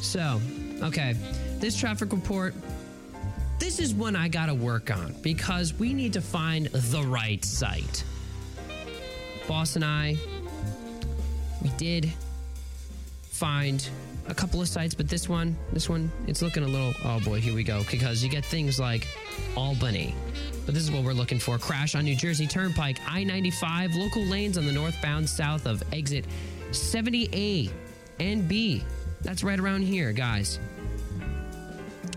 So, 0.00 0.40
okay, 0.82 1.14
this 1.60 1.76
traffic 1.76 2.10
report, 2.12 2.54
this 3.60 3.78
is 3.78 3.94
one 3.94 4.16
I 4.16 4.26
gotta 4.26 4.54
work 4.54 4.90
on 4.90 5.14
because 5.22 5.74
we 5.74 5.92
need 5.92 6.12
to 6.14 6.20
find 6.20 6.66
the 6.66 7.02
right 7.02 7.44
site. 7.44 8.02
Boss 9.50 9.74
and 9.74 9.84
I, 9.84 10.16
we 11.60 11.70
did 11.70 12.08
find 13.22 13.90
a 14.28 14.32
couple 14.34 14.60
of 14.60 14.68
sites, 14.68 14.94
but 14.94 15.08
this 15.08 15.28
one, 15.28 15.56
this 15.72 15.88
one, 15.88 16.08
it's 16.28 16.40
looking 16.40 16.62
a 16.62 16.68
little. 16.68 16.94
Oh 17.04 17.18
boy, 17.24 17.40
here 17.40 17.52
we 17.52 17.64
go. 17.64 17.82
Because 17.90 18.22
you 18.22 18.30
get 18.30 18.44
things 18.44 18.78
like 18.78 19.08
Albany. 19.56 20.14
But 20.66 20.74
this 20.74 20.84
is 20.84 20.92
what 20.92 21.02
we're 21.02 21.14
looking 21.14 21.40
for. 21.40 21.58
Crash 21.58 21.96
on 21.96 22.04
New 22.04 22.14
Jersey 22.14 22.46
Turnpike, 22.46 23.00
I 23.08 23.24
95, 23.24 23.96
local 23.96 24.22
lanes 24.22 24.56
on 24.56 24.66
the 24.66 24.72
northbound 24.72 25.28
south 25.28 25.66
of 25.66 25.82
exit 25.92 26.26
70A 26.70 27.72
and 28.20 28.46
B. 28.46 28.84
That's 29.22 29.42
right 29.42 29.58
around 29.58 29.82
here, 29.82 30.12
guys. 30.12 30.60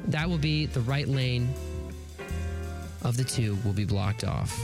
That 0.10 0.30
will 0.30 0.38
be 0.38 0.68
the 0.68 0.82
right 0.82 1.08
lane 1.08 1.52
of 3.02 3.18
the 3.18 3.24
two 3.24 3.58
will 3.66 3.74
be 3.74 3.86
blocked 3.86 4.24
off. 4.24 4.56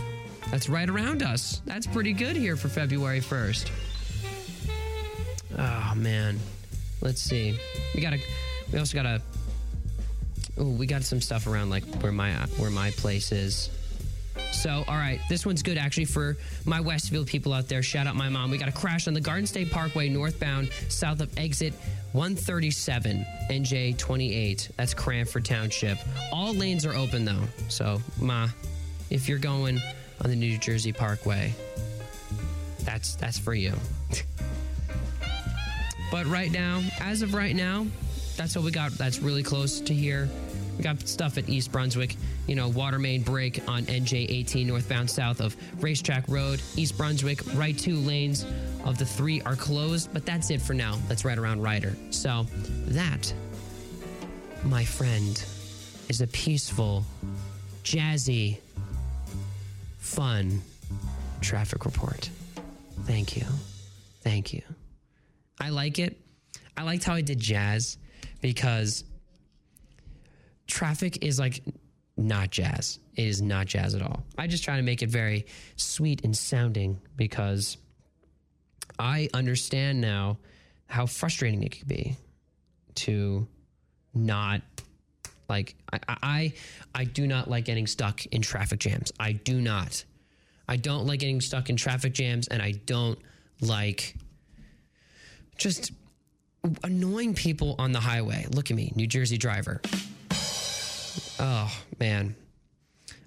That's 0.52 0.70
right 0.70 0.90
around 0.90 1.24
us. 1.24 1.62
That's 1.66 1.88
pretty 1.88 2.14
good 2.14 2.36
here 2.36 2.56
for 2.56 2.70
February 2.70 3.22
1st. 3.22 3.70
Oh 5.58 5.94
man. 5.96 6.40
Let's 7.02 7.22
see. 7.22 7.58
We 7.96 8.02
got 8.02 8.12
to 8.12 8.20
we 8.72 8.80
also 8.80 8.96
got 8.96 9.04
to 9.04 9.22
Oh, 10.60 10.66
we 10.66 10.86
got 10.86 11.04
some 11.04 11.22
stuff 11.22 11.48
around 11.48 11.70
like 11.70 11.86
where 12.02 12.12
my 12.12 12.34
where 12.58 12.70
my 12.70 12.92
place 12.92 13.32
is. 13.32 13.70
So, 14.52 14.84
all 14.88 14.96
right, 14.96 15.22
this 15.30 15.46
one's 15.46 15.64
good 15.64 15.78
actually 15.78 16.06
for 16.06 16.38
my 16.66 16.82
Westfield 16.82 17.28
people 17.28 17.54
out 17.54 17.70
there. 17.70 17.82
Shout 17.82 18.08
out 18.08 18.16
my 18.16 18.30
mom. 18.30 18.52
We 18.52 18.58
got 18.58 18.68
a 18.68 18.74
crash 18.74 19.08
on 19.08 19.14
the 19.14 19.22
Garden 19.22 19.46
State 19.46 19.72
Parkway 19.72 20.10
northbound 20.10 20.72
south 20.90 21.22
of 21.22 21.38
exit 21.38 21.74
137 22.12 23.26
NJ 23.50 23.98
28. 23.98 24.70
That's 24.76 24.94
Cranford 24.94 25.46
Township. 25.46 25.98
All 26.34 26.54
lanes 26.54 26.86
are 26.86 26.94
open 26.94 27.24
though. 27.24 27.44
So, 27.70 28.02
ma, 28.20 28.50
if 29.10 29.30
you're 29.30 29.40
going 29.40 29.80
on 30.22 30.30
the 30.30 30.36
New 30.36 30.58
Jersey 30.58 30.92
Parkway, 30.92 31.54
that's 32.84 33.16
that's 33.16 33.38
for 33.38 33.54
you. 33.54 33.74
but 36.12 36.26
right 36.26 36.52
now, 36.52 36.82
as 37.00 37.22
of 37.22 37.34
right 37.34 37.56
now, 37.56 37.86
that's 38.36 38.56
what 38.56 38.66
we 38.66 38.72
got. 38.72 38.92
That's 38.94 39.20
really 39.20 39.44
close 39.44 39.80
to 39.82 39.94
here. 39.94 40.30
We 40.78 40.84
got 40.84 41.06
stuff 41.08 41.38
at 41.38 41.50
East 41.50 41.74
Brunswick, 41.74 42.16
you 42.48 42.56
know, 42.56 42.70
water 42.70 43.00
main 43.00 43.22
break 43.22 43.62
on 43.68 43.84
NJ 43.84 44.30
18 44.30 44.66
northbound 44.66 45.10
south 45.10 45.42
of 45.42 45.58
Racetrack 45.84 46.24
Road, 46.30 46.62
East 46.78 46.98
Brunswick. 46.98 47.42
Right 47.54 47.78
two 47.78 47.98
lanes 47.98 48.46
of 48.86 48.98
the 48.98 49.06
three 49.06 49.42
are 49.42 49.58
closed, 49.58 50.14
but 50.14 50.26
that's 50.26 50.52
it 50.52 50.62
for 50.62 50.74
now. 50.74 50.98
That's 51.10 51.26
right 51.26 51.38
around 51.38 51.62
Rider. 51.62 51.98
So 52.12 52.46
that, 52.88 53.34
my 54.64 54.86
friend, 54.86 55.44
is 56.08 56.22
a 56.22 56.28
peaceful, 56.28 57.04
jazzy, 57.84 58.60
fun 60.00 60.62
traffic 61.42 61.86
report. 61.86 62.30
Thank 63.04 63.38
you. 63.38 63.46
Thank 64.22 64.54
you. 64.54 64.62
I 65.60 65.70
like 65.70 66.00
it. 66.00 66.18
I 66.76 66.84
liked 66.84 67.04
how 67.04 67.14
I 67.14 67.22
did 67.22 67.40
jazz 67.40 67.98
because 68.42 69.04
traffic 70.68 71.24
is 71.24 71.40
like 71.40 71.62
not 72.18 72.50
jazz. 72.50 73.00
It 73.16 73.26
is 73.28 73.42
not 73.42 73.68
jazz 73.68 73.96
at 73.96 74.02
all. 74.02 74.24
I 74.38 74.48
just 74.48 74.64
try 74.64 74.78
to 74.78 74.82
make 74.84 75.02
it 75.02 75.10
very 75.10 75.46
sweet 75.76 76.24
and 76.24 76.36
sounding 76.36 77.02
because 77.16 77.78
I 78.98 79.30
understand 79.34 80.02
now 80.02 80.38
how 80.88 81.06
frustrating 81.06 81.64
it 81.64 81.78
could 81.78 81.88
be 81.88 82.18
to 82.96 83.48
not 84.14 84.62
like 85.50 85.76
I, 85.92 86.00
I 86.08 86.54
I 86.94 87.04
do 87.06 87.28
not 87.28 87.50
like 87.50 87.66
getting 87.66 87.88
stuck 87.88 88.26
in 88.28 88.42
traffic 88.42 88.80
jams. 88.80 89.12
I 89.20 89.34
do 89.34 89.62
not. 89.62 90.04
I 90.68 90.76
don't 90.76 91.06
like 91.08 91.20
getting 91.20 91.42
stuck 91.42 91.70
in 91.70 91.76
traffic 91.76 92.14
jams 92.14 92.48
and 92.48 92.62
I 92.62 92.74
don't 92.86 93.18
like 93.62 94.16
just 95.58 95.92
annoying 96.84 97.34
people 97.34 97.76
on 97.80 97.92
the 97.92 98.00
highway. 98.00 98.46
Look 98.54 98.70
at 98.70 98.78
me, 98.78 98.92
New 98.96 99.08
Jersey 99.08 99.38
driver. 99.38 99.82
Oh, 101.40 101.74
man. 102.00 102.36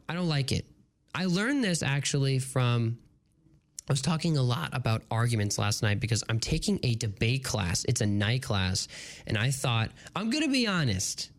I 0.09 0.15
don't 0.15 0.29
like 0.29 0.53
it. 0.53 0.67
I 1.15 1.27
learned 1.27 1.65
this 1.65 1.83
actually 1.83 2.39
from 2.39 2.99
I 3.89 3.93
was 3.93 4.03
talking 4.03 4.37
a 4.37 4.43
lot 4.43 4.71
about 4.73 5.03
arguments 5.11 5.59
last 5.59 5.83
night 5.83 5.99
because 5.99 6.23
I'm 6.29 6.39
taking 6.39 6.79
a 6.85 6.95
debate 6.95 7.43
class. 7.43 7.85
It's 7.89 8.01
a 8.01 8.07
night 8.07 8.43
class. 8.43 8.87
And 9.27 9.37
I 9.37 9.51
thought, 9.51 9.91
I'm 10.15 10.31
going 10.31 10.45
to 10.45 10.51
be 10.51 10.67
honest. 10.67 11.31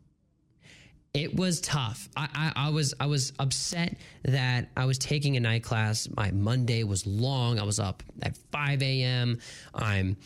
It 1.14 1.36
was 1.36 1.62
tough. 1.62 2.10
I, 2.18 2.28
I, 2.34 2.68
I, 2.68 2.70
was 2.70 2.96
I 3.00 3.06
was 3.06 3.34
upset 3.38 3.98
that 4.24 4.70
I 4.76 4.86
was 4.86 4.98
taking 4.98 5.38
a 5.38 5.40
night 5.40 5.64
class. 5.64 6.10
My 6.16 6.32
Monday 6.32 6.84
was 6.84 7.06
long. 7.06 7.60
I 7.60 7.64
was 7.64 7.80
up 7.80 8.02
at 8.24 8.36
5 8.52 8.82
a.m. 8.82 9.40
I'm, 9.76 10.18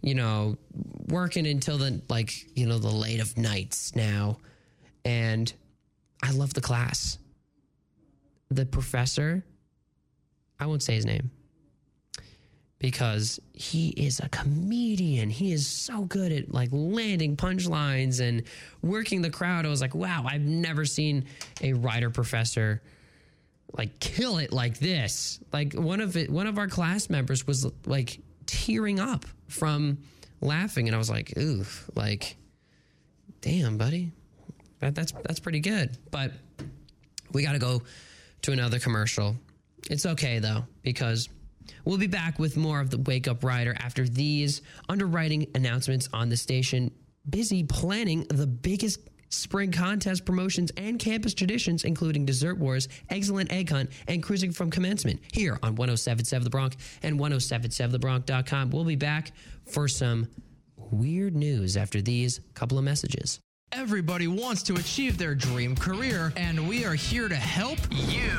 you 0.00 0.14
know, 0.14 0.56
working 1.08 1.46
until 1.46 1.76
the 1.76 2.00
like, 2.08 2.32
you 2.56 2.66
know, 2.66 2.78
the 2.78 2.88
late 2.88 3.20
of 3.20 3.36
nights 3.36 3.94
now. 3.94 4.38
And 5.04 5.52
I 6.22 6.30
love 6.30 6.54
the 6.54 6.62
class. 6.62 7.18
The 8.50 8.64
professor, 8.64 9.44
I 10.58 10.64
won't 10.64 10.82
say 10.82 10.94
his 10.94 11.04
name 11.04 11.30
because 12.82 13.38
he 13.54 13.90
is 13.90 14.18
a 14.18 14.28
comedian. 14.28 15.30
He 15.30 15.52
is 15.52 15.68
so 15.68 16.02
good 16.02 16.32
at 16.32 16.52
like 16.52 16.68
landing 16.72 17.36
punchlines 17.36 18.20
and 18.20 18.42
working 18.82 19.22
the 19.22 19.30
crowd. 19.30 19.64
I 19.64 19.68
was 19.68 19.80
like, 19.80 19.94
wow, 19.94 20.26
I've 20.28 20.42
never 20.42 20.84
seen 20.84 21.26
a 21.62 21.74
Rider 21.74 22.10
professor 22.10 22.82
like 23.78 24.00
kill 24.00 24.38
it 24.38 24.52
like 24.52 24.78
this. 24.78 25.38
Like 25.52 25.74
one 25.74 26.00
of 26.00 26.16
it, 26.16 26.28
one 26.28 26.48
of 26.48 26.58
our 26.58 26.66
class 26.66 27.08
members 27.08 27.46
was 27.46 27.70
like 27.86 28.18
tearing 28.46 28.98
up 28.98 29.24
from 29.46 29.98
laughing, 30.40 30.88
and 30.88 30.94
I 30.94 30.98
was 30.98 31.08
like, 31.08 31.32
ooh, 31.38 31.64
like, 31.94 32.36
damn, 33.40 33.78
buddy, 33.78 34.10
that, 34.80 34.96
that's 34.96 35.12
that's 35.12 35.40
pretty 35.40 35.60
good. 35.60 35.96
But 36.10 36.32
we 37.32 37.44
got 37.44 37.52
to 37.52 37.60
go 37.60 37.82
to 38.42 38.52
another 38.52 38.80
commercial. 38.80 39.36
It's 39.88 40.04
okay 40.04 40.40
though 40.40 40.64
because 40.82 41.28
we'll 41.84 41.98
be 41.98 42.06
back 42.06 42.38
with 42.38 42.56
more 42.56 42.80
of 42.80 42.90
the 42.90 42.98
Wake 42.98 43.28
Up 43.28 43.44
Rider 43.44 43.74
after 43.78 44.08
these 44.08 44.62
underwriting 44.88 45.46
announcements 45.54 46.08
on 46.12 46.28
the 46.28 46.36
station. 46.36 46.90
Busy 47.28 47.62
planning 47.64 48.26
the 48.28 48.46
biggest 48.46 49.00
spring 49.32 49.72
contest 49.72 50.24
promotions 50.24 50.70
and 50.76 50.98
campus 50.98 51.34
traditions, 51.34 51.84
including 51.84 52.26
Dessert 52.26 52.58
Wars, 52.58 52.88
Excellent 53.08 53.52
Egg 53.52 53.70
Hunt, 53.70 53.90
and 54.08 54.22
Cruising 54.22 54.52
from 54.52 54.70
Commencement 54.70 55.20
here 55.32 55.58
on 55.62 55.74
1077 55.74 56.44
The 56.44 56.50
Bronc 56.50 56.76
and 57.02 57.18
1077TheBronc.com. 57.18 58.70
We'll 58.70 58.84
be 58.84 58.96
back 58.96 59.32
for 59.66 59.88
some 59.88 60.28
weird 60.76 61.34
news 61.34 61.76
after 61.76 62.02
these 62.02 62.40
couple 62.54 62.78
of 62.78 62.84
messages. 62.84 63.40
Everybody 63.74 64.28
wants 64.28 64.62
to 64.64 64.74
achieve 64.74 65.16
their 65.16 65.34
dream 65.34 65.74
career, 65.74 66.30
and 66.36 66.68
we 66.68 66.84
are 66.84 66.92
here 66.94 67.26
to 67.26 67.34
help 67.34 67.78
you. 67.90 68.30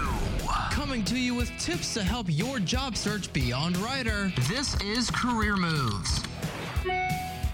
Coming 0.69 1.03
to 1.05 1.19
you 1.19 1.34
with 1.34 1.49
tips 1.57 1.95
to 1.95 2.03
help 2.03 2.27
your 2.29 2.59
job 2.59 2.95
search 2.95 3.34
beyond 3.34 3.77
Rider. 3.77 4.31
This 4.47 4.79
is 4.81 5.09
Career 5.09 5.57
Moves. 5.57 6.21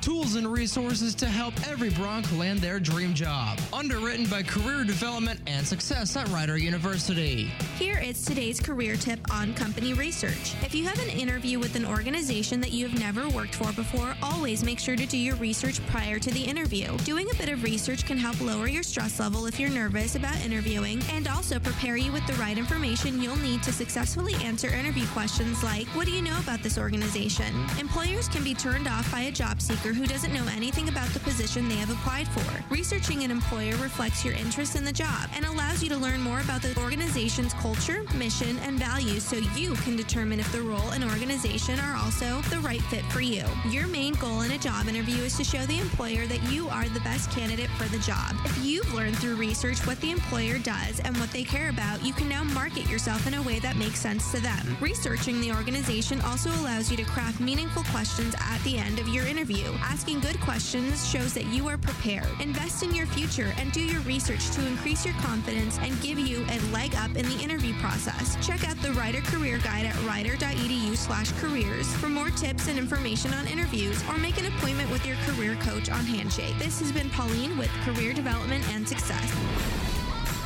Tools 0.02 0.36
and 0.36 0.48
resources 0.48 1.14
to 1.16 1.26
help 1.26 1.54
every 1.68 1.90
Bronc 1.90 2.32
land 2.38 2.60
their 2.60 2.80
dream 2.80 3.14
job. 3.14 3.60
Underwritten 3.74 4.26
by 4.28 4.42
Career 4.44 4.86
Development 4.86 5.38
and 5.46 5.68
Success 5.68 6.16
at 6.16 6.26
Rider 6.30 6.58
University. 6.58 7.52
Here 7.78 8.00
is 8.00 8.24
today's 8.24 8.62
career 8.62 8.96
tip 8.96 9.20
on 9.30 9.54
company 9.56 9.94
research. 9.94 10.56
If 10.64 10.74
you 10.74 10.86
have 10.86 10.98
an 11.00 11.10
interview 11.10 11.60
with 11.60 11.76
an 11.76 11.86
organization 11.86 12.62
that 12.62 12.72
you 12.72 12.88
have 12.88 12.98
never 12.98 13.28
worked 13.28 13.56
for 13.56 13.74
before, 13.74 14.16
always 14.24 14.64
make 14.64 14.80
sure 14.80 14.96
to 14.96 15.06
do 15.06 15.18
your 15.18 15.36
research 15.36 15.86
prior 15.88 16.18
to 16.18 16.32
the 16.32 16.44
interview. 16.44 16.96
Doing 17.00 17.30
a 17.30 17.36
bit 17.36 17.50
of 17.50 17.64
research 17.64 18.06
can 18.06 18.18
help 18.18 18.40
lower 18.40 18.70
your 18.70 18.84
stress 18.84 19.20
level 19.20 19.48
if 19.48 19.60
you're 19.60 19.70
nervous 19.70 20.16
about 20.16 20.40
interviewing 20.46 21.02
and 21.12 21.28
also 21.28 21.60
prepare 21.60 21.98
you 21.98 22.14
with 22.14 22.26
the 22.26 22.34
right 22.34 22.58
information 22.58 23.22
you'll 23.22 23.36
need 23.38 23.62
to 23.64 23.74
successfully 23.74 24.36
answer 24.36 24.70
interview 24.70 25.06
questions 25.08 25.62
like 25.62 25.88
What 25.88 26.06
do 26.06 26.14
you 26.14 26.22
know 26.22 26.40
about 26.40 26.64
this 26.64 26.78
organization? 26.78 27.54
Employers 27.78 28.30
can 28.30 28.46
be 28.46 28.54
turned 28.54 28.88
off 28.88 29.12
by 29.12 29.22
a 29.22 29.32
job 29.32 29.62
seeker 29.62 29.89
who 29.94 30.06
doesn't 30.06 30.34
know 30.34 30.46
anything 30.56 30.90
about 30.90 31.08
the 31.10 31.20
position 31.20 31.68
they 31.68 31.76
have 31.76 31.90
applied 31.90 32.28
for. 32.28 32.74
Researching 32.74 33.24
an 33.24 33.32
employer 33.32 33.76
reflects 33.78 34.24
your 34.24 34.34
interest 34.36 34.76
in 34.76 34.86
the 34.86 34.92
job 34.92 35.30
and 35.36 35.46
allows 35.46 35.82
you 35.84 35.90
to 35.90 35.98
learn 35.98 36.22
more 36.22 36.40
about 36.42 36.62
the 36.62 36.78
organization's 36.80 37.54
culture, 37.54 38.04
mission, 38.16 38.58
and 38.60 38.80
values 38.80 39.24
so 39.24 39.38
you 39.56 39.74
can 39.76 39.96
determine 39.96 40.40
if 40.40 40.52
the 40.52 40.62
role 40.62 40.92
and 40.92 41.04
organization 41.04 41.80
are 41.80 41.96
also 41.98 42.42
the 42.50 42.60
right 42.60 42.82
fit 42.84 43.04
for 43.06 43.22
you. 43.22 43.44
Your 43.70 43.88
main 43.88 44.14
goal 44.16 44.42
in 44.42 44.52
a 44.52 44.58
job 44.58 44.88
interview 44.88 45.24
is 45.24 45.38
to 45.38 45.44
show 45.44 45.66
the 45.66 45.80
employer 45.80 46.26
that 46.28 46.44
you 46.52 46.68
are 46.70 46.88
the 46.90 47.00
best 47.02 47.32
candidate 47.32 47.70
for 47.72 47.86
the 47.90 48.00
job. 48.00 48.36
If 48.46 48.64
you've 48.64 48.94
learned 48.94 49.18
through 49.18 49.36
research 49.36 49.86
what 49.86 50.00
the 50.02 50.12
employer 50.12 50.58
does 50.60 51.00
and 51.02 51.16
what 51.18 51.32
they 51.32 51.44
care 51.44 51.70
about, 51.70 52.04
you 52.04 52.14
can 52.14 52.30
now 52.30 52.44
market 52.44 52.90
yourself 52.90 53.26
in 53.28 53.34
a 53.34 53.42
way 53.42 53.60
that 53.60 53.78
makes 53.78 54.00
sense 54.00 54.32
to 54.32 54.42
them. 54.42 54.78
Researching 54.82 55.42
the 55.42 55.52
organization 55.52 56.22
also 56.22 56.50
allows 56.62 56.90
you 56.92 56.98
to 56.98 57.04
craft 57.04 57.40
meaningful 57.40 57.84
questions 57.86 58.36
at 58.40 58.62
the 58.64 58.78
end 58.78 59.00
of 59.00 59.08
your 59.08 59.26
interview. 59.26 59.72
Ask 59.82 60.00
Asking 60.10 60.22
good 60.22 60.42
questions 60.42 61.08
shows 61.08 61.36
that 61.36 61.46
you 61.48 61.68
are 61.68 61.78
prepared. 61.78 62.26
Invest 62.40 62.82
in 62.82 62.96
your 62.96 63.06
future 63.06 63.54
and 63.58 63.72
do 63.72 63.82
your 63.82 64.02
research 64.02 64.50
to 64.52 64.66
increase 64.66 65.06
your 65.06 65.14
confidence 65.16 65.78
and 65.84 66.02
give 66.02 66.18
you 66.18 66.44
a 66.50 66.60
leg 66.72 66.96
up 66.96 67.16
in 67.16 67.30
the 67.30 67.38
interview 67.44 67.76
process. 67.76 68.36
Check 68.44 68.68
out 68.68 68.82
the 68.82 68.92
Rider 68.94 69.20
Career 69.22 69.60
Guide 69.60 69.86
at 69.86 70.04
rider.edu 70.04 70.98
slash 70.98 71.32
careers 71.34 71.94
for 71.98 72.08
more 72.10 72.30
tips 72.32 72.70
and 72.70 72.80
information 72.80 73.34
on 73.34 73.46
interviews 73.46 74.02
or 74.10 74.18
make 74.18 74.40
an 74.40 74.46
appointment 74.48 74.90
with 74.90 75.06
your 75.06 75.18
career 75.28 75.56
coach 75.58 75.92
on 75.92 76.06
Handshake. 76.06 76.58
This 76.58 76.80
has 76.80 76.92
been 76.92 77.10
Pauline 77.12 77.56
with 77.56 77.70
Career 77.84 78.14
Development 78.14 78.68
and 78.72 78.88
Success. 78.88 79.89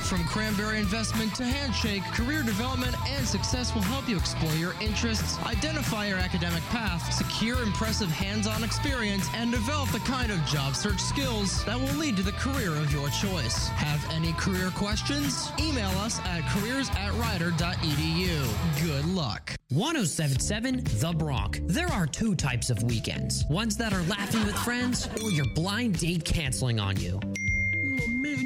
From 0.03 0.25
Cranberry 0.25 0.79
Investment 0.79 1.33
to 1.35 1.45
Handshake, 1.45 2.03
career 2.11 2.43
development 2.43 2.93
and 3.07 3.25
success 3.25 3.73
will 3.73 3.81
help 3.83 4.07
you 4.09 4.17
explore 4.17 4.53
your 4.55 4.73
interests, 4.81 5.39
identify 5.45 6.07
your 6.07 6.17
academic 6.17 6.61
path, 6.63 7.11
secure 7.13 7.63
impressive 7.63 8.09
hands 8.09 8.45
on 8.45 8.63
experience, 8.65 9.27
and 9.33 9.49
develop 9.49 9.89
the 9.91 9.99
kind 9.99 10.29
of 10.29 10.43
job 10.45 10.75
search 10.75 10.99
skills 10.99 11.63
that 11.65 11.79
will 11.79 11.97
lead 11.97 12.17
to 12.17 12.23
the 12.23 12.33
career 12.33 12.71
of 12.75 12.91
your 12.91 13.07
choice. 13.09 13.69
Have 13.69 14.05
any 14.11 14.33
career 14.33 14.71
questions? 14.71 15.51
Email 15.57 15.91
us 15.99 16.19
at 16.25 16.41
careers 16.49 16.89
at 16.97 17.13
rider.edu. 17.13 18.85
Good 18.85 19.05
luck. 19.05 19.55
1077 19.69 20.83
The 20.99 21.13
Bronc. 21.17 21.59
There 21.63 21.87
are 21.87 22.05
two 22.05 22.35
types 22.35 22.69
of 22.69 22.83
weekends 22.83 23.45
ones 23.49 23.77
that 23.77 23.93
are 23.93 24.03
laughing 24.03 24.45
with 24.45 24.55
friends 24.57 25.07
or 25.23 25.31
your 25.31 25.47
blind 25.55 25.99
date 25.99 26.25
canceling 26.25 26.79
on 26.79 26.97
you. 26.97 27.19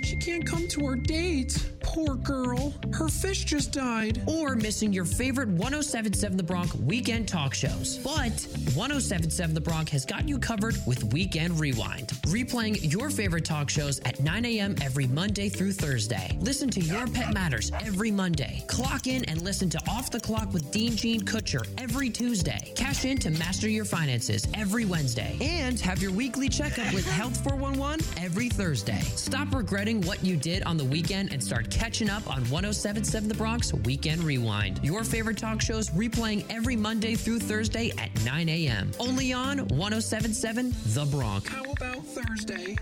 She 0.07 0.15
can't 0.15 0.45
come 0.45 0.69
to 0.69 0.87
her 0.87 0.95
date. 0.95 1.69
Poor 1.81 2.15
girl. 2.15 2.73
Her 2.93 3.09
fish 3.09 3.43
just 3.43 3.73
died. 3.73 4.21
Or 4.25 4.55
missing 4.55 4.93
your 4.93 5.03
favorite 5.03 5.49
1077 5.49 6.37
The 6.37 6.43
Bronc 6.43 6.71
weekend 6.85 7.27
talk 7.27 7.53
shows. 7.53 7.97
But 7.97 8.31
1077 8.75 9.53
The 9.53 9.61
Bronc 9.61 9.89
has 9.89 10.05
got 10.05 10.27
you 10.27 10.37
covered 10.39 10.77
with 10.85 11.03
Weekend 11.05 11.59
Rewind, 11.59 12.09
replaying 12.27 12.91
your 12.93 13.09
favorite 13.09 13.43
talk 13.43 13.69
shows 13.69 13.99
at 14.01 14.19
9 14.21 14.45
a.m. 14.45 14.75
every 14.81 15.07
Monday 15.07 15.49
through 15.49 15.73
Thursday. 15.73 16.37
Listen 16.39 16.69
to 16.69 16.79
Your 16.79 17.07
Pet 17.07 17.33
Matters 17.33 17.71
every 17.81 18.11
Monday. 18.11 18.63
Clock 18.67 19.07
in 19.07 19.25
and 19.25 19.41
listen 19.41 19.69
to 19.71 19.81
Off 19.89 20.09
the 20.09 20.19
Clock 20.21 20.53
with 20.53 20.71
Dean 20.71 20.95
Gene 20.95 21.21
Kutcher 21.21 21.67
every 21.77 22.09
Tuesday. 22.09 22.73
Cash 22.75 23.03
in 23.05 23.17
to 23.19 23.29
master 23.31 23.67
your 23.67 23.85
finances 23.85 24.47
every 24.53 24.85
Wednesday. 24.85 25.37
And 25.41 25.79
have 25.81 26.01
your 26.01 26.11
weekly 26.11 26.47
checkup 26.47 26.93
with 26.93 27.09
Health 27.11 27.43
411 27.43 28.05
every 28.23 28.49
Thursday. 28.49 29.01
Stop 29.15 29.53
regretting 29.53 29.96
what 30.01 30.23
you 30.23 30.35
did 30.35 30.63
on 30.63 30.77
the 30.77 30.83
weekend 30.83 31.31
and 31.33 31.43
start 31.43 31.69
catching 31.69 32.09
up 32.09 32.27
on 32.27 32.41
1077 32.49 33.29
The 33.29 33.35
Bronc 33.35 33.63
Weekend 33.85 34.23
Rewind. 34.23 34.79
Your 34.83 35.03
favorite 35.03 35.37
talk 35.37 35.61
shows 35.61 35.89
replaying 35.91 36.45
every 36.49 36.75
Monday 36.75 37.15
through 37.15 37.39
Thursday 37.39 37.91
at 37.97 38.09
9 38.23 38.49
a.m. 38.49 38.91
Only 38.99 39.33
on 39.33 39.59
1077 39.67 40.73
The 40.87 41.05
Bronc. 41.05 41.47
How 41.47 41.63
about 41.71 42.05
Thursday? 42.05 42.77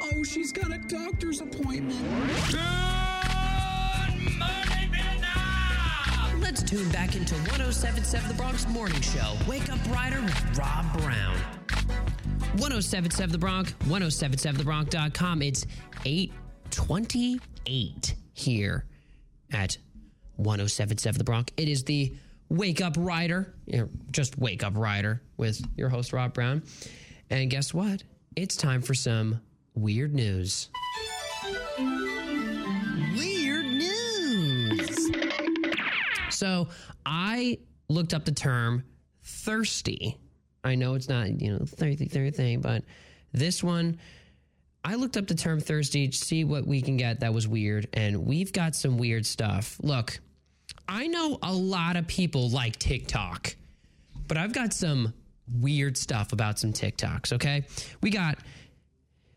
Oh, 0.00 0.22
she's 0.22 0.52
got 0.52 0.72
a 0.72 0.78
doctor's 0.78 1.40
appointment. 1.40 1.98
Good 2.50 2.58
morning, 4.38 4.90
Vietnam! 4.90 6.40
Let's 6.40 6.62
tune 6.62 6.90
back 6.90 7.14
into 7.14 7.34
1077 7.34 8.28
The 8.28 8.34
Bronc 8.34 8.68
Morning 8.68 9.00
Show. 9.00 9.34
Wake 9.48 9.70
Up 9.72 9.78
Rider 9.90 10.20
with 10.20 10.58
Rob 10.58 10.92
Brown. 10.98 11.61
1077 12.52 13.32
The 13.32 13.38
Bronc, 13.38 13.72
1077TheBronc.com. 13.84 15.42
It's 15.42 15.64
828 16.04 18.14
here 18.34 18.84
at 19.52 19.78
1077 20.36 21.18
The 21.18 21.24
Bronc. 21.24 21.50
It 21.56 21.68
is 21.68 21.82
the 21.84 22.14
Wake 22.50 22.82
Up 22.82 22.94
Rider, 22.98 23.54
just 24.10 24.38
Wake 24.38 24.62
Up 24.62 24.74
Rider 24.76 25.22
with 25.38 25.66
your 25.76 25.88
host, 25.88 26.12
Rob 26.12 26.34
Brown. 26.34 26.62
And 27.30 27.50
guess 27.50 27.72
what? 27.72 28.02
It's 28.36 28.54
time 28.54 28.82
for 28.82 28.92
some 28.92 29.40
weird 29.74 30.14
news. 30.14 30.68
Weird 33.16 33.64
news. 33.64 35.10
So 36.28 36.68
I 37.06 37.58
looked 37.88 38.12
up 38.12 38.26
the 38.26 38.32
term 38.32 38.84
thirsty. 39.22 40.18
I 40.64 40.74
know 40.74 40.94
it's 40.94 41.08
not, 41.08 41.40
you 41.40 41.52
know, 41.52 41.64
thirsty, 41.64 42.06
thirsty, 42.06 42.56
but 42.56 42.84
this 43.32 43.62
one, 43.62 43.98
I 44.84 44.94
looked 44.94 45.16
up 45.16 45.26
the 45.26 45.34
term 45.34 45.60
thirsty 45.60 46.08
to 46.08 46.16
see 46.16 46.44
what 46.44 46.66
we 46.66 46.82
can 46.82 46.96
get 46.96 47.20
that 47.20 47.32
was 47.32 47.48
weird, 47.48 47.88
and 47.92 48.26
we've 48.26 48.52
got 48.52 48.74
some 48.74 48.98
weird 48.98 49.26
stuff. 49.26 49.76
Look, 49.82 50.20
I 50.88 51.06
know 51.06 51.38
a 51.42 51.52
lot 51.52 51.96
of 51.96 52.06
people 52.06 52.48
like 52.50 52.78
TikTok, 52.78 53.54
but 54.28 54.36
I've 54.36 54.52
got 54.52 54.72
some 54.72 55.14
weird 55.60 55.96
stuff 55.96 56.32
about 56.32 56.58
some 56.58 56.72
TikToks, 56.72 57.32
okay? 57.34 57.64
We 58.00 58.10
got 58.10 58.38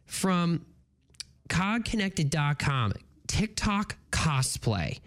from 0.06 0.66
cogconnected.com 1.50 2.94
TikTok 3.28 3.98
cosplay. 4.12 5.00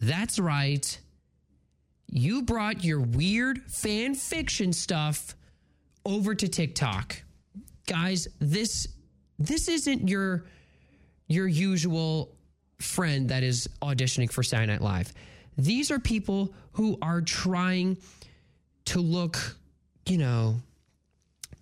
That's 0.00 0.38
right. 0.38 0.98
You 2.08 2.42
brought 2.42 2.84
your 2.84 3.00
weird 3.00 3.62
fan 3.70 4.14
fiction 4.14 4.72
stuff 4.72 5.34
over 6.10 6.34
to 6.34 6.48
TikTok. 6.48 7.22
Guys, 7.86 8.26
this 8.40 8.88
this 9.38 9.68
isn't 9.68 10.08
your 10.08 10.44
your 11.28 11.46
usual 11.46 12.34
friend 12.80 13.28
that 13.28 13.42
is 13.42 13.68
auditioning 13.80 14.30
for 14.30 14.42
Saturday 14.42 14.72
Night 14.72 14.82
Live. 14.82 15.12
These 15.56 15.90
are 15.90 16.00
people 16.00 16.52
who 16.72 16.98
are 17.00 17.20
trying 17.20 17.98
to 18.86 19.00
look, 19.00 19.56
you 20.06 20.18
know, 20.18 20.56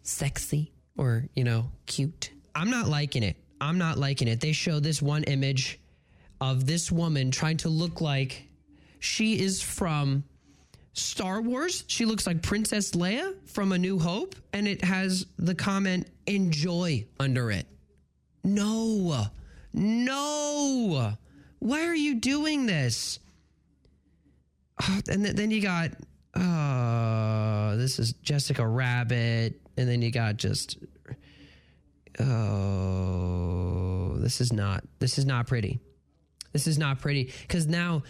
sexy 0.03 0.73
or, 0.97 1.25
you 1.35 1.45
know, 1.45 1.71
cute. 1.87 2.31
I'm 2.55 2.71
not 2.71 2.89
liking 2.89 3.23
it. 3.23 3.37
I'm 3.61 3.77
not 3.77 3.99
liking 3.99 4.29
it. 4.29 4.41
They 4.41 4.53
show 4.53 4.81
this 4.81 5.03
one 5.03 5.25
image 5.25 5.79
of 6.41 6.67
this 6.67 6.91
woman 6.91 7.31
trying 7.31 7.59
to 7.59 7.69
look 7.69 8.01
like 8.01 8.49
she 9.01 9.41
is 9.41 9.61
from 9.61 10.25
Star 10.93 11.41
Wars. 11.41 11.85
She 11.87 12.05
looks 12.05 12.27
like 12.27 12.43
Princess 12.43 12.91
Leia 12.93 13.35
from 13.49 13.73
A 13.73 13.79
New 13.79 13.99
Hope, 13.99 14.35
and 14.53 14.67
it 14.67 14.83
has 14.85 15.27
the 15.39 15.55
comment 15.55 16.09
enjoy 16.27 17.07
under 17.21 17.51
it. 17.51 17.67
No, 18.45 19.27
no. 19.73 21.13
Why 21.61 21.87
are 21.87 21.95
you 21.95 22.17
doing 22.17 22.67
this? 22.67 23.19
And 25.11 25.25
th- 25.25 25.37
then 25.37 25.51
you 25.51 25.61
got, 25.61 25.91
oh, 26.35 27.77
this 27.77 27.99
is 27.99 28.13
Jessica 28.23 28.67
Rabbit. 28.67 29.61
And 29.77 29.89
then 29.89 30.03
you 30.03 30.11
got 30.11 30.37
just, 30.37 30.79
oh, 32.21 34.17
this 34.19 34.41
is 34.41 34.53
not, 34.53 34.85
this 34.99 35.19
is 35.19 35.25
not 35.25 35.47
pretty. 35.47 35.81
This 36.53 36.67
is 36.67 36.79
not 36.79 37.01
pretty 37.01 37.33
because 37.43 37.67
now, 37.67 38.03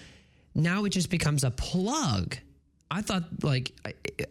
now 0.54 0.84
it 0.84 0.90
just 0.90 1.10
becomes 1.10 1.42
a 1.44 1.50
plug. 1.50 2.36
I 2.90 3.02
thought, 3.02 3.24
like, 3.42 3.72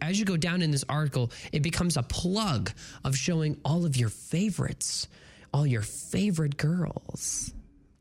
as 0.02 0.18
you 0.18 0.24
go 0.24 0.36
down 0.36 0.62
in 0.62 0.70
this 0.70 0.84
article, 0.88 1.30
it 1.52 1.62
becomes 1.62 1.96
a 1.96 2.02
plug 2.02 2.72
of 3.04 3.16
showing 3.16 3.58
all 3.64 3.84
of 3.84 3.96
your 3.96 4.08
favorites, 4.08 5.06
all 5.52 5.66
your 5.66 5.82
favorite 5.82 6.56
girls. 6.56 7.52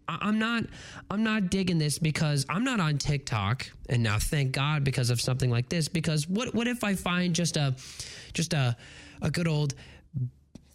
I'm 0.08 0.40
not, 0.40 0.64
I'm 1.12 1.24
not 1.24 1.50
digging 1.50 1.78
this 1.78 2.00
because 2.00 2.46
I'm 2.50 2.64
not 2.64 2.80
on 2.80 2.98
TikTok, 2.98 3.70
and 3.90 4.02
now 4.02 4.18
thank 4.20 4.54
God 4.54 4.84
because 4.84 5.10
of 5.10 5.20
something 5.20 5.52
like 5.52 5.70
this. 5.70 5.90
Because 5.90 6.28
what, 6.28 6.56
what 6.56 6.68
if 6.68 6.84
I 6.84 6.96
find 6.96 7.36
just 7.36 7.58
a, 7.58 7.76
just 8.34 8.54
a, 8.54 8.76
a 9.22 9.30
good 9.30 9.48
old, 9.48 9.76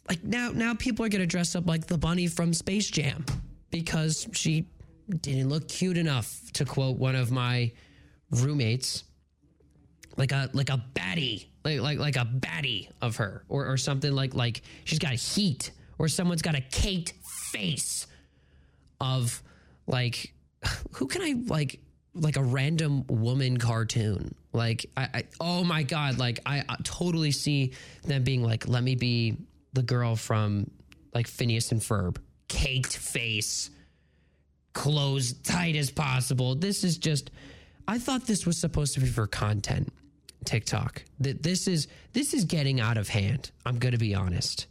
like 0.08 0.22
now, 0.22 0.50
now 0.52 0.74
people 0.74 1.04
are 1.04 1.08
gonna 1.08 1.26
dress 1.26 1.56
up 1.56 1.66
like 1.66 1.86
the 1.86 1.98
bunny 1.98 2.26
from 2.26 2.52
Space 2.52 2.90
Jam 2.90 3.24
because 3.70 4.28
she 4.32 4.66
didn't 5.08 5.48
look 5.48 5.66
cute 5.66 5.96
enough 5.96 6.40
to 6.52 6.64
quote 6.64 6.98
one 6.98 7.16
of 7.16 7.30
my 7.30 7.72
roommates 8.30 9.04
like 10.16 10.32
a 10.32 10.50
like 10.52 10.70
a 10.70 10.82
baddie 10.94 11.46
like 11.64 11.80
like 11.80 11.98
like 11.98 12.16
a 12.16 12.24
baddie 12.24 12.88
of 13.00 13.16
her 13.16 13.44
or 13.48 13.66
or 13.66 13.76
something 13.76 14.12
like 14.12 14.34
like 14.34 14.62
she's 14.84 14.98
got 14.98 15.12
heat 15.12 15.70
or 15.98 16.08
someone's 16.08 16.42
got 16.42 16.54
a 16.54 16.60
caked 16.60 17.14
face 17.50 18.06
of 19.00 19.42
like 19.86 20.34
who 20.92 21.06
can 21.06 21.22
I 21.22 21.34
like 21.46 21.80
like 22.14 22.36
a 22.36 22.42
random 22.42 23.04
woman 23.08 23.56
cartoon? 23.56 24.34
Like 24.52 24.86
I, 24.96 25.08
I 25.14 25.24
oh 25.40 25.64
my 25.64 25.82
god 25.82 26.18
like 26.18 26.40
I, 26.44 26.64
I 26.68 26.76
totally 26.82 27.30
see 27.30 27.72
them 28.04 28.22
being 28.22 28.42
like 28.42 28.68
let 28.68 28.82
me 28.82 28.94
be 28.94 29.36
the 29.72 29.82
girl 29.82 30.16
from 30.16 30.70
like 31.14 31.26
Phineas 31.26 31.72
and 31.72 31.80
Ferb. 31.80 32.18
Caked 32.48 32.96
face 32.96 33.70
clothes 34.74 35.34
tight 35.34 35.76
as 35.76 35.90
possible. 35.90 36.54
This 36.54 36.84
is 36.84 36.98
just 36.98 37.30
I 37.88 37.98
thought 37.98 38.26
this 38.26 38.46
was 38.46 38.58
supposed 38.58 38.94
to 38.94 39.00
be 39.00 39.06
for 39.06 39.26
content 39.26 39.92
TikTok. 40.44 41.04
That 41.20 41.42
this 41.42 41.66
is 41.66 41.88
this 42.12 42.34
is 42.34 42.44
getting 42.44 42.80
out 42.80 42.96
of 42.96 43.08
hand. 43.08 43.50
I'm 43.64 43.78
going 43.78 43.92
to 43.92 43.98
be 43.98 44.14
honest. 44.14 44.66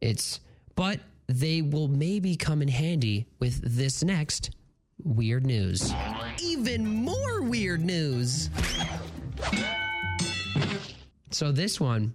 It's 0.00 0.40
but 0.74 1.00
they 1.26 1.62
will 1.62 1.88
maybe 1.88 2.36
come 2.36 2.62
in 2.62 2.68
handy 2.68 3.26
with 3.38 3.60
this 3.62 4.02
next 4.02 4.50
weird 5.02 5.44
news. 5.44 5.92
Even 6.42 6.86
more 6.86 7.42
weird 7.42 7.84
news. 7.84 8.50
So 11.30 11.52
this 11.52 11.78
one 11.78 12.14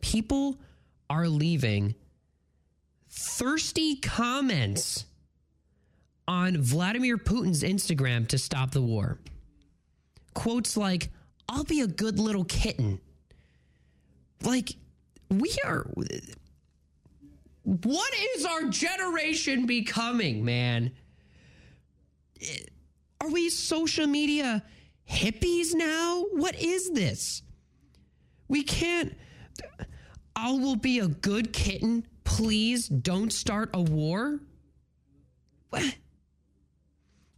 people 0.00 0.58
are 1.08 1.28
leaving 1.28 1.94
thirsty 3.08 3.96
comments 3.96 5.06
on 6.28 6.58
Vladimir 6.58 7.16
Putin's 7.18 7.62
Instagram 7.62 8.28
to 8.28 8.38
stop 8.38 8.72
the 8.72 8.82
war. 8.82 9.18
Quotes 10.34 10.76
like, 10.76 11.10
I'll 11.48 11.64
be 11.64 11.80
a 11.80 11.86
good 11.86 12.18
little 12.18 12.44
kitten. 12.44 13.00
Like, 14.42 14.76
we 15.28 15.54
are. 15.64 15.86
What 17.64 18.14
is 18.34 18.44
our 18.44 18.64
generation 18.64 19.66
becoming, 19.66 20.44
man? 20.44 20.92
Are 23.20 23.30
we 23.30 23.50
social 23.50 24.06
media 24.06 24.64
hippies 25.08 25.74
now? 25.74 26.24
What 26.32 26.60
is 26.60 26.90
this? 26.90 27.42
We 28.48 28.62
can't. 28.62 29.14
I 30.34 30.52
will 30.52 30.76
be 30.76 30.98
a 30.98 31.08
good 31.08 31.52
kitten. 31.52 32.06
Please 32.24 32.88
don't 32.88 33.32
start 33.32 33.70
a 33.74 33.82
war. 33.82 34.40
What? 35.70 35.94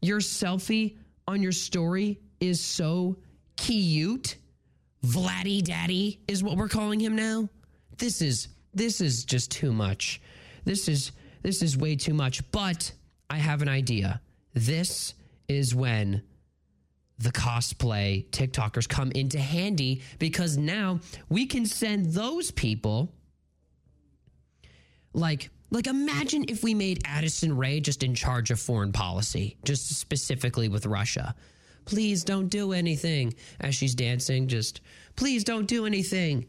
Your 0.01 0.21
selfie 0.21 0.97
on 1.27 1.43
your 1.43 1.53
story 1.53 2.21
is 2.45 2.61
so 2.61 3.17
cute. 3.57 4.37
Vladdy 5.05 5.63
Daddy 5.63 6.21
is 6.27 6.43
what 6.43 6.57
we're 6.57 6.69
calling 6.69 7.01
him 7.01 7.15
now. 7.15 7.49
This 7.99 8.23
is 8.23 8.49
this 8.73 9.01
is 9.01 9.25
just 9.25 9.51
too 9.51 9.73
much. 9.73 10.21
This 10.65 10.89
is 10.89 11.13
this 11.43 11.63
is 11.63 11.77
way 11.77 11.97
too 11.97 12.15
much. 12.15 12.51
But 12.51 12.93
I 13.29 13.37
have 13.37 13.63
an 13.63 13.69
idea. 13.69 14.21
This 14.55 15.15
is 15.49 15.75
when 15.75 16.23
the 17.19 17.31
cosplay 17.31 18.29
TikTokers 18.31 18.89
come 18.89 19.13
into 19.13 19.39
handy 19.39 20.03
because 20.19 20.57
now 20.57 21.01
we 21.29 21.47
can 21.47 21.65
send 21.65 22.07
those 22.07 22.51
people 22.51 23.13
like 25.13 25.51
like 25.71 25.87
imagine 25.87 26.45
if 26.49 26.63
we 26.63 26.75
made 26.75 27.03
Addison 27.05 27.57
Rae 27.57 27.81
just 27.81 28.03
in 28.03 28.15
charge 28.15 28.51
of 28.51 28.61
foreign 28.61 28.93
policy, 28.93 29.57
just 29.65 29.89
specifically 29.99 30.69
with 30.69 30.87
Russia. 30.87 31.35
Please 31.85 32.25
don't 32.25 32.49
do 32.49 32.73
anything 32.73 33.35
as 33.61 33.75
she's 33.75 33.95
dancing 33.95 34.49
just 34.49 34.81
please 35.17 35.45
don't 35.45 35.67
do 35.67 35.87
anything. 35.87 36.47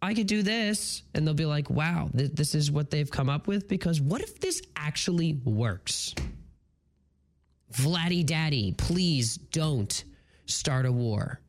I 0.00 0.14
could 0.14 0.26
do 0.26 0.42
this 0.42 1.02
and 1.14 1.26
they'll 1.26 1.34
be 1.34 1.46
like, 1.46 1.70
"Wow, 1.70 2.10
th- 2.16 2.32
this 2.32 2.54
is 2.54 2.70
what 2.70 2.90
they've 2.90 3.10
come 3.10 3.28
up 3.28 3.46
with 3.46 3.66
because 3.66 4.00
what 4.00 4.20
if 4.20 4.38
this 4.40 4.62
actually 4.76 5.34
works?" 5.44 6.14
Vladdy 7.72 8.24
Daddy, 8.24 8.72
please 8.72 9.36
don't 9.36 10.04
start 10.46 10.86
a 10.86 10.92
war. 10.92 11.40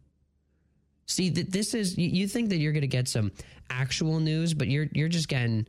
See 1.06 1.30
that 1.30 1.52
this 1.52 1.74
is 1.74 1.98
you, 1.98 2.10
you 2.10 2.28
think 2.28 2.50
that 2.50 2.58
you're 2.58 2.74
going 2.74 2.82
to 2.82 2.88
get 2.88 3.08
some 3.08 3.32
actual 3.70 4.20
news, 4.20 4.54
but 4.54 4.68
you're 4.68 4.88
you're 4.94 5.10
just 5.10 5.28
getting 5.28 5.68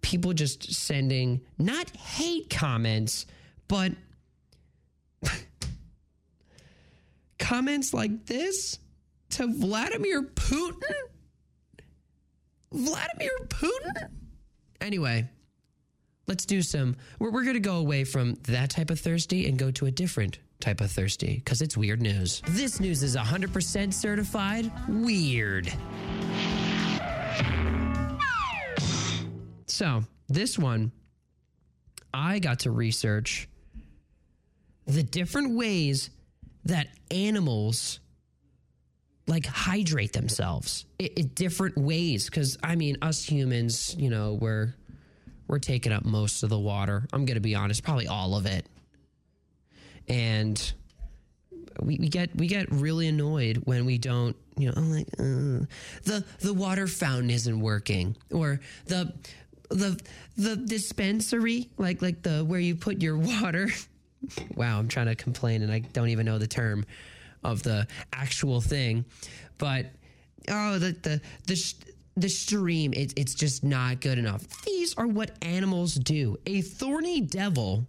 people 0.00 0.32
just 0.32 0.72
sending 0.72 1.40
not 1.58 1.90
hate 1.90 2.50
comments, 2.50 3.26
but 3.68 3.92
comments 7.54 7.94
like 7.94 8.26
this 8.26 8.80
to 9.30 9.46
Vladimir 9.46 10.22
Putin. 10.22 10.92
Vladimir 12.72 13.30
Putin. 13.46 14.08
Anyway, 14.80 15.28
let's 16.26 16.46
do 16.46 16.62
some. 16.62 16.96
We're, 17.20 17.30
we're 17.30 17.44
going 17.44 17.54
to 17.54 17.60
go 17.60 17.76
away 17.76 18.02
from 18.02 18.34
that 18.48 18.70
type 18.70 18.90
of 18.90 18.98
thirsty 18.98 19.46
and 19.46 19.56
go 19.56 19.70
to 19.70 19.86
a 19.86 19.92
different 19.92 20.40
type 20.58 20.80
of 20.80 20.90
thirsty 20.90 21.36
because 21.36 21.62
it's 21.62 21.76
weird 21.76 22.02
news. 22.02 22.42
This 22.48 22.80
news 22.80 23.04
is 23.04 23.16
100% 23.16 23.94
certified 23.94 24.72
weird. 24.88 25.72
So, 29.68 30.02
this 30.28 30.58
one, 30.58 30.90
I 32.12 32.40
got 32.40 32.58
to 32.60 32.72
research 32.72 33.48
the 34.86 35.04
different 35.04 35.56
ways 35.56 36.10
that 36.66 36.88
animals 37.10 38.00
like 39.26 39.46
hydrate 39.46 40.12
themselves 40.12 40.84
in, 40.98 41.06
in 41.16 41.28
different 41.28 41.76
ways. 41.76 42.26
Because 42.26 42.58
i 42.62 42.76
mean 42.76 42.96
us 43.02 43.24
humans 43.24 43.94
you 43.96 44.10
know 44.10 44.34
we're 44.34 44.74
we're 45.46 45.58
taking 45.58 45.92
up 45.92 46.04
most 46.04 46.42
of 46.42 46.50
the 46.50 46.58
water. 46.58 47.06
I'm 47.12 47.24
gonna 47.24 47.40
be 47.40 47.54
honest 47.54 47.82
probably 47.82 48.06
all 48.06 48.36
of 48.36 48.46
it. 48.46 48.66
And 50.08 50.72
we, 51.80 51.98
we 51.98 52.08
get 52.08 52.34
we 52.36 52.46
get 52.46 52.70
really 52.70 53.08
annoyed 53.08 53.62
when 53.64 53.84
we 53.84 53.98
don't 53.98 54.36
you 54.56 54.68
know 54.68 54.74
I'm 54.76 54.90
like 54.90 55.08
uh, 55.18 55.66
the 56.04 56.24
the 56.40 56.54
water 56.54 56.86
fountain 56.86 57.30
isn't 57.30 57.60
working. 57.60 58.16
Or 58.32 58.60
the 58.86 59.12
the 59.70 59.98
the 60.36 60.56
dispensary 60.56 61.70
like 61.78 62.02
like 62.02 62.22
the 62.22 62.44
where 62.44 62.60
you 62.60 62.76
put 62.76 63.02
your 63.02 63.18
water 63.42 63.68
wow 64.54 64.78
i'm 64.78 64.88
trying 64.88 65.06
to 65.06 65.14
complain 65.14 65.62
and 65.62 65.72
i 65.72 65.78
don't 65.78 66.08
even 66.08 66.26
know 66.26 66.38
the 66.38 66.46
term 66.46 66.84
of 67.42 67.62
the 67.62 67.86
actual 68.12 68.60
thing 68.60 69.04
but 69.58 69.86
oh 70.48 70.78
the 70.78 70.92
the 71.02 71.20
the 71.46 71.74
the 72.16 72.28
stream 72.28 72.92
it, 72.94 73.12
it's 73.16 73.34
just 73.34 73.64
not 73.64 74.00
good 74.00 74.18
enough. 74.18 74.46
These 74.64 74.94
are 74.94 75.06
what 75.06 75.32
animals 75.42 75.94
do. 75.94 76.36
A 76.46 76.60
thorny 76.60 77.20
devil 77.20 77.86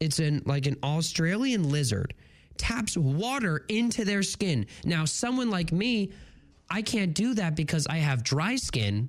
it's 0.00 0.18
an 0.18 0.42
like 0.46 0.66
an 0.66 0.76
australian 0.82 1.70
lizard 1.70 2.12
taps 2.56 2.96
water 2.96 3.64
into 3.68 4.04
their 4.04 4.22
skin. 4.22 4.66
Now 4.84 5.04
someone 5.04 5.50
like 5.50 5.72
me 5.72 6.12
i 6.70 6.80
can't 6.80 7.12
do 7.14 7.34
that 7.34 7.54
because 7.54 7.86
i 7.86 7.96
have 7.96 8.24
dry 8.24 8.56
skin 8.56 9.08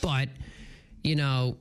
but 0.00 0.28
you 1.02 1.16
know 1.16 1.56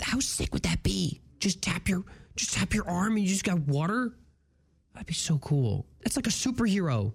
how 0.00 0.18
sick 0.18 0.52
would 0.52 0.62
that 0.62 0.82
be 0.82 1.20
just 1.38 1.62
tap 1.62 1.88
your 1.88 2.04
just 2.36 2.52
tap 2.54 2.74
your 2.74 2.88
arm 2.88 3.16
and 3.16 3.22
you 3.22 3.28
just 3.28 3.44
got 3.44 3.58
water? 3.60 4.12
That'd 4.94 5.06
be 5.06 5.14
so 5.14 5.38
cool. 5.38 5.86
That's 6.02 6.16
like 6.16 6.26
a 6.26 6.30
superhero. 6.30 7.12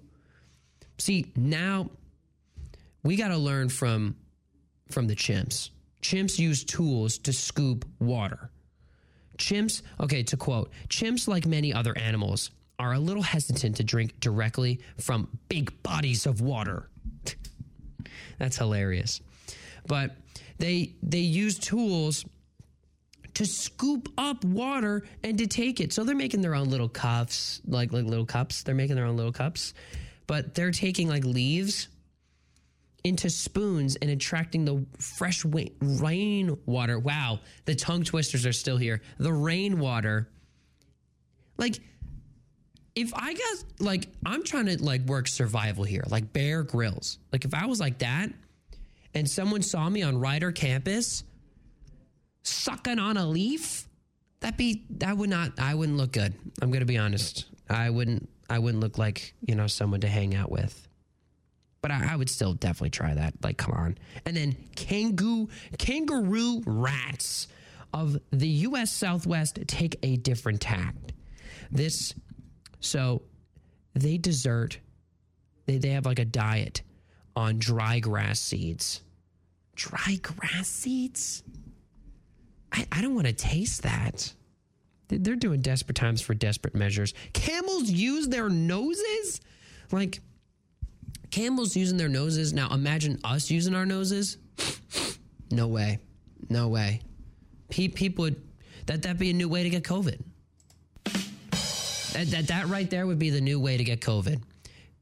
See 0.98 1.32
now 1.36 1.90
we 3.04 3.16
got 3.16 3.30
to 3.30 3.38
learn 3.38 3.70
from 3.70 4.16
from 4.90 5.08
the 5.08 5.16
chimps. 5.16 5.70
Chimps 6.02 6.40
use 6.40 6.64
tools 6.64 7.18
to 7.20 7.34
scoop 7.34 7.86
water. 8.00 8.52
Chimps 9.38 9.82
okay 10.00 10.24
to 10.24 10.38
quote 10.38 10.72
chimps 10.90 11.28
like 11.28 11.46
many 11.46 11.74
other 11.74 11.98
animals 11.98 12.52
are 12.78 12.94
a 12.94 13.00
little 13.00 13.22
hesitant 13.24 13.78
to 13.78 13.84
drink 13.84 14.20
directly 14.20 14.82
from 14.98 15.28
big 15.50 15.82
bodies 15.84 16.26
of 16.26 16.42
water. 16.42 16.90
That's 18.40 18.58
hilarious. 18.58 19.22
But 19.88 20.16
they 20.58 20.96
they 21.04 21.20
use 21.20 21.60
tools 21.60 22.26
to 23.36 23.46
scoop 23.46 24.10
up 24.18 24.44
water 24.44 25.04
and 25.24 25.38
to 25.38 25.48
take 25.48 25.80
it. 25.80 25.94
So 25.94 26.04
they're 26.04 26.16
making 26.16 26.42
their 26.42 26.56
own 26.56 26.70
little 26.70 26.90
cups, 26.90 27.62
like 27.66 27.94
like 27.94 28.06
little 28.06 28.26
cups. 28.26 28.64
They're 28.64 28.76
making 28.76 28.96
their 28.96 29.06
own 29.06 29.18
little 29.18 29.32
cups, 29.32 29.74
but 30.28 30.56
they're 30.56 30.72
taking 30.72 31.08
like 31.08 31.24
leaves 31.24 31.88
into 33.04 33.30
spoons 33.30 33.96
and 33.96 34.12
attracting 34.12 34.66
the 34.66 34.86
fresh 35.00 35.44
wa- 35.44 35.64
rain 35.82 36.58
water. 36.66 37.00
Wow, 37.00 37.40
the 37.66 37.76
tongue 37.76 38.04
twisters 38.04 38.46
are 38.46 38.54
still 38.54 38.78
here. 38.78 39.02
The 39.18 39.34
rainwater. 39.34 40.30
Like 41.58 41.80
if 42.96 43.14
I 43.16 43.34
got 43.34 43.64
like 43.80 44.08
I'm 44.26 44.44
trying 44.44 44.66
to 44.68 44.84
like 44.84 45.02
work 45.02 45.28
survival 45.28 45.84
here, 45.84 46.04
like 46.10 46.34
Bear 46.34 46.64
Grylls. 46.64 47.18
Like 47.32 47.46
if 47.46 47.54
I 47.54 47.66
was 47.66 47.80
like 47.80 48.00
that 48.00 48.30
and 49.14 49.30
someone 49.30 49.62
saw 49.62 49.90
me 49.90 50.02
on 50.02 50.20
Rider 50.20 50.52
campus 50.52 51.24
sucking 52.44 53.00
on 53.00 53.18
a 53.18 53.28
leaf, 53.28 53.88
that 54.42 54.58
be 54.58 54.84
that 54.98 55.18
would 55.18 55.30
not 55.30 55.60
I 55.60 55.76
wouldn't 55.76 55.98
look 55.98 56.12
good. 56.12 56.34
I'm 56.62 56.72
gonna 56.72 56.86
be 56.86 56.98
honest. 56.98 57.46
I 57.70 57.90
wouldn't 57.90 58.30
I 58.50 58.60
wouldn't 58.60 58.82
look 58.82 58.98
like, 58.98 59.34
you 59.46 59.56
know, 59.56 59.68
someone 59.68 60.02
to 60.02 60.08
hang 60.08 60.36
out 60.36 60.52
with. 60.52 60.88
But 61.82 61.92
I, 61.92 62.14
I 62.14 62.16
would 62.16 62.30
still 62.30 62.54
definitely 62.54 62.92
try 62.92 63.14
that. 63.14 63.34
Like, 63.42 63.58
come 63.58 63.74
on. 63.74 63.98
And 64.26 64.36
then 64.36 64.56
kangaroo 64.76 65.50
kangaroo 65.78 66.62
rats 66.66 67.48
of 67.94 68.18
the 68.32 68.48
US 68.48 68.92
Southwest 68.92 69.60
take 69.68 69.98
a 70.04 70.18
different 70.18 70.62
tact. 70.62 71.14
This 71.72 72.14
so 72.80 73.22
they 73.94 74.18
desert 74.18 74.80
they, 75.66 75.78
they 75.78 75.90
have 75.90 76.06
like 76.06 76.20
a 76.20 76.26
diet 76.26 76.82
on 77.36 77.60
dry 77.60 78.00
grass 78.00 78.40
seeds. 78.40 79.02
Dry 79.76 80.20
grass 80.22 80.68
seeds? 80.68 81.44
I, 82.72 82.88
I 82.92 83.02
don't 83.02 83.16
want 83.16 83.28
to 83.28 83.34
taste 83.34 83.84
that. 83.84 84.34
They- 85.10 85.18
They're 85.18 85.36
doing 85.36 85.62
desperate 85.62 85.96
times 85.96 86.22
for 86.22 86.34
desperate 86.34 86.76
measures. 86.76 87.14
Camels 87.34 87.90
use 87.90 88.28
their 88.28 88.50
noses? 88.50 89.42
Like, 89.92 90.20
camels 91.32 91.76
using 91.76 91.98
their 91.98 92.10
noses. 92.10 92.54
Now, 92.54 92.70
imagine 92.74 93.20
us 93.24 93.52
using 93.52 93.76
our 93.76 93.86
noses. 93.86 94.38
No 95.52 95.68
way. 95.68 96.00
No 96.50 96.70
way. 96.70 97.02
People 97.70 98.24
would, 98.24 98.42
that, 98.86 99.02
that'd 99.02 99.18
be 99.20 99.30
a 99.30 99.34
new 99.34 99.50
way 99.50 99.64
to 99.64 99.70
get 99.70 99.84
COVID. 99.84 100.20
That, 102.14 102.28
that, 102.28 102.48
that 102.48 102.68
right 102.68 102.90
there 102.90 103.08
would 103.08 103.20
be 103.20 103.30
the 103.30 103.40
new 103.42 103.60
way 103.60 103.78
to 103.78 103.84
get 103.84 104.02
COVID. 104.02 104.42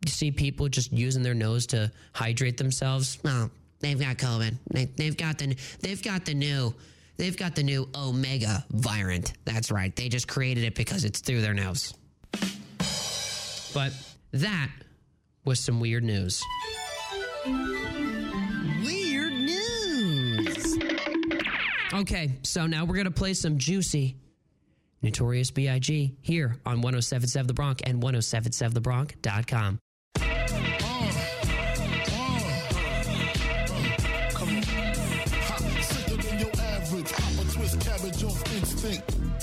you 0.05 0.11
see 0.11 0.31
people 0.31 0.67
just 0.69 0.91
using 0.91 1.23
their 1.23 1.33
nose 1.33 1.65
to 1.67 1.91
hydrate 2.13 2.57
themselves. 2.57 3.17
Well, 3.23 3.49
they've 3.79 3.99
got 3.99 4.17
COVID. 4.17 4.55
They, 4.71 4.85
they've 4.85 5.17
got 5.17 5.39
the 5.39 5.55
they've 5.81 6.01
got 6.03 6.25
the 6.25 6.35
new 6.35 6.73
they've 7.19 7.37
got 7.37 7.53
the 7.53 7.61
new 7.61 7.87
Omega 7.93 8.65
variant. 8.71 9.33
That's 9.45 9.69
right. 9.69 9.95
They 9.95 10.09
just 10.09 10.27
created 10.27 10.63
it 10.63 10.73
because 10.73 11.05
it's 11.05 11.19
through 11.19 11.41
their 11.41 11.53
nose. 11.53 11.93
But 13.73 13.93
that 14.31 14.69
was 15.45 15.59
some 15.59 15.79
weird 15.79 16.03
news. 16.03 16.41
Weird 18.83 19.33
news. 19.33 20.79
Okay, 21.93 22.31
so 22.41 22.65
now 22.65 22.85
we're 22.85 22.97
gonna 22.97 23.11
play 23.11 23.35
some 23.35 23.59
juicy 23.59 24.15
Notorious 25.01 25.51
B.I.G. 25.51 26.17
here 26.21 26.57
on 26.65 26.81
1077 26.81 27.47
The 27.47 27.53
Bronc 27.53 27.81
and 27.85 28.01
1077thebronc.com. 28.01 29.79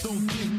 instinct. 0.07 0.47
Don't 0.47 0.56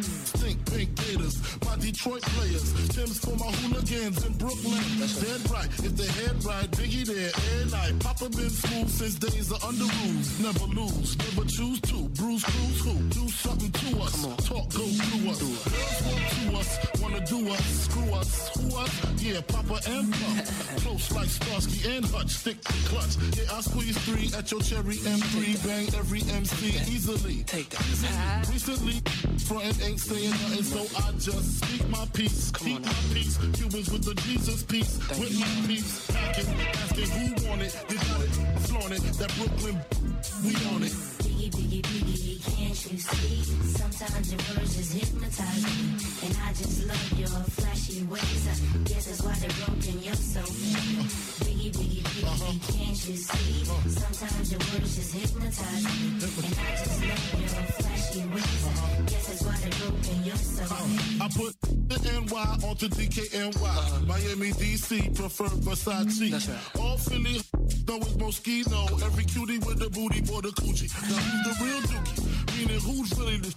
Detroit 1.97 2.21
players. 2.21 2.89
Tim's 2.89 3.17
for 3.17 3.35
my 3.37 3.51
hooligans 3.57 4.23
in 4.23 4.33
Brooklyn. 4.33 4.83
That's 4.99 5.19
dead 5.19 5.49
right. 5.49 5.65
If 5.81 5.97
they 5.97 6.05
head 6.05 6.45
right, 6.45 6.69
Biggie 6.77 7.07
there, 7.07 7.33
and 7.57 7.73
I. 7.73 7.91
Papa 7.97 8.29
been 8.29 8.51
smooth 8.51 8.87
since 8.87 9.15
days 9.15 9.51
of 9.51 9.63
under 9.65 9.89
rules. 10.05 10.39
Never 10.39 10.65
lose, 10.77 11.17
never 11.17 11.49
choose 11.49 11.81
to. 11.89 11.97
Bruce 12.21 12.43
Cruz 12.43 12.81
who? 12.85 12.93
Do 13.09 13.27
something 13.29 13.71
to 13.71 14.01
us. 14.03 14.13
Talk 14.47 14.69
go 14.77 14.85
through 14.85 15.31
us. 15.31 15.41
Girls 15.41 16.01
want 16.05 16.29
to 16.29 16.37
us, 16.57 17.01
wanna 17.01 17.25
do 17.25 17.49
us, 17.49 17.65
screw 17.65 18.13
us, 18.13 18.49
who 18.57 18.77
us? 18.77 19.21
Yeah, 19.21 19.41
Papa 19.41 19.79
and 19.89 20.13
Pop. 20.13 20.45
Close 20.81 21.11
like 21.11 21.29
Starsky 21.29 21.95
and 21.95 22.05
Hutch, 22.05 22.29
stick 22.29 22.61
to 22.61 22.73
clutch. 22.89 23.17
Yeah, 23.35 23.57
I 23.57 23.61
squeeze 23.61 23.97
three 24.05 24.29
at 24.37 24.51
your 24.51 24.61
cherry 24.61 24.97
M3, 24.97 25.65
bang 25.65 25.87
every 25.97 26.21
MC 26.21 26.77
easily. 26.93 27.43
Take 27.43 27.69
that. 27.69 28.47
Recently, 28.49 29.01
frontin' 29.45 29.81
ain't 29.81 29.99
saying 29.99 30.29
nothing, 30.29 30.63
so 30.63 30.81
I 30.97 31.11
just 31.13 31.63
speak 31.63 31.86
my 31.89 32.05
peace, 32.13 32.51
keep 32.51 32.81
my 32.83 32.93
peace. 33.13 33.37
Cubans 33.37 33.91
with 33.91 34.03
the 34.03 34.13
Jesus 34.21 34.63
peace, 34.63 34.97
with 35.19 35.39
my 35.39 35.67
peace. 35.67 36.07
Packing, 36.11 36.47
asking 36.83 37.09
who 37.09 37.49
want 37.49 37.61
it, 37.61 37.73
you 37.89 37.97
got 37.97 38.21
it, 38.21 38.31
flaunt 38.67 38.91
it. 38.93 39.01
That 39.17 39.31
Brooklyn, 39.37 39.77
we 40.43 40.55
on 40.73 40.83
it. 40.83 40.93
Biggie, 41.23 41.51
biggie, 41.51 41.81
biggie, 41.81 42.37
can't 42.43 42.91
you 42.91 42.97
see? 42.97 43.43
Sometimes 43.77 44.31
your 44.31 44.41
words 44.55 44.75
just 44.75 44.93
hypnotize 44.93 45.63
me. 45.63 45.77
And 46.27 46.37
I 46.43 46.53
just 46.53 46.87
love 46.87 47.19
your 47.19 47.27
flashy 47.27 48.03
ways. 48.03 48.43
I 48.47 48.77
guess 48.83 49.05
that's 49.05 49.21
why 49.21 49.33
they're 49.39 49.57
broken, 49.65 50.01
you're 50.01 50.15
so 50.15 50.41
mean. 50.41 51.05
Biggie, 51.45 51.71
biggie, 51.71 52.03
biggie, 52.03 52.59
can't 52.73 52.99
you 53.07 53.15
see? 53.15 53.65
Sometimes 53.89 54.51
your 54.51 54.59
words 54.59 54.95
just 54.95 55.13
hypnotize 55.13 55.83
me. 55.83 56.17
And 56.17 56.55
I 56.57 56.69
just 56.75 57.01
love 57.05 57.25
your 57.37 57.63
flashy 57.77 58.23
ways. 58.33 58.63
I 58.67 59.01
guess 59.05 59.27
that's 59.27 59.43
why 59.43 59.55
they're 59.61 59.77
broken, 59.79 60.23
you're 60.25 60.35
so 60.35 60.63
mean. 60.87 61.21
I 61.21 61.27
put 61.29 61.66
the 62.27 62.35
NY 62.35 62.67
onto 62.67 62.87
DKNY. 62.89 64.07
Miami, 64.07 64.51
DC, 64.51 65.15
prefer 65.15 65.45
Versace. 65.45 66.79
All 66.79 66.97
Philly, 66.97 67.41
though 67.85 67.97
it's 67.97 68.13
Moschino. 68.13 69.01
Every 69.03 69.25
cutie 69.25 69.59
with 69.59 69.79
the 69.79 69.89
booty 69.89 70.21
for 70.21 70.41
the 70.41 70.49
coochie. 70.49 70.89
Now 71.09 71.15
who's 71.15 71.57
the 71.57 71.65
real 71.65 71.81
dookie? 71.81 72.36
Meaning 72.57 72.79
who's 72.79 73.17
really 73.19 73.37
the 73.37 73.53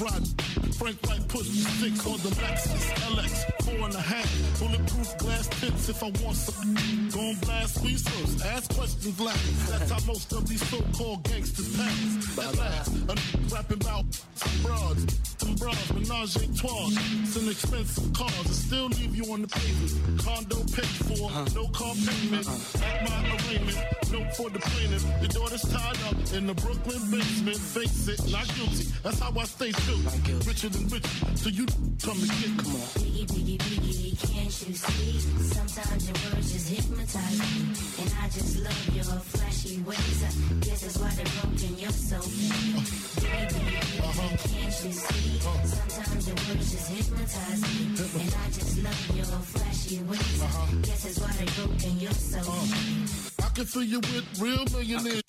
Rod, 0.00 0.26
Frank 0.74 0.98
White 1.06 1.28
push 1.28 1.46
the 1.46 1.70
six 1.78 2.06
on 2.06 2.18
the 2.18 2.30
Lexus 2.42 2.90
LX, 3.14 3.62
four 3.62 3.86
and 3.86 3.94
a 3.94 4.00
half. 4.00 4.58
Bulletproof 4.58 5.18
glass 5.18 5.46
tips 5.60 5.88
if 5.88 6.02
I 6.02 6.10
want 6.24 6.36
some. 6.36 6.74
Gon' 7.14 7.36
blast 7.46 7.78
squeezers, 7.78 8.44
ask 8.44 8.74
questions 8.74 9.20
last. 9.20 9.68
That's 9.70 9.90
how 9.90 10.04
most 10.06 10.32
of 10.32 10.48
these 10.48 10.66
so-called 10.68 11.22
gangsters 11.24 11.76
pass. 11.76 12.38
At 12.38 12.58
last, 12.58 12.96
a 13.08 13.54
rapping 13.54 13.80
about 13.82 14.04
some 14.34 14.62
broads, 14.62 15.14
some 15.38 15.54
bras, 15.54 15.92
menage 15.92 16.36
a 16.36 16.46
trois, 16.56 16.90
some 17.26 17.48
expensive 17.48 18.12
cars, 18.14 18.46
and 18.46 18.54
still 18.54 18.86
leave 18.86 19.14
you 19.14 19.32
on 19.32 19.42
the 19.42 19.48
pavement. 19.48 20.20
Condo 20.24 20.56
paid 20.74 20.94
for, 21.06 21.30
uh-huh. 21.30 21.46
no 21.54 21.68
car 21.68 21.94
payment. 21.94 22.48
Uh-huh. 22.48 22.84
At 22.84 23.08
my 23.08 23.20
arraignment, 23.30 23.78
note 24.10 24.34
for 24.34 24.50
the 24.50 24.58
plaintiff. 24.58 25.04
Your 25.20 25.28
daughter's 25.28 25.62
tied 25.62 26.02
up 26.08 26.16
in 26.32 26.46
the 26.48 26.54
Brooklyn 26.54 27.10
basement. 27.10 27.58
Face 27.84 28.08
it, 28.08 28.32
not 28.32 28.48
guilty. 28.56 28.88
That's 29.02 29.20
how 29.20 29.28
I 29.38 29.44
stay 29.44 29.70
true. 29.72 30.00
Richer 30.48 30.70
than 30.70 30.88
rich, 30.88 31.04
so 31.36 31.50
you 31.50 31.66
come 32.00 32.16
and 32.16 32.32
get. 32.40 32.56
Come 32.64 32.80
on. 32.80 32.88
Biggie, 32.96 33.26
biggie, 33.28 33.58
biggie, 33.60 34.16
can't 34.24 34.54
you 34.64 34.72
see? 34.72 35.20
Sometimes 35.52 36.08
your 36.08 36.16
words 36.32 36.50
just 36.50 36.68
hypnotize 36.72 37.38
me. 37.40 37.60
And 38.00 38.10
I 38.22 38.28
just 38.32 38.56
love 38.64 38.88
your 38.96 39.04
flashy 39.04 39.82
ways. 39.82 40.24
I 40.24 40.30
guess 40.64 40.80
that's 40.80 40.96
why 40.96 41.10
they're 41.12 41.28
broken, 41.36 41.76
you're 41.76 41.90
so 41.92 42.16
mean. 42.24 42.80
Biggie, 43.20 43.52
biggie, 43.52 44.00
uh-huh. 44.00 44.32
biggie, 44.32 44.48
can't 44.48 44.84
you 44.84 44.92
see? 44.92 45.46
Uh-huh. 45.46 45.66
Sometimes 45.66 46.26
your 46.26 46.36
words 46.36 46.72
just 46.72 46.88
hypnotize 46.88 47.60
me. 47.68 47.84
And 48.24 48.32
I 48.32 48.46
just 48.48 48.82
love 48.82 49.16
your 49.16 49.40
flashy 49.52 49.98
ways. 50.04 50.40
I 50.40 50.46
uh-huh. 50.46 50.76
guess 50.80 51.04
that's 51.04 51.18
why 51.20 51.32
they're 51.36 51.66
broken, 51.66 52.00
you're 52.00 52.12
so 52.12 52.40
mean. 52.40 53.33
I 53.44 53.48
can 53.48 53.66
fill 53.66 53.84
you 53.84 54.00
with 54.00 54.40
real 54.40 54.64
millionaires. 54.72 55.22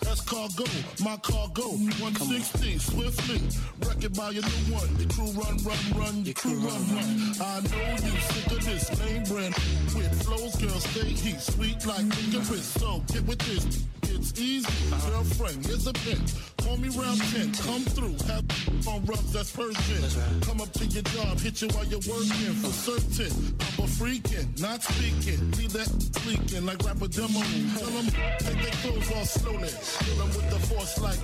That's 0.00 0.20
cargo, 0.22 0.64
my 1.04 1.16
cargo. 1.18 1.68
160, 2.00 2.78
swiftly. 2.78 3.40
Wreck 3.86 4.02
it 4.02 4.16
by 4.16 4.30
your 4.30 4.42
new 4.42 4.74
one. 4.74 4.88
Your 4.96 5.08
crew 5.10 5.30
run, 5.38 5.56
run, 5.62 5.84
run. 5.94 6.24
Your 6.24 6.34
crew 6.34 6.58
run, 6.58 6.82
run. 6.96 7.34
I 7.40 7.60
know 7.60 7.90
you 8.02 8.20
sick 8.20 8.52
of 8.52 8.64
this 8.64 8.98
name 8.98 9.22
brand. 9.24 9.54
With 9.94 10.24
flows, 10.24 10.56
girl, 10.56 10.80
stay 10.80 11.08
heat. 11.10 11.40
Sweet 11.40 11.86
like 11.86 12.04
licorice. 12.32 12.64
So 12.80 13.02
get 13.12 13.24
with 13.26 13.38
this. 13.40 13.84
It's 14.04 14.38
easy. 14.38 14.68
Girlfriend, 15.08 15.66
here's 15.66 15.86
a 15.86 15.92
pin. 15.92 16.20
Call 16.58 16.76
me 16.76 16.88
round 16.88 17.20
10. 17.32 17.52
Come 17.52 17.82
through. 17.82 18.16
Have 18.28 18.44
on 18.88 19.04
rubs, 19.04 19.32
that's 19.32 19.52
Persian. 19.52 20.40
Come 20.42 20.60
up 20.60 20.72
to 20.72 20.84
your 20.86 21.02
job. 21.02 21.38
Hit 21.38 21.62
you 21.62 21.68
while 21.68 21.84
you're 21.84 22.00
working. 22.08 22.54
For 22.62 22.72
certain. 22.72 23.32
I'm 23.60 23.84
a 23.84 23.88
freaking, 23.88 24.60
not 24.60 24.82
speaking. 24.82 25.50
Leave 25.52 25.72
that 25.72 25.90
leaking 26.26 26.66
like 26.66 26.82
rapper 26.84 27.08
demo. 27.08 27.41
Tell 27.42 27.90
them 27.90 28.06
take 28.38 28.62
their 28.62 28.76
clothes 28.82 29.10
off 29.12 29.26
slowly. 29.26 29.72
Kill 30.04 30.16
them 30.16 30.28
with 30.28 30.48
the 30.50 30.60
force 30.70 31.00
like. 31.00 31.18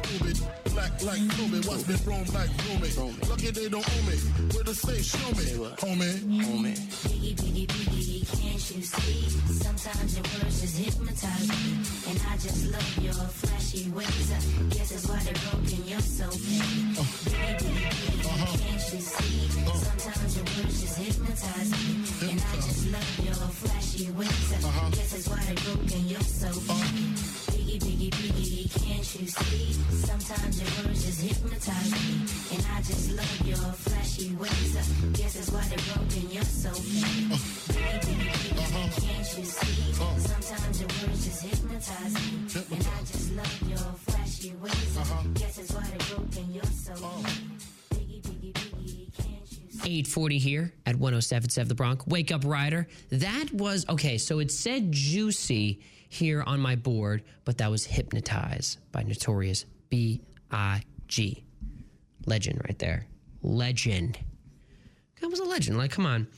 Black 0.75 1.03
like 1.03 1.21
like. 2.35 2.51
Lucky 3.29 3.51
they 3.51 3.69
don't 3.69 3.87
owe 3.87 4.03
me. 4.11 4.17
Where 4.53 4.65
say, 4.75 5.03
show 5.03 5.31
me. 5.39 5.47
Homie. 5.79 6.19
Homie. 6.43 6.75
Biggie, 7.07 7.35
biggie, 7.35 7.67
biggie, 7.67 8.23
can't 8.41 8.77
you 8.77 8.83
see? 8.83 9.31
Sometimes 9.63 10.15
your 10.17 10.25
words 10.35 10.61
just 10.61 10.79
hypnotize 10.79 11.49
me. 11.49 11.79
And 12.11 12.19
I 12.31 12.35
just 12.37 12.71
love 12.73 12.99
your 12.99 13.15
flashy 13.15 13.91
ways. 13.91 14.33
I 14.33 14.75
guess 14.75 14.91
that's 14.91 15.07
why 15.09 15.23
they're 15.23 15.35
broken, 15.51 15.87
you're 15.87 16.01
so 16.01 16.27
mean. 16.27 16.95
Biggie, 17.31 17.59
biggie, 17.59 17.95
biggie, 17.95 18.59
can't 18.59 18.93
you 18.93 19.01
see? 19.01 19.49
Sometimes 19.87 20.37
your 20.37 20.47
words 20.47 20.81
just 20.81 20.99
hypnotize 20.99 21.71
me. 21.71 22.31
And 22.31 22.41
I 22.41 22.55
just 22.57 22.93
love 22.93 23.11
your 23.25 23.35
flashy 23.35 23.68
ways. 24.19 24.53
I 24.53 24.91
guess 24.91 25.13
that's 25.13 25.29
why 25.29 25.41
they're 25.47 25.63
broken, 25.65 26.09
you're 26.09 26.21
so 26.21 26.51
mean. 26.67 27.15
Biggie, 27.55 27.79
biggie, 27.79 28.11
biggie, 28.11 28.67
can't 28.83 29.09
you 29.15 29.27
see? 29.29 29.73
Sometimes 30.07 30.55
your 30.61 30.71
words 30.85 31.05
just 31.07 31.21
hypnotize 31.23 31.91
me. 31.93 32.27
And 32.55 32.67
I 32.75 32.79
just 32.83 33.11
love 33.15 33.41
your 33.47 33.73
flashy 33.87 34.35
ways. 34.35 34.75
Guess 35.15 35.35
that's 35.35 35.51
why 35.51 35.65
they're 35.71 35.87
broken, 35.95 36.31
you're 36.35 36.43
so 36.43 36.71
mean. 36.91 37.31
Biggie, 37.71 38.19
biggie, 38.19 38.55
biggie, 38.59 38.91
can't 39.07 39.29
you 39.39 39.45
see? 39.45 39.93
Sometimes 40.33 40.81
your 40.81 40.91
words 40.99 41.25
just 41.25 41.43
hypnotize 41.47 42.15
me. 42.15 42.67
And 42.75 42.87
I 42.87 43.01
just 43.07 43.33
love 43.39 43.63
your 43.69 43.89
flashy 44.07 44.53
ways. 44.63 44.99
Guess 45.35 45.57
that's 45.57 45.73
why 45.73 45.87
they're 45.91 46.17
broken, 46.17 46.53
you're 46.53 46.65
so 46.65 46.95
mean. 47.07 47.58
840 49.81 50.39
here 50.39 50.73
at 50.87 50.97
1077 50.97 51.69
The 51.69 51.75
Bronc. 51.75 52.07
Wake 52.07 52.33
Up 52.33 52.45
Rider. 52.45 52.87
That 53.11 53.53
was, 53.53 53.87
okay, 53.89 54.19
so 54.19 54.39
it 54.39 54.51
said 54.51 54.93
juicy 54.93 55.81
here 56.09 56.43
on 56.43 56.61
my 56.61 56.77
board, 56.77 57.23
but 57.45 57.59
that 57.59 57.71
was 57.71 57.85
Hypnotize 57.85 58.79
by 58.93 59.03
Notorious 59.03 59.65
B.I.G. 59.91 61.45
Legend 62.27 62.61
right 62.65 62.79
there. 62.79 63.07
Legend. 63.43 64.19
That 65.21 65.29
was 65.31 65.41
a 65.41 65.45
legend. 65.45 65.79
Like, 65.79 65.91
come 65.91 66.07
on. 66.07 66.29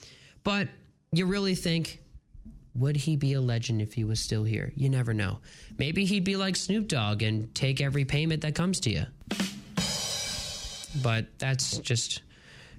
But 0.43 0.69
you 1.13 1.27
really 1.27 1.55
think, 1.55 2.01
would 2.75 2.97
he 2.97 3.17
be 3.17 3.35
a 3.35 3.41
legend 3.41 3.83
if 3.83 3.93
he 3.93 4.05
was 4.05 4.21
still 4.21 4.45
here? 4.45 4.73
You 4.77 4.89
never 4.89 5.13
know. 5.13 5.39
Maybe 5.79 6.05
he'd 6.05 6.25
be 6.25 6.37
like 6.37 6.57
Snoop 6.57 6.89
Dogg 6.89 7.23
and 7.23 7.55
take 7.55 7.81
every 7.81 8.05
payment 8.05 8.43
that 8.43 8.55
comes 8.55 8.81
to 8.81 8.91
you. 8.91 9.07
But 11.03 11.27
that's 11.39 11.79
just 11.79 12.23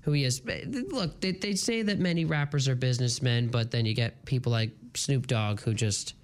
who 0.02 0.12
he 0.12 0.24
is. 0.24 0.42
Look, 0.46 1.22
they, 1.22 1.32
they 1.32 1.56
say 1.56 1.82
that 1.84 2.00
many 2.00 2.26
rappers 2.26 2.68
are 2.68 2.76
businessmen, 2.76 3.48
but 3.48 3.72
then 3.72 3.86
you 3.86 3.94
get 3.94 4.26
people 4.26 4.52
like 4.52 4.72
Snoop 4.96 5.28
Dogg 5.28 5.62
who 5.62 5.74
just 5.74 6.16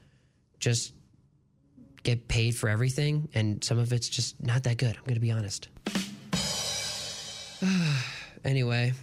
just 0.59 0.93
get 2.03 2.27
paid 2.27 2.55
for 2.55 2.69
everything, 2.69 3.29
and 3.33 3.63
some 3.63 3.77
of 3.77 3.93
it's 3.93 4.09
just 4.09 4.41
not 4.41 4.63
that 4.63 4.77
good. 4.77 4.95
I'm 4.95 5.03
going 5.03 5.15
to 5.15 5.19
be 5.19 5.31
honest. 5.31 5.67
anyway, 8.45 8.93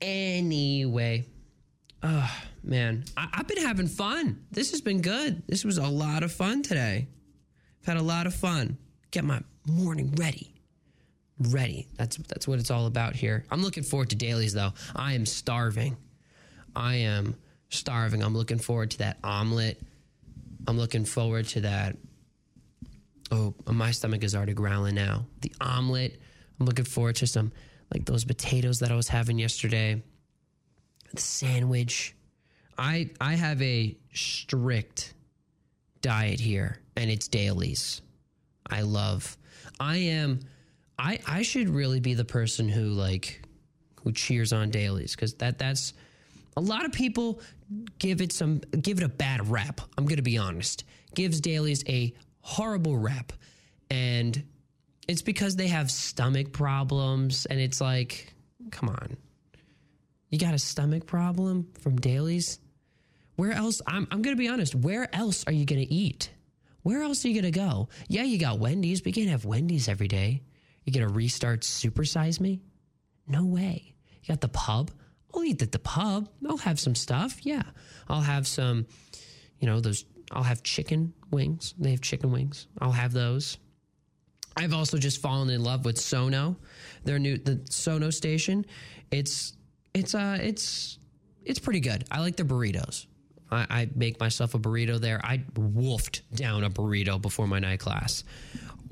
anyway, 0.00 1.26
uh, 2.02 2.28
man, 2.62 3.04
I, 3.16 3.28
I've 3.32 3.48
been 3.48 3.62
having 3.62 3.86
fun. 3.86 4.44
This 4.50 4.70
has 4.70 4.80
been 4.80 5.02
good. 5.02 5.42
This 5.46 5.64
was 5.64 5.78
a 5.78 5.86
lot 5.86 6.22
of 6.22 6.32
fun 6.32 6.62
today. 6.62 7.08
I've 7.82 7.86
had 7.86 7.96
a 7.96 8.02
lot 8.02 8.26
of 8.26 8.34
fun. 8.34 8.78
Get 9.10 9.24
my 9.24 9.40
morning 9.66 10.14
ready. 10.16 10.59
Ready. 11.40 11.88
That's 11.96 12.18
that's 12.18 12.46
what 12.46 12.58
it's 12.58 12.70
all 12.70 12.86
about 12.86 13.16
here. 13.16 13.44
I'm 13.50 13.62
looking 13.62 13.82
forward 13.82 14.10
to 14.10 14.16
Daly's 14.16 14.52
though. 14.52 14.72
I 14.94 15.14
am 15.14 15.24
starving. 15.24 15.96
I 16.76 16.96
am 16.96 17.34
starving. 17.70 18.22
I'm 18.22 18.36
looking 18.36 18.58
forward 18.58 18.90
to 18.92 18.98
that 18.98 19.18
omelet. 19.24 19.80
I'm 20.68 20.76
looking 20.76 21.06
forward 21.06 21.46
to 21.48 21.62
that. 21.62 21.96
Oh, 23.30 23.54
my 23.66 23.90
stomach 23.92 24.22
is 24.22 24.34
already 24.34 24.52
growling 24.52 24.94
now. 24.94 25.24
The 25.40 25.52
omelet. 25.60 26.20
I'm 26.58 26.66
looking 26.66 26.84
forward 26.84 27.16
to 27.16 27.26
some 27.26 27.52
like 27.92 28.04
those 28.04 28.24
potatoes 28.24 28.80
that 28.80 28.92
I 28.92 28.96
was 28.96 29.08
having 29.08 29.38
yesterday. 29.38 30.02
The 31.14 31.20
sandwich. 31.20 32.14
I 32.76 33.10
I 33.18 33.34
have 33.34 33.62
a 33.62 33.96
strict 34.12 35.14
diet 36.02 36.40
here 36.40 36.80
and 36.96 37.10
it's 37.10 37.28
Daly's. 37.28 38.02
I 38.68 38.82
love. 38.82 39.38
I 39.78 39.96
am 39.96 40.40
I 41.00 41.18
I 41.26 41.42
should 41.42 41.68
really 41.70 42.00
be 42.00 42.14
the 42.14 42.24
person 42.24 42.68
who 42.68 42.90
like 42.90 43.42
who 44.02 44.12
cheers 44.12 44.52
on 44.52 44.70
Daly's 44.70 45.16
cuz 45.16 45.34
that 45.34 45.58
that's 45.58 45.94
a 46.56 46.60
lot 46.60 46.84
of 46.84 46.92
people 46.92 47.40
give 47.98 48.20
it 48.20 48.32
some 48.32 48.58
give 48.80 48.98
it 48.98 49.04
a 49.04 49.08
bad 49.08 49.48
rap. 49.48 49.80
I'm 49.96 50.06
to 50.18 50.22
be 50.22 50.38
honest. 50.38 50.84
Gives 51.14 51.40
Daly's 51.40 51.82
a 51.88 52.12
horrible 52.40 52.98
rap 52.98 53.32
and 53.90 54.42
it's 55.08 55.22
because 55.22 55.56
they 55.56 55.68
have 55.68 55.90
stomach 55.90 56.52
problems 56.52 57.46
and 57.46 57.58
it's 57.58 57.80
like 57.80 58.34
come 58.70 58.90
on. 58.90 59.16
You 60.28 60.38
got 60.38 60.54
a 60.54 60.58
stomach 60.58 61.06
problem 61.06 61.68
from 61.80 61.96
Daly's? 61.96 62.60
Where 63.34 63.52
else? 63.52 63.80
I'm, 63.86 64.06
I'm 64.10 64.22
to 64.36 64.38
be 64.38 64.48
honest. 64.48 64.74
Where 64.74 65.12
else 65.14 65.44
are 65.46 65.52
you 65.52 65.64
to 65.80 65.92
eat? 65.92 66.30
Where 66.82 67.02
else 67.02 67.24
are 67.24 67.28
you 67.28 67.42
to 67.42 67.50
go? 67.50 67.88
Yeah, 68.08 68.22
you 68.22 68.38
got 68.38 68.58
Wendy's, 68.58 69.00
but 69.00 69.08
you 69.08 69.12
can't 69.14 69.30
have 69.30 69.44
Wendy's 69.44 69.88
every 69.88 70.08
day. 70.08 70.42
You 70.90 70.94
going 70.98 71.08
to 71.08 71.14
restart 71.14 71.60
Supersize 71.60 72.40
Me? 72.40 72.60
No 73.28 73.46
way. 73.46 73.94
You 74.24 74.28
got 74.28 74.40
the 74.40 74.48
pub? 74.48 74.90
I'll 75.32 75.44
eat 75.44 75.62
at 75.62 75.70
the 75.70 75.78
pub. 75.78 76.28
I'll 76.44 76.56
have 76.56 76.80
some 76.80 76.96
stuff. 76.96 77.46
Yeah. 77.46 77.62
I'll 78.08 78.22
have 78.22 78.44
some, 78.48 78.86
you 79.60 79.68
know, 79.68 79.78
those, 79.78 80.04
I'll 80.32 80.42
have 80.42 80.64
chicken 80.64 81.14
wings. 81.30 81.74
They 81.78 81.92
have 81.92 82.00
chicken 82.00 82.32
wings. 82.32 82.66
I'll 82.80 82.90
have 82.90 83.12
those. 83.12 83.56
I've 84.56 84.74
also 84.74 84.98
just 84.98 85.22
fallen 85.22 85.48
in 85.50 85.62
love 85.62 85.84
with 85.84 85.96
Sono, 85.96 86.56
their 87.04 87.20
new, 87.20 87.38
the 87.38 87.60
Sono 87.70 88.10
station. 88.10 88.66
It's, 89.12 89.52
it's, 89.94 90.16
uh, 90.16 90.38
it's, 90.42 90.98
it's 91.44 91.60
pretty 91.60 91.78
good. 91.78 92.04
I 92.10 92.18
like 92.18 92.34
their 92.34 92.46
burritos. 92.46 93.06
I, 93.48 93.64
I 93.70 93.90
make 93.94 94.18
myself 94.18 94.54
a 94.54 94.58
burrito 94.58 94.98
there. 95.00 95.20
I 95.22 95.44
wolfed 95.54 96.22
down 96.34 96.64
a 96.64 96.70
burrito 96.70 97.22
before 97.22 97.46
my 97.46 97.60
night 97.60 97.78
class. 97.78 98.24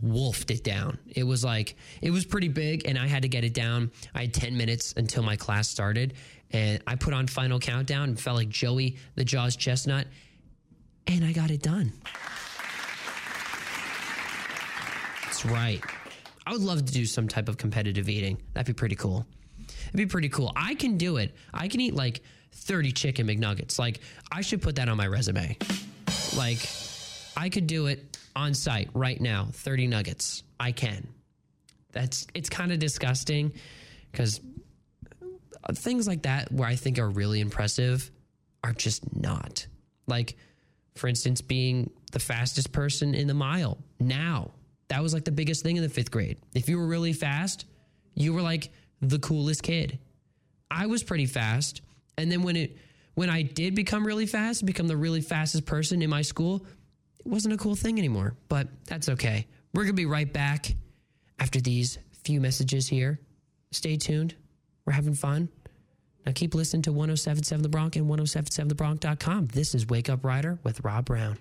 Wolfed 0.00 0.50
it 0.50 0.62
down. 0.62 0.98
It 1.08 1.24
was 1.24 1.44
like, 1.44 1.76
it 2.00 2.10
was 2.10 2.24
pretty 2.24 2.48
big, 2.48 2.86
and 2.86 2.98
I 2.98 3.06
had 3.06 3.22
to 3.22 3.28
get 3.28 3.44
it 3.44 3.54
down. 3.54 3.90
I 4.14 4.22
had 4.22 4.34
10 4.34 4.56
minutes 4.56 4.94
until 4.96 5.22
my 5.22 5.36
class 5.36 5.68
started, 5.68 6.14
and 6.52 6.80
I 6.86 6.94
put 6.94 7.14
on 7.14 7.26
Final 7.26 7.58
Countdown 7.58 8.10
and 8.10 8.20
felt 8.20 8.36
like 8.36 8.48
Joey 8.48 8.96
the 9.16 9.24
Jaws 9.24 9.56
Chestnut, 9.56 10.06
and 11.06 11.24
I 11.24 11.32
got 11.32 11.50
it 11.50 11.62
done. 11.62 11.92
That's 15.24 15.44
right. 15.44 15.82
I 16.46 16.52
would 16.52 16.62
love 16.62 16.84
to 16.84 16.92
do 16.92 17.04
some 17.04 17.28
type 17.28 17.48
of 17.48 17.58
competitive 17.58 18.08
eating. 18.08 18.40
That'd 18.54 18.66
be 18.66 18.78
pretty 18.78 18.96
cool. 18.96 19.26
It'd 19.88 19.96
be 19.96 20.06
pretty 20.06 20.28
cool. 20.28 20.52
I 20.56 20.74
can 20.74 20.96
do 20.96 21.16
it. 21.16 21.34
I 21.52 21.68
can 21.68 21.80
eat 21.80 21.94
like 21.94 22.22
30 22.52 22.92
chicken 22.92 23.26
McNuggets. 23.26 23.78
Like, 23.78 24.00
I 24.32 24.40
should 24.42 24.62
put 24.62 24.76
that 24.76 24.88
on 24.88 24.96
my 24.96 25.06
resume. 25.06 25.56
Like, 26.36 26.58
I 27.36 27.48
could 27.48 27.66
do 27.66 27.86
it 27.86 28.17
on 28.38 28.54
site 28.54 28.88
right 28.94 29.20
now 29.20 29.48
30 29.52 29.88
nuggets. 29.88 30.44
I 30.60 30.72
can. 30.72 31.08
That's, 31.92 32.26
it's 32.34 32.48
kind 32.48 32.70
of 32.70 32.78
disgusting 32.78 33.52
because 34.12 34.40
things 35.74 36.06
like 36.06 36.22
that 36.22 36.52
where 36.52 36.68
I 36.68 36.76
think 36.76 36.98
are 36.98 37.08
really 37.08 37.40
impressive 37.40 38.10
are 38.62 38.72
just 38.72 39.14
not. 39.16 39.66
Like, 40.06 40.36
for 40.94 41.08
instance, 41.08 41.40
being 41.40 41.90
the 42.12 42.20
fastest 42.20 42.72
person 42.72 43.14
in 43.14 43.26
the 43.26 43.34
mile 43.34 43.78
now. 43.98 44.52
That 44.88 45.02
was 45.02 45.12
like 45.12 45.24
the 45.24 45.32
biggest 45.32 45.62
thing 45.62 45.76
in 45.76 45.82
the 45.82 45.88
fifth 45.88 46.10
grade. 46.10 46.38
If 46.54 46.68
you 46.68 46.78
were 46.78 46.86
really 46.86 47.12
fast, 47.12 47.66
you 48.14 48.32
were 48.32 48.40
like 48.40 48.70
the 49.02 49.18
coolest 49.18 49.62
kid. 49.62 49.98
I 50.70 50.86
was 50.86 51.02
pretty 51.02 51.26
fast. 51.26 51.82
And 52.16 52.30
then 52.30 52.42
when 52.42 52.56
it 52.56 52.76
when 53.14 53.30
I 53.30 53.42
did 53.42 53.74
become 53.74 54.06
really 54.06 54.26
fast, 54.26 54.64
become 54.64 54.86
the 54.86 54.96
really 54.96 55.20
fastest 55.20 55.66
person 55.66 56.02
in 56.02 56.10
my 56.10 56.22
school, 56.22 56.64
it 57.20 57.26
wasn't 57.26 57.54
a 57.54 57.58
cool 57.58 57.74
thing 57.74 57.98
anymore. 57.98 58.34
But 58.48 58.68
that's 58.86 59.08
okay. 59.08 59.46
We're 59.74 59.84
gonna 59.84 59.94
be 59.94 60.06
right 60.06 60.32
back 60.32 60.74
after 61.38 61.60
these 61.60 61.98
few 62.24 62.40
messages 62.40 62.88
here. 62.88 63.20
Stay 63.70 63.96
tuned. 63.96 64.34
We're 64.84 64.92
having 64.94 65.14
fun. 65.14 65.48
Now 66.26 66.32
keep 66.34 66.54
listening 66.54 66.82
to 66.82 66.92
1077 66.92 67.62
The 67.62 67.68
Bronc 67.68 67.96
and 67.96 68.06
1077thebronc.com. 68.06 69.46
This 69.46 69.74
is 69.74 69.86
Wake 69.88 70.08
Up 70.08 70.24
Rider 70.24 70.58
with 70.62 70.82
Rob 70.84 71.06
Brown. 71.06 71.38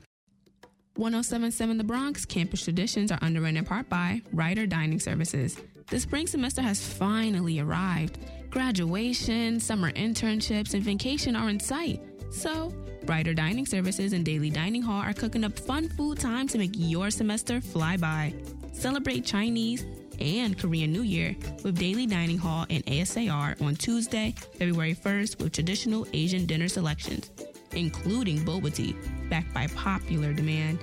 1077 0.95 1.77
The 1.77 1.83
Bronc 1.83 2.27
campus 2.27 2.63
traditions 2.63 3.11
are 3.11 3.19
underwritten 3.21 3.57
in 3.57 3.65
part 3.65 3.87
by 3.89 4.21
Rider 4.33 4.65
Dining 4.65 4.99
Services. 4.99 5.57
The 5.89 5.99
spring 5.99 6.27
semester 6.27 6.61
has 6.61 6.85
finally 6.85 7.59
arrived. 7.59 8.19
Graduation, 8.49 9.59
summer 9.59 9.91
internships, 9.91 10.73
and 10.73 10.83
vacation 10.83 11.35
are 11.35 11.49
in 11.49 11.59
sight. 11.59 12.01
So, 12.31 12.73
Rider 13.07 13.33
Dining 13.33 13.65
Services 13.65 14.11
and 14.13 14.25
Daly 14.25 14.49
Dining 14.49 14.81
Hall 14.81 15.01
are 15.01 15.13
cooking 15.13 15.43
up 15.43 15.57
fun 15.57 15.87
food 15.89 16.19
time 16.19 16.47
to 16.49 16.57
make 16.57 16.71
your 16.73 17.09
semester 17.09 17.61
fly 17.61 17.95
by. 17.95 18.33
Celebrate 18.73 19.23
Chinese 19.23 19.85
and 20.19 20.57
Korean 20.57 20.91
New 20.91 21.03
Year 21.03 21.35
with 21.63 21.79
Daly 21.79 22.05
Dining 22.05 22.37
Hall 22.37 22.65
and 22.69 22.85
ASAR 22.85 23.61
on 23.61 23.75
Tuesday, 23.75 24.35
February 24.59 24.93
1st 24.93 25.41
with 25.41 25.53
traditional 25.53 26.05
Asian 26.13 26.45
dinner 26.45 26.67
selections, 26.67 27.31
including 27.71 28.39
boba 28.39 28.73
tea, 28.73 28.95
backed 29.29 29.53
by 29.53 29.67
popular 29.67 30.33
demand. 30.33 30.79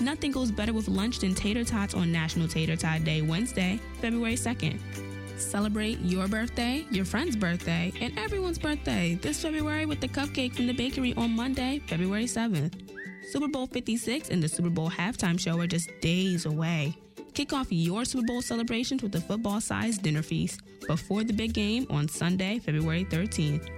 Nothing 0.00 0.32
goes 0.32 0.50
better 0.50 0.72
with 0.72 0.88
lunch 0.88 1.20
than 1.20 1.34
tater 1.34 1.64
tots 1.64 1.94
on 1.94 2.12
National 2.12 2.48
Tater 2.48 2.76
Tot 2.76 3.04
Day, 3.04 3.22
Wednesday, 3.22 3.80
February 4.00 4.34
2nd. 4.34 4.78
Celebrate 5.36 5.98
your 6.00 6.28
birthday, 6.28 6.86
your 6.90 7.04
friend's 7.04 7.36
birthday, 7.36 7.92
and 8.00 8.18
everyone's 8.18 8.58
birthday 8.58 9.18
this 9.20 9.42
February 9.42 9.86
with 9.86 10.00
the 10.00 10.08
cupcake 10.08 10.54
from 10.54 10.66
the 10.66 10.72
bakery 10.72 11.14
on 11.16 11.34
Monday, 11.34 11.80
February 11.86 12.24
7th. 12.24 12.74
Super 13.30 13.48
Bowl 13.48 13.66
56 13.66 14.28
and 14.28 14.42
the 14.42 14.48
Super 14.48 14.70
Bowl 14.70 14.90
halftime 14.90 15.38
show 15.38 15.58
are 15.58 15.66
just 15.66 15.90
days 16.00 16.46
away. 16.46 16.96
Kick 17.34 17.52
off 17.52 17.68
your 17.70 18.04
Super 18.04 18.26
Bowl 18.26 18.42
celebrations 18.42 19.02
with 19.02 19.14
a 19.14 19.20
football 19.20 19.60
sized 19.60 20.02
dinner 20.02 20.22
feast 20.22 20.60
before 20.86 21.24
the 21.24 21.32
big 21.32 21.54
game 21.54 21.86
on 21.88 22.08
Sunday, 22.08 22.58
February 22.58 23.04
13th. 23.06 23.68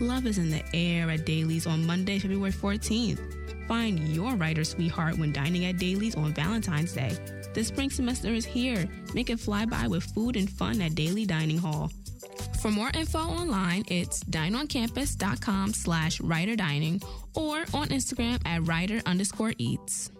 Love 0.00 0.26
is 0.26 0.38
in 0.38 0.50
the 0.50 0.62
air 0.74 1.10
at 1.10 1.26
Daly's 1.26 1.66
on 1.66 1.86
Monday, 1.86 2.18
February 2.18 2.52
14th. 2.52 3.68
Find 3.68 3.98
your 4.08 4.34
Rider 4.34 4.64
sweetheart 4.64 5.18
when 5.18 5.32
dining 5.32 5.66
at 5.66 5.78
Daly's 5.78 6.14
on 6.16 6.32
Valentine's 6.32 6.92
Day. 6.92 7.16
The 7.54 7.62
spring 7.62 7.90
semester 7.90 8.28
is 8.28 8.44
here. 8.44 8.88
Make 9.14 9.30
it 9.30 9.38
fly 9.38 9.64
by 9.64 9.86
with 9.86 10.02
food 10.02 10.36
and 10.36 10.50
fun 10.50 10.82
at 10.82 10.94
Daly 10.96 11.24
Dining 11.24 11.58
Hall. 11.58 11.90
For 12.60 12.70
more 12.70 12.90
info 12.94 13.18
online, 13.18 13.84
it's 13.88 14.24
dineoncampus.com 14.24 15.72
slash 15.72 16.20
rider 16.20 16.56
dining 16.56 17.00
or 17.34 17.58
on 17.72 17.88
Instagram 17.88 18.40
at 18.44 18.66
rider 18.66 19.00
underscore 19.06 19.54
eats. 19.58 20.10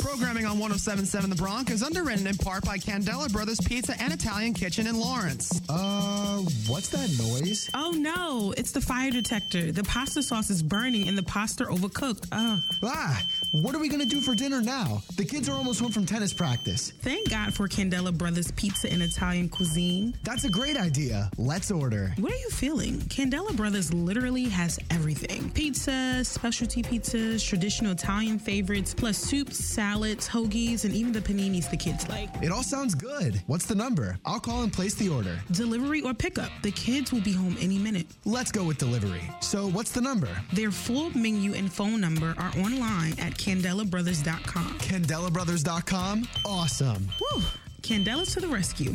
Programming 0.00 0.46
on 0.46 0.58
1077 0.58 1.28
The 1.28 1.36
Bronc 1.36 1.70
is 1.70 1.82
underwritten 1.82 2.26
in 2.26 2.36
part 2.38 2.64
by 2.64 2.78
Candela 2.78 3.30
Brothers 3.30 3.60
Pizza 3.60 3.94
and 4.00 4.12
Italian 4.14 4.54
Kitchen 4.54 4.86
in 4.86 4.98
Lawrence. 4.98 5.60
Uh, 5.68 6.38
what's 6.66 6.88
that 6.88 7.10
noise? 7.18 7.68
Oh 7.74 7.90
no, 7.90 8.54
it's 8.56 8.72
the 8.72 8.80
fire 8.80 9.10
detector. 9.10 9.70
The 9.72 9.84
pasta 9.84 10.22
sauce 10.22 10.48
is 10.48 10.62
burning 10.62 11.06
and 11.06 11.18
the 11.18 11.22
pasta 11.24 11.64
overcooked. 11.64 12.26
Ugh. 12.32 12.60
Ah, 12.82 13.22
what 13.52 13.74
are 13.74 13.78
we 13.78 13.88
gonna 13.90 14.06
do 14.06 14.20
for 14.22 14.34
dinner 14.34 14.62
now? 14.62 15.02
The 15.16 15.24
kids 15.24 15.50
are 15.50 15.52
almost 15.52 15.80
home 15.80 15.92
from 15.92 16.06
tennis 16.06 16.32
practice. 16.32 16.92
Thank 17.02 17.28
God 17.28 17.52
for 17.52 17.68
Candela 17.68 18.16
Brothers 18.16 18.50
Pizza 18.52 18.90
and 18.90 19.02
Italian 19.02 19.50
cuisine. 19.50 20.14
That's 20.24 20.44
a 20.44 20.50
great 20.50 20.78
idea. 20.78 21.30
Let's 21.36 21.70
order. 21.70 22.14
What 22.18 22.32
are 22.32 22.38
you 22.38 22.50
feeling? 22.50 23.00
Candela 23.00 23.54
Brothers 23.54 23.92
literally 23.92 24.44
has 24.44 24.78
everything 24.90 25.50
pizza, 25.50 26.24
specialty 26.24 26.82
pizzas, 26.82 27.46
traditional 27.46 27.92
Italian 27.92 28.38
favorites, 28.38 28.94
plus 28.94 29.18
soups, 29.18 29.58
salads, 29.58 29.89
hoagies, 29.98 30.84
and 30.84 30.94
even 30.94 31.12
the 31.12 31.20
paninis 31.20 31.70
the 31.70 31.76
kids 31.76 32.08
like. 32.08 32.28
It 32.42 32.52
all 32.52 32.62
sounds 32.62 32.94
good. 32.94 33.42
What's 33.46 33.66
the 33.66 33.74
number? 33.74 34.18
I'll 34.24 34.40
call 34.40 34.62
and 34.62 34.72
place 34.72 34.94
the 34.94 35.08
order. 35.08 35.38
Delivery 35.50 36.02
or 36.02 36.14
pickup. 36.14 36.50
The 36.62 36.70
kids 36.72 37.12
will 37.12 37.20
be 37.20 37.32
home 37.32 37.56
any 37.60 37.78
minute. 37.78 38.06
Let's 38.24 38.52
go 38.52 38.64
with 38.64 38.78
delivery. 38.78 39.22
So, 39.40 39.68
what's 39.68 39.92
the 39.92 40.00
number? 40.00 40.28
Their 40.52 40.70
full 40.70 41.10
menu 41.16 41.54
and 41.54 41.72
phone 41.72 42.00
number 42.00 42.34
are 42.38 42.52
online 42.58 43.12
at 43.18 43.34
candelabrothers.com. 43.34 44.78
CandelaBrothers.com? 44.78 46.28
Awesome. 46.44 47.08
Woo! 47.20 47.42
Candela's 47.82 48.34
to 48.34 48.40
the 48.40 48.48
rescue. 48.48 48.94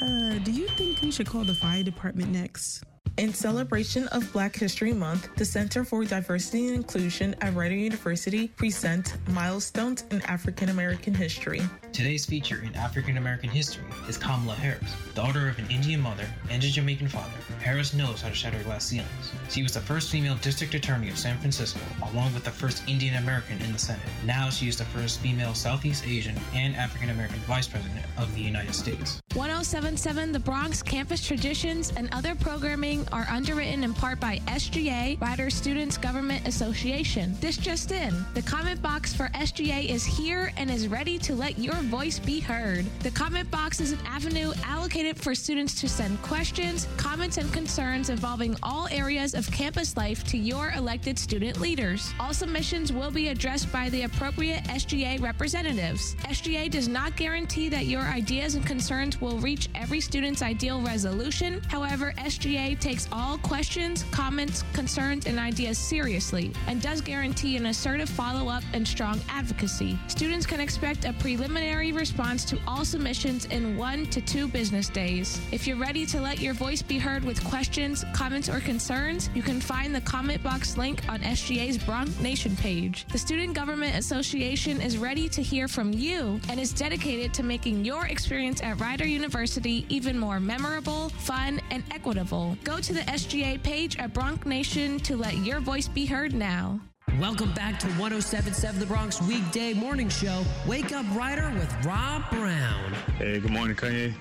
Uh, 0.00 0.38
do 0.44 0.52
you 0.52 0.68
think 0.68 1.00
we 1.02 1.10
should 1.10 1.26
call 1.26 1.44
the 1.44 1.54
fire 1.54 1.82
department 1.82 2.30
next? 2.30 2.84
In 3.18 3.34
celebration 3.34 4.06
of 4.08 4.32
Black 4.32 4.54
History 4.54 4.92
Month, 4.92 5.34
the 5.34 5.44
Center 5.44 5.82
for 5.82 6.04
Diversity 6.04 6.68
and 6.68 6.76
Inclusion 6.76 7.34
at 7.40 7.52
Rider 7.52 7.74
University 7.74 8.46
presents 8.46 9.12
Milestones 9.30 10.04
in 10.12 10.22
African 10.22 10.68
American 10.68 11.12
History. 11.12 11.60
Today's 11.92 12.24
feature 12.24 12.62
in 12.64 12.72
African 12.76 13.16
American 13.16 13.50
history 13.50 13.82
is 14.08 14.16
Kamala 14.16 14.54
Harris. 14.54 14.94
Daughter 15.16 15.48
of 15.48 15.58
an 15.58 15.68
Indian 15.68 16.00
mother 16.00 16.26
and 16.48 16.62
a 16.62 16.68
Jamaican 16.68 17.08
father, 17.08 17.32
Harris 17.60 17.92
knows 17.92 18.22
how 18.22 18.28
to 18.28 18.34
shatter 18.36 18.62
glass 18.62 18.84
ceilings. 18.84 19.32
She 19.50 19.64
was 19.64 19.74
the 19.74 19.80
first 19.80 20.12
female 20.12 20.36
district 20.36 20.74
attorney 20.74 21.10
of 21.10 21.18
San 21.18 21.36
Francisco, 21.38 21.80
along 22.12 22.34
with 22.34 22.44
the 22.44 22.52
first 22.52 22.88
Indian 22.88 23.16
American 23.16 23.60
in 23.62 23.72
the 23.72 23.80
Senate. 23.80 24.06
Now 24.24 24.48
she 24.48 24.68
is 24.68 24.78
the 24.78 24.84
first 24.84 25.18
female 25.18 25.54
Southeast 25.54 26.06
Asian 26.06 26.36
and 26.54 26.76
African 26.76 27.10
American 27.10 27.40
vice 27.40 27.66
president 27.66 28.04
of 28.16 28.32
the 28.36 28.42
United 28.42 28.76
States. 28.76 29.20
1077 29.34 30.30
The 30.30 30.38
Bronc 30.38 30.84
Campus 30.84 31.26
Traditions 31.26 31.92
and 31.96 32.08
other 32.12 32.36
programming 32.36 33.07
are 33.12 33.26
underwritten 33.30 33.84
in 33.84 33.94
part 33.94 34.20
by 34.20 34.38
SGA, 34.46 35.20
Rider 35.20 35.50
Students 35.50 35.96
Government 35.96 36.46
Association. 36.46 37.34
This 37.40 37.56
just 37.56 37.92
in 37.92 38.14
the 38.34 38.42
comment 38.42 38.80
box 38.82 39.14
for 39.14 39.28
SGA 39.28 39.88
is 39.88 40.04
here 40.04 40.52
and 40.56 40.70
is 40.70 40.88
ready 40.88 41.18
to 41.18 41.34
let 41.34 41.58
your 41.58 41.74
voice 41.74 42.18
be 42.18 42.40
heard. 42.40 42.84
The 43.00 43.10
comment 43.10 43.50
box 43.50 43.80
is 43.80 43.92
an 43.92 43.98
avenue 44.06 44.52
allocated 44.64 45.16
for 45.16 45.34
students 45.34 45.80
to 45.80 45.88
send 45.88 46.20
questions, 46.22 46.88
comments, 46.96 47.36
and 47.36 47.52
concerns 47.52 48.10
involving 48.10 48.56
all 48.62 48.88
areas 48.90 49.34
of 49.34 49.50
campus 49.50 49.96
life 49.96 50.24
to 50.28 50.38
your 50.38 50.72
elected 50.76 51.18
student 51.18 51.60
leaders. 51.60 52.12
All 52.20 52.34
submissions 52.34 52.92
will 52.92 53.10
be 53.10 53.28
addressed 53.28 53.72
by 53.72 53.88
the 53.90 54.02
appropriate 54.02 54.64
SGA 54.64 55.20
representatives. 55.20 56.14
SGA 56.24 56.70
does 56.70 56.88
not 56.88 57.16
guarantee 57.16 57.68
that 57.68 57.86
your 57.86 58.02
ideas 58.02 58.54
and 58.54 58.66
concerns 58.66 59.20
will 59.20 59.38
reach 59.38 59.68
every 59.74 60.00
student's 60.00 60.42
ideal 60.42 60.80
resolution. 60.82 61.62
However, 61.68 62.12
SGA 62.18 62.78
takes 62.78 62.97
all 63.12 63.38
questions, 63.38 64.04
comments, 64.10 64.64
concerns, 64.72 65.26
and 65.26 65.38
ideas 65.38 65.78
seriously 65.78 66.52
and 66.66 66.82
does 66.82 67.00
guarantee 67.00 67.56
an 67.56 67.66
assertive 67.66 68.08
follow 68.08 68.48
up 68.48 68.64
and 68.72 68.86
strong 68.86 69.20
advocacy. 69.28 69.98
Students 70.08 70.46
can 70.46 70.58
expect 70.58 71.04
a 71.04 71.12
preliminary 71.12 71.92
response 71.92 72.44
to 72.46 72.58
all 72.66 72.84
submissions 72.84 73.44
in 73.46 73.76
one 73.76 74.06
to 74.06 74.20
two 74.20 74.48
business 74.48 74.88
days. 74.88 75.40
If 75.52 75.66
you're 75.66 75.76
ready 75.76 76.06
to 76.06 76.20
let 76.20 76.40
your 76.40 76.54
voice 76.54 76.82
be 76.82 76.98
heard 76.98 77.24
with 77.24 77.42
questions, 77.44 78.04
comments, 78.12 78.48
or 78.48 78.60
concerns, 78.60 79.30
you 79.34 79.42
can 79.42 79.60
find 79.60 79.94
the 79.94 80.00
comment 80.00 80.42
box 80.42 80.76
link 80.76 81.06
on 81.08 81.20
SGA's 81.20 81.78
Bronc 81.78 82.18
Nation 82.20 82.56
page. 82.56 83.06
The 83.12 83.18
Student 83.18 83.54
Government 83.54 83.96
Association 83.96 84.80
is 84.80 84.98
ready 84.98 85.28
to 85.28 85.42
hear 85.42 85.68
from 85.68 85.92
you 85.92 86.40
and 86.48 86.58
is 86.58 86.72
dedicated 86.72 87.34
to 87.34 87.42
making 87.42 87.84
your 87.84 88.06
experience 88.06 88.62
at 88.62 88.80
Rider 88.80 89.06
University 89.06 89.84
even 89.88 90.18
more 90.18 90.40
memorable, 90.40 91.10
fun, 91.10 91.60
and 91.70 91.82
equitable. 91.90 92.56
Go 92.64 92.78
to 92.78 92.87
the 92.92 93.00
SGA 93.00 93.62
page 93.62 93.98
at 93.98 94.12
Bronc 94.12 94.46
Nation 94.46 94.98
to 95.00 95.16
let 95.16 95.36
your 95.38 95.60
voice 95.60 95.88
be 95.88 96.06
heard 96.06 96.34
now. 96.34 96.80
Welcome 97.20 97.52
back 97.52 97.78
to 97.80 97.86
1077 97.86 98.78
The 98.78 98.86
Bronc 98.86 99.20
weekday 99.22 99.74
morning 99.74 100.08
show. 100.08 100.44
Wake 100.66 100.92
Up 100.92 101.06
Rider 101.16 101.50
with 101.58 101.72
Rob 101.84 102.28
Brown. 102.30 102.92
Hey, 103.16 103.40
good 103.40 103.50
morning, 103.50 103.76
Kanye. 103.76 104.12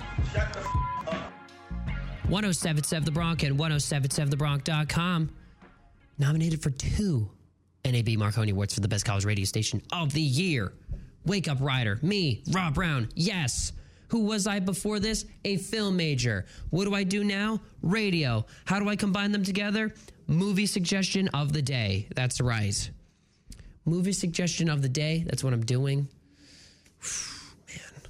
1077 2.30 3.06
The 3.06 3.12
Bronc 3.12 3.44
and 3.44 3.58
1077TheBronc.com. 3.58 5.30
Nominated 6.18 6.64
for 6.64 6.72
two 6.72 7.30
NAB 7.86 8.10
Marconi 8.18 8.52
Awards 8.52 8.74
for 8.74 8.80
the 8.80 8.88
best 8.88 9.06
college 9.06 9.26
radio 9.26 9.46
station 9.46 9.82
of 9.94 10.12
the 10.14 10.22
year. 10.22 10.74
Wake 11.26 11.48
Up 11.48 11.60
Rider, 11.62 12.00
me, 12.02 12.42
Rob 12.52 12.74
Brown, 12.74 13.10
yes. 13.16 13.74
Who 14.10 14.22
was 14.22 14.48
I 14.48 14.60
before 14.60 15.00
this? 15.00 15.26
A 15.44 15.58
film 15.58 15.98
major. 15.98 16.46
What 16.70 16.86
do 16.86 16.96
I 16.96 17.04
do 17.04 17.24
now? 17.24 17.60
Radio. 17.82 18.46
How 18.66 18.80
do 18.80 18.88
I 18.90 18.96
combine 18.96 19.32
them 19.32 19.44
together? 19.44 19.94
Movie 20.28 20.66
suggestion 20.66 21.28
of 21.30 21.54
the 21.54 21.62
day. 21.62 22.08
That's 22.16 22.42
right. 22.42 22.90
Movie 23.86 24.14
suggestion 24.14 24.70
of 24.70 24.82
the 24.82 24.90
day. 24.90 25.24
That's 25.26 25.44
what 25.44 25.54
I'm 25.54 25.66
doing. 25.66 26.08
Man, 27.68 28.02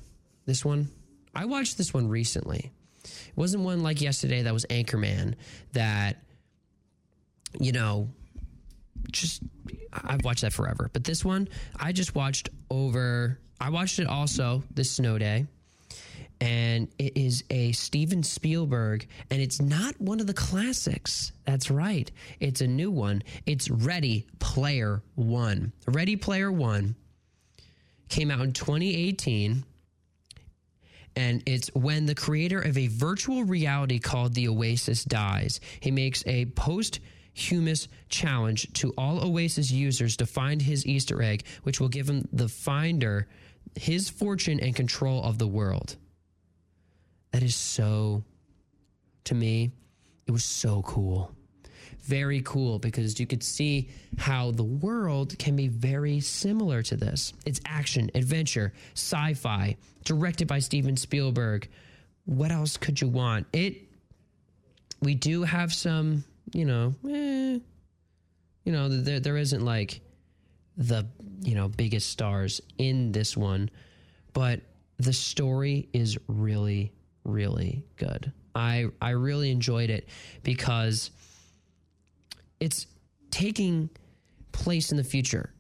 this 0.46 0.66
one. 0.66 0.90
I 1.36 1.46
watched 1.46 1.78
this 1.78 1.94
one 1.94 2.08
recently. 2.08 2.72
It 3.04 3.38
wasn't 3.38 3.64
one 3.64 3.84
like 3.84 4.02
yesterday 4.02 4.42
that 4.42 4.54
was 4.54 4.66
Anchorman 4.66 5.36
that, 5.74 6.24
you 7.60 7.72
know, 7.72 8.10
just 9.12 9.44
I've 9.94 10.24
watched 10.24 10.42
that 10.42 10.54
forever. 10.54 10.90
But 10.92 11.04
this 11.04 11.24
one, 11.24 11.48
I 11.80 11.92
just 11.92 12.16
watched 12.16 12.50
over. 12.70 13.40
I 13.60 13.70
watched 13.70 14.00
it 14.00 14.08
also 14.08 14.64
this 14.74 14.92
snow 14.92 15.18
day, 15.18 15.46
and 16.40 16.88
it 17.00 17.18
is 17.18 17.44
a 17.50 17.72
Steven 17.72 18.24
Spielberg, 18.24 19.08
and 19.30 19.42
it's 19.42 19.62
not 19.62 20.00
one 20.00 20.20
of 20.20 20.28
the 20.28 20.34
classics. 20.34 21.32
That's 21.46 21.72
right, 21.72 22.12
it's 22.40 22.62
a 22.62 22.68
new 22.68 22.92
one. 22.92 23.24
It's 23.46 23.70
Ready 23.70 24.28
Player 24.40 25.02
One. 25.16 25.74
Ready 25.88 26.16
Player 26.16 26.52
One 26.52 26.96
came 28.10 28.32
out 28.32 28.42
in 28.42 28.54
2018. 28.54 29.64
And 31.16 31.42
it's 31.48 31.74
when 31.74 32.06
the 32.06 32.14
creator 32.14 32.60
of 32.60 32.78
a 32.78 32.88
virtual 32.88 33.44
reality 33.44 33.98
called 33.98 34.36
The 34.36 34.50
Oasis 34.50 35.04
dies. 35.04 35.60
He 35.80 35.90
makes 35.90 36.24
a 36.28 36.46
post 36.46 37.00
Humus 37.34 37.88
challenge 38.10 38.72
to 38.74 38.94
all 38.98 39.24
Oasis 39.24 39.72
users 39.72 40.18
to 40.18 40.28
find 40.28 40.62
his 40.62 40.86
Easter 40.86 41.22
egg, 41.22 41.44
which 41.64 41.80
will 41.80 41.90
give 41.90 42.08
him 42.08 42.28
the 42.32 42.48
finder 42.48 43.28
his 43.76 44.10
fortune 44.10 44.60
and 44.60 44.76
control 44.76 45.24
of 45.24 45.38
the 45.38 45.48
world. 45.48 45.98
That 47.38 47.44
is 47.44 47.56
so, 47.56 48.24
to 49.26 49.36
me, 49.36 49.70
it 50.26 50.32
was 50.32 50.44
so 50.44 50.82
cool. 50.82 51.32
Very 52.02 52.42
cool 52.42 52.80
because 52.80 53.20
you 53.20 53.28
could 53.28 53.44
see 53.44 53.90
how 54.18 54.50
the 54.50 54.64
world 54.64 55.38
can 55.38 55.56
be 55.56 55.68
very 55.68 56.20
similar 56.20 56.82
to 56.82 56.98
this. 56.98 57.34
It's 57.46 57.62
action, 57.64 58.10
adventure, 58.16 58.74
sci 58.96 59.36
fi, 59.36 59.78
directed 60.04 60.48
by 60.48 60.58
Steven 60.58 60.98
Spielberg. 60.98 61.70
What 62.26 62.52
else 62.52 62.76
could 62.76 63.00
you 63.00 63.08
want? 63.08 63.46
It, 63.54 63.84
we 65.04 65.14
do 65.14 65.44
have 65.44 65.72
some 65.72 66.24
you 66.56 66.66
know, 66.66 66.96
eh, 67.08 67.60
you 68.64 68.72
know, 68.72 68.90
there 68.90 69.20
there 69.20 69.38
isn't 69.38 69.64
like 69.64 70.02
the 70.76 71.06
you 71.44 71.54
know 71.54 71.68
biggest 71.68 72.10
stars 72.10 72.62
in 72.80 73.12
this 73.12 73.38
one, 73.38 73.70
but 74.34 74.62
the 74.98 75.14
story 75.14 75.88
is 75.94 76.18
really 76.28 76.94
really 77.28 77.84
good. 77.98 78.32
I 78.56 78.88
I 79.02 79.12
really 79.12 79.52
enjoyed 79.52 79.90
it 79.90 80.10
because 80.44 81.12
it's 82.60 82.88
taking 83.30 83.90
place 84.52 84.92
in 84.92 84.98
the 84.98 85.04
future, 85.04 85.54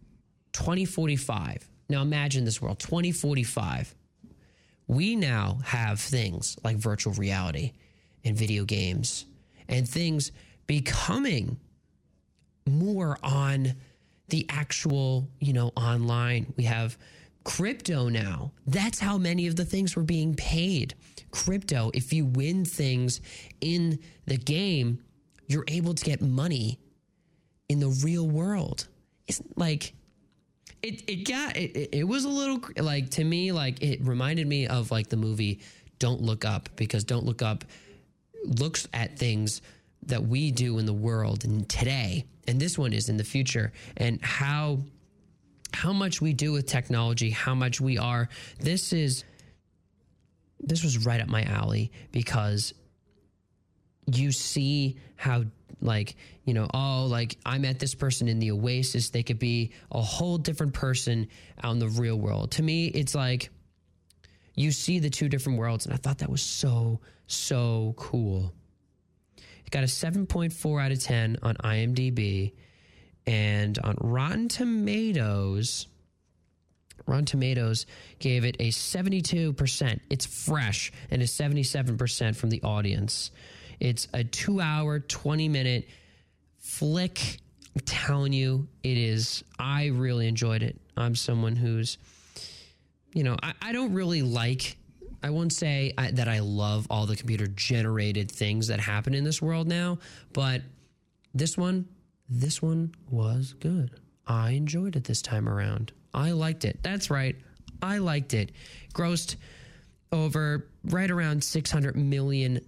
2045. 0.53 1.69
Now 1.89 2.01
imagine 2.01 2.43
this 2.43 2.61
world, 2.61 2.79
2045. 2.79 3.93
We 4.87 5.15
now 5.15 5.59
have 5.63 5.99
things 5.99 6.57
like 6.63 6.77
virtual 6.77 7.13
reality 7.13 7.73
and 8.23 8.35
video 8.35 8.65
games 8.65 9.25
and 9.67 9.87
things 9.87 10.31
becoming 10.65 11.59
more 12.65 13.17
on 13.21 13.75
the 14.29 14.45
actual, 14.49 15.29
you 15.39 15.53
know, 15.53 15.71
online. 15.75 16.53
We 16.57 16.63
have 16.63 16.97
crypto 17.47 18.09
now. 18.09 18.51
That's 18.67 18.99
how 18.99 19.17
many 19.17 19.47
of 19.47 19.55
the 19.55 19.63
things 19.63 19.95
were 19.95 20.03
being 20.03 20.35
paid. 20.35 20.95
Crypto, 21.31 21.91
if 21.93 22.11
you 22.11 22.25
win 22.25 22.65
things 22.65 23.21
in 23.61 23.99
the 24.25 24.35
game, 24.35 24.99
you're 25.47 25.63
able 25.69 25.93
to 25.93 26.03
get 26.03 26.21
money 26.21 26.77
in 27.69 27.79
the 27.79 27.87
real 28.03 28.27
world. 28.27 28.89
It's 29.27 29.41
like 29.55 29.93
it 30.83 31.03
it 31.07 31.25
got 31.25 31.55
it, 31.55 31.95
it 31.95 32.03
was 32.05 32.25
a 32.25 32.29
little 32.29 32.59
like 32.79 33.11
to 33.11 33.23
me 33.23 33.53
like 33.53 33.81
it 33.81 34.01
reminded 34.03 34.45
me 34.45 34.67
of 34.67 34.91
like 34.91 35.07
the 35.07 35.17
movie 35.17 35.61
Don't 35.99 36.21
Look 36.21 36.43
Up 36.43 36.67
because 36.75 37.05
Don't 37.05 37.25
Look 37.25 37.41
Up 37.41 37.63
looks 38.43 38.89
at 38.93 39.17
things 39.17 39.61
that 40.05 40.21
we 40.21 40.51
do 40.51 40.79
in 40.79 40.85
the 40.85 40.93
world 40.93 41.45
and 41.45 41.67
today 41.69 42.25
and 42.45 42.59
this 42.59 42.77
one 42.77 42.91
is 42.91 43.07
in 43.07 43.15
the 43.15 43.23
future 43.23 43.71
and 43.95 44.21
how 44.21 44.79
how 45.77 45.93
much 45.93 46.19
we 46.21 46.33
do 46.33 46.51
with 46.51 46.65
technology 46.65 47.29
how 47.29 47.53
much 47.53 47.79
we 47.79 47.99
are 47.99 48.27
this 48.59 48.93
is 48.93 49.23
this 50.59 50.83
was 50.83 51.05
right 51.05 51.21
up 51.21 51.27
my 51.27 51.43
alley 51.43 51.91
because 52.11 52.73
you 54.07 54.31
see 54.31 54.97
how 55.15 55.43
like 55.79 56.15
you 56.45 56.55
know 56.55 56.67
oh 56.73 57.05
like 57.07 57.37
i 57.45 57.59
met 57.59 57.77
this 57.77 57.93
person 57.93 58.27
in 58.27 58.39
the 58.39 58.49
oasis. 58.51 59.11
They 59.11 59.21
could 59.21 59.37
be 59.37 59.71
a 59.91 60.01
whole 60.01 60.39
different 60.39 60.73
person 60.73 61.27
out 61.61 61.73
in 61.73 61.79
the 61.79 61.89
real 61.89 62.15
world. 62.15 62.51
To 62.51 62.63
me 62.63 62.87
it's 62.87 63.13
like 63.13 63.51
you 64.55 64.71
see 64.71 64.97
the 64.97 65.11
two 65.11 65.29
different 65.29 65.59
worlds 65.59 65.85
and 65.85 65.93
i 65.93 65.97
thought 65.97 66.17
that 66.19 66.29
was 66.29 66.41
so 66.41 67.01
so 67.27 67.93
cool. 67.97 68.51
It 69.63 69.71
got 69.71 69.83
a 69.83 69.87
7.4 69.87 70.83
out 70.83 70.91
of 70.91 71.03
10 71.03 71.37
on 71.43 71.55
imdb 71.57 72.53
and 73.27 73.77
on 73.79 73.95
rotten 74.01 74.47
tomatoes 74.47 75.87
Rotten 77.07 77.25
Tomatoes 77.25 77.85
gave 78.19 78.43
it 78.43 78.57
a 78.59 78.69
72%. 78.69 79.99
It's 80.09 80.25
fresh 80.25 80.91
and 81.09 81.21
a 81.21 81.25
77% 81.25 82.35
from 82.35 82.49
the 82.49 82.61
audience. 82.63 83.31
It's 83.79 84.07
a 84.13 84.23
two 84.23 84.59
hour, 84.59 84.99
20 84.99 85.47
minute 85.47 85.87
flick. 86.59 87.39
I'm 87.75 87.81
telling 87.85 88.33
you, 88.33 88.67
it 88.83 88.97
is. 88.97 89.43
I 89.57 89.87
really 89.87 90.27
enjoyed 90.27 90.63
it. 90.63 90.79
I'm 90.97 91.15
someone 91.15 91.55
who's, 91.55 91.97
you 93.13 93.23
know, 93.23 93.37
I, 93.41 93.53
I 93.61 93.71
don't 93.71 93.93
really 93.93 94.23
like, 94.23 94.77
I 95.23 95.29
won't 95.29 95.53
say 95.53 95.93
I, 95.97 96.11
that 96.11 96.27
I 96.27 96.39
love 96.39 96.87
all 96.89 97.05
the 97.05 97.15
computer 97.15 97.47
generated 97.47 98.31
things 98.31 98.67
that 98.67 98.79
happen 98.79 99.13
in 99.13 99.23
this 99.23 99.41
world 99.41 99.67
now, 99.67 99.99
but 100.33 100.61
this 101.33 101.57
one, 101.57 101.87
this 102.29 102.61
one 102.61 102.93
was 103.09 103.53
good. 103.59 103.91
I 104.25 104.51
enjoyed 104.51 104.95
it 104.95 105.05
this 105.05 105.21
time 105.21 105.47
around. 105.47 105.93
I 106.13 106.31
liked 106.31 106.65
it. 106.65 106.79
That's 106.83 107.09
right. 107.09 107.35
I 107.81 107.99
liked 107.99 108.33
it. 108.33 108.51
Grossed 108.93 109.35
over 110.11 110.67
right 110.85 111.09
around 111.09 111.41
$600 111.41 111.95
million 111.95 112.59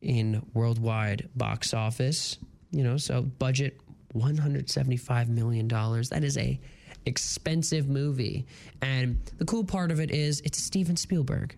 in 0.00 0.46
worldwide 0.52 1.28
box 1.34 1.74
office. 1.74 2.38
You 2.70 2.84
know, 2.84 2.96
so 2.96 3.22
budget 3.22 3.80
$175 4.14 5.28
million. 5.28 5.68
That 5.68 6.22
is 6.22 6.36
a 6.38 6.60
expensive 7.06 7.88
movie. 7.88 8.46
And 8.82 9.20
the 9.38 9.44
cool 9.44 9.64
part 9.64 9.90
of 9.90 10.00
it 10.00 10.10
is 10.10 10.40
it's 10.40 10.62
Steven 10.62 10.96
Spielberg. 10.96 11.56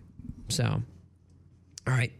So, 0.49 0.63
all 0.65 1.93
right. 1.93 2.11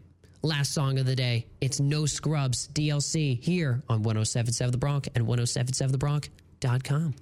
Last 0.42 0.72
song 0.72 0.98
of 0.98 1.06
the 1.06 1.16
day. 1.16 1.46
It's 1.60 1.80
No 1.80 2.06
Scrubs 2.06 2.68
TLC 2.68 3.42
here 3.42 3.82
on 3.88 4.02
1077 4.02 4.70
The 4.70 4.78
Bronc 4.78 5.08
and 5.14 5.26
1077TheBronc.com. 5.26 7.14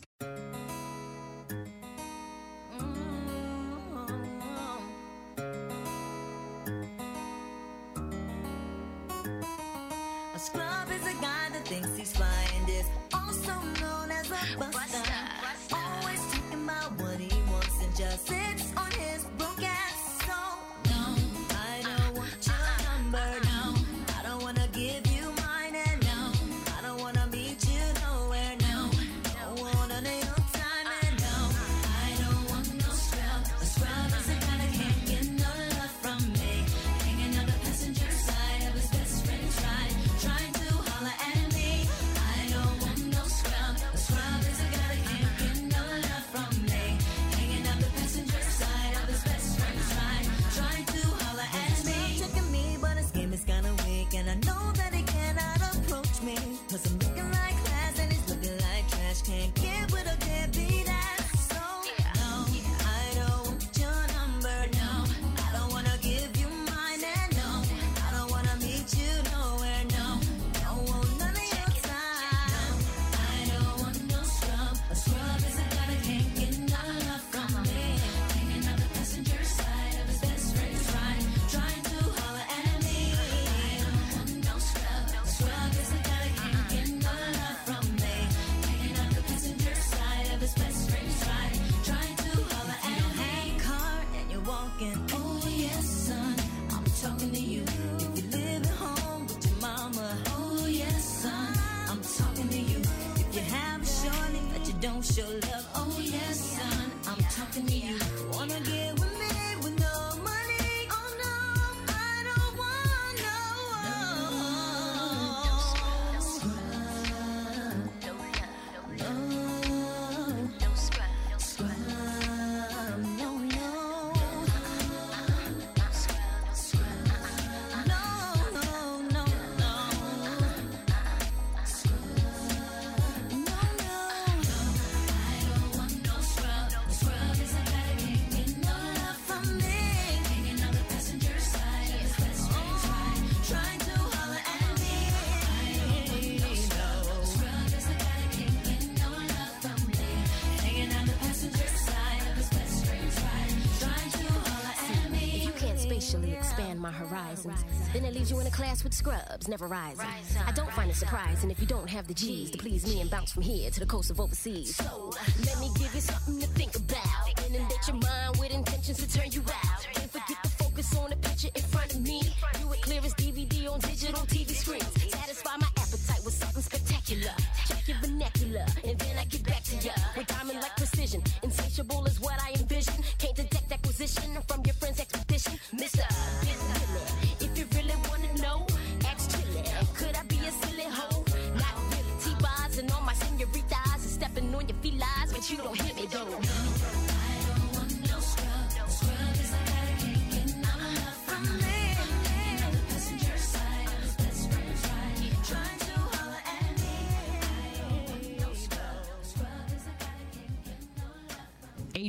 leaves 158.16 158.30
you 158.30 158.40
in 158.40 158.46
a 158.46 158.50
class 158.50 158.82
with 158.82 158.94
scrubs, 158.94 159.46
never 159.46 159.66
rising. 159.66 160.06
I 160.46 160.52
don't 160.52 160.72
find 160.72 160.90
it 160.90 160.96
surprising 160.96 161.50
if 161.50 161.60
you 161.60 161.66
don't 161.66 161.88
have 161.90 162.06
the 162.06 162.14
G's 162.14 162.50
to 162.52 162.56
please 162.56 162.86
me 162.86 163.02
and 163.02 163.10
bounce 163.10 163.32
from 163.32 163.42
here 163.42 163.70
to 163.70 163.80
the 163.80 163.84
coast 163.84 164.10
of 164.10 164.20
overseas. 164.20 164.74
So 164.76 165.12
let 165.44 165.60
me 165.60 165.68
give 165.78 165.94
you 165.94 166.00
something 166.00 166.40
to 166.40 166.46
think 166.46 166.75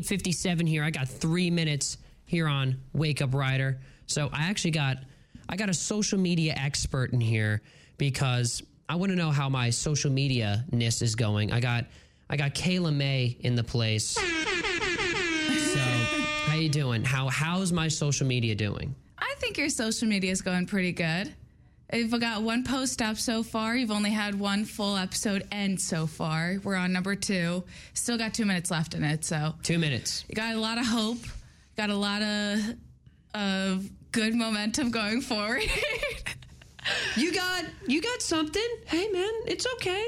8:57 0.07 0.67
here. 0.67 0.83
I 0.83 0.89
got 0.89 1.07
3 1.07 1.51
minutes 1.51 1.97
here 2.25 2.47
on 2.47 2.79
Wake 2.93 3.21
Up 3.21 3.33
Rider. 3.33 3.79
So 4.05 4.29
I 4.31 4.43
actually 4.43 4.71
got 4.71 4.97
I 5.49 5.55
got 5.55 5.69
a 5.69 5.73
social 5.73 6.19
media 6.19 6.53
expert 6.57 7.13
in 7.13 7.21
here 7.21 7.61
because 7.97 8.63
I 8.89 8.95
want 8.95 9.11
to 9.11 9.15
know 9.15 9.31
how 9.31 9.49
my 9.49 9.69
social 9.69 10.11
media 10.11 10.65
ness 10.71 11.01
is 11.01 11.15
going. 11.15 11.51
I 11.51 11.59
got 11.59 11.85
I 12.29 12.37
got 12.37 12.53
Kayla 12.55 12.93
May 12.93 13.37
in 13.41 13.55
the 13.55 13.63
place. 13.63 14.11
so 14.11 14.21
how 16.45 16.55
you 16.55 16.69
doing? 16.69 17.03
How 17.03 17.27
how's 17.27 17.71
my 17.73 17.87
social 17.87 18.27
media 18.27 18.55
doing? 18.55 18.95
I 19.17 19.33
think 19.39 19.57
your 19.57 19.69
social 19.69 20.07
media 20.07 20.31
is 20.31 20.41
going 20.41 20.65
pretty 20.67 20.91
good. 20.93 21.33
You've 21.93 22.19
got 22.19 22.41
one 22.43 22.63
post 22.63 23.01
up 23.01 23.17
so 23.17 23.43
far. 23.43 23.75
You've 23.75 23.91
only 23.91 24.11
had 24.11 24.37
one 24.37 24.65
full 24.65 24.97
episode 24.97 25.47
end 25.51 25.79
so 25.79 26.05
far. 26.05 26.57
We're 26.63 26.75
on 26.75 26.91
number 26.91 27.15
two. 27.15 27.63
Still 27.93 28.17
got 28.17 28.33
two 28.33 28.45
minutes 28.45 28.69
left 28.69 28.93
in 28.93 29.03
it, 29.03 29.23
so 29.23 29.55
Two 29.63 29.79
minutes. 29.79 30.25
you 30.27 30.35
got 30.35 30.53
a 30.55 30.59
lot 30.59 30.77
of 30.77 30.85
hope. 30.85 31.19
Got 31.77 31.89
a 31.89 31.95
lot 31.95 32.21
of 32.21 32.75
of 33.33 33.89
good 34.11 34.33
momentum 34.35 34.91
going 34.91 35.21
forward. 35.21 35.63
You 37.17 37.33
got 37.33 37.65
you 37.85 38.01
got 38.01 38.21
something. 38.21 38.65
Hey 38.85 39.09
man, 39.09 39.29
it's 39.45 39.67
okay. 39.75 40.05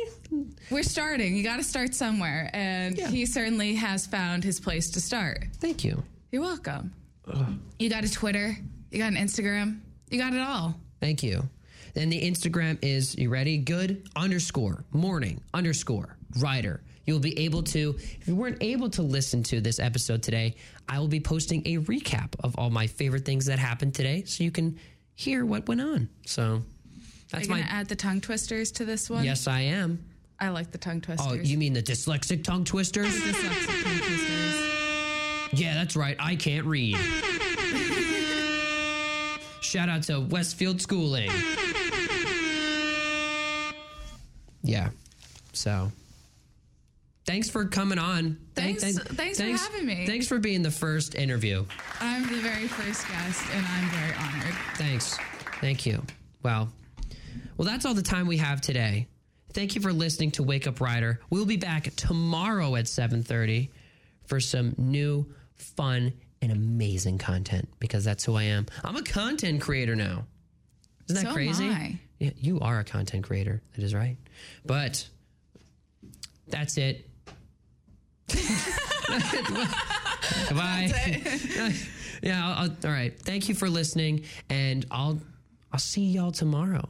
We're 0.70 0.84
starting. 0.84 1.36
You 1.36 1.44
got 1.44 1.58
to 1.58 1.64
start 1.64 1.94
somewhere, 1.94 2.50
and 2.54 2.98
he 2.98 3.26
certainly 3.26 3.76
has 3.76 4.06
found 4.08 4.46
his 4.46 4.62
place 4.62 4.90
to 4.92 5.02
start. 5.02 5.48
Thank 5.58 5.84
you. 5.84 6.02
You're 6.32 6.42
welcome. 6.42 6.94
You 7.80 7.90
got 7.90 8.06
a 8.06 8.10
Twitter. 8.12 8.56
You 8.92 9.00
got 9.00 9.12
an 9.12 9.18
Instagram. 9.18 9.80
You 10.10 10.20
got 10.20 10.34
it 10.34 10.40
all. 10.40 10.76
Thank 11.02 11.22
you. 11.22 11.50
Then 11.94 12.10
the 12.10 12.22
Instagram 12.22 12.78
is 12.82 13.16
you 13.18 13.30
ready? 13.30 13.58
Good 13.58 14.08
underscore 14.16 14.84
morning 14.92 15.42
underscore 15.54 16.18
rider. 16.40 16.82
You'll 17.06 17.20
be 17.20 17.38
able 17.40 17.64
to, 17.64 17.96
if 17.98 18.28
you 18.28 18.36
weren't 18.36 18.62
able 18.62 18.90
to 18.92 19.02
listen 19.02 19.42
to 19.44 19.62
this 19.62 19.80
episode 19.80 20.22
today, 20.22 20.56
I 20.88 21.00
will 21.00 21.08
be 21.08 21.20
posting 21.20 21.64
a 21.66 21.78
recap 21.80 22.36
of 22.44 22.56
all 22.58 22.70
my 22.70 22.86
favorite 22.86 23.26
things 23.26 23.46
that 23.48 23.58
happened 23.58 23.96
today 23.96 24.24
so 24.26 24.44
you 24.44 24.52
can 24.52 24.78
hear 25.16 25.44
what 25.46 25.68
went 25.68 25.82
on. 25.82 26.10
So 26.26 26.62
that's 27.32 27.46
Are 27.46 27.48
you 27.48 27.50
my. 27.50 27.62
gonna 27.62 27.72
add 27.72 27.88
the 27.88 27.96
tongue 27.96 28.22
twisters 28.22 28.72
to 28.74 28.86
this 28.86 29.10
one? 29.10 29.24
Yes, 29.24 29.48
I 29.48 29.62
am. 29.62 30.04
I 30.40 30.50
like 30.50 30.72
the 30.72 30.78
tongue 30.78 30.98
oh, 31.04 31.16
twisters. 31.16 31.32
Oh, 31.32 31.34
you 31.34 31.58
mean 31.58 31.74
the 31.74 31.82
dyslexic 31.82 32.44
tongue 32.44 32.64
twisters? 32.64 33.08
Dyslexic 33.08 33.84
tongue 33.84 33.98
twisters. 33.98 34.70
Yeah, 35.54 35.74
that's 35.74 35.96
right. 35.96 36.16
I 36.20 36.36
can't 36.36 36.66
read. 36.66 36.96
Shout 39.62 39.90
out 39.90 40.04
to 40.04 40.22
Westfield 40.22 40.80
Schooling. 40.82 41.32
Yeah. 44.64 44.90
So, 45.54 45.92
thanks 47.26 47.50
for 47.50 47.66
coming 47.66 48.00
on. 48.00 48.38
Thank- 48.56 48.80
Thanks- 48.80 49.00
thanks 49.00 49.38
for 49.40 49.46
having 49.46 49.86
me. 49.86 50.06
Thanks 50.06 50.28
for 50.28 50.40
being 50.40 50.62
the 50.62 50.72
first 50.72 51.16
interview. 51.16 51.66
I'm 52.00 52.24
the 52.24 52.40
very 52.42 52.68
first 52.68 53.08
guest, 53.08 53.42
and 53.54 53.66
I'm 53.66 53.90
very 53.90 54.14
honored. 54.16 54.56
Thanks. 54.76 55.18
Thank 55.62 55.86
you. 55.86 56.04
Well, 56.44 56.72
well, 57.58 57.66
that's 57.68 57.86
all 57.86 57.94
the 57.94 58.02
time 58.02 58.28
we 58.28 58.38
have 58.38 58.62
today. 58.62 59.08
Thank 59.54 59.76
you 59.76 59.82
for 59.82 59.92
listening 59.92 60.32
to 60.32 60.44
Wake 60.44 60.68
Up 60.68 60.80
Rider. 60.80 61.20
We'll 61.30 61.46
be 61.46 61.58
back 61.58 61.94
tomorrow 61.96 62.76
at 62.76 62.88
7:30 62.88 63.70
for 64.26 64.40
some 64.40 64.76
new, 64.78 65.26
fun, 65.56 66.14
and 66.42 66.52
amazing 66.52 67.18
content 67.18 67.68
because 67.80 68.04
that's 68.06 68.24
who 68.24 68.36
I 68.36 68.44
am. 68.44 68.68
I'm 68.84 68.96
a 68.96 69.02
content 69.04 69.60
creator 69.62 69.96
now. 69.96 70.26
Isn't 71.10 71.16
that 71.16 71.22
So 71.24 71.28
am 71.30 71.34
crazy? 71.34 71.68
I. 71.70 72.00
Yeah, 72.20 72.30
you 72.38 72.60
are 72.60 72.80
a 72.80 72.84
content 72.84 73.24
creator. 73.26 73.62
That 73.76 73.84
is 73.84 73.94
right. 73.96 74.16
But 74.66 75.08
that's 76.48 76.78
it. 76.78 77.06
Bye. 80.52 80.92
yeah. 82.22 82.46
I'll, 82.48 82.64
I'll- 82.64 82.78
all 82.86 82.92
right. 82.92 83.18
Thank 83.20 83.50
you 83.50 83.56
for 83.56 83.70
listening, 83.70 84.26
and 84.50 84.86
I'll 84.92 85.20
I'll 85.72 85.80
see 85.80 86.06
y'all 86.06 86.32
tomorrow. 86.32 86.88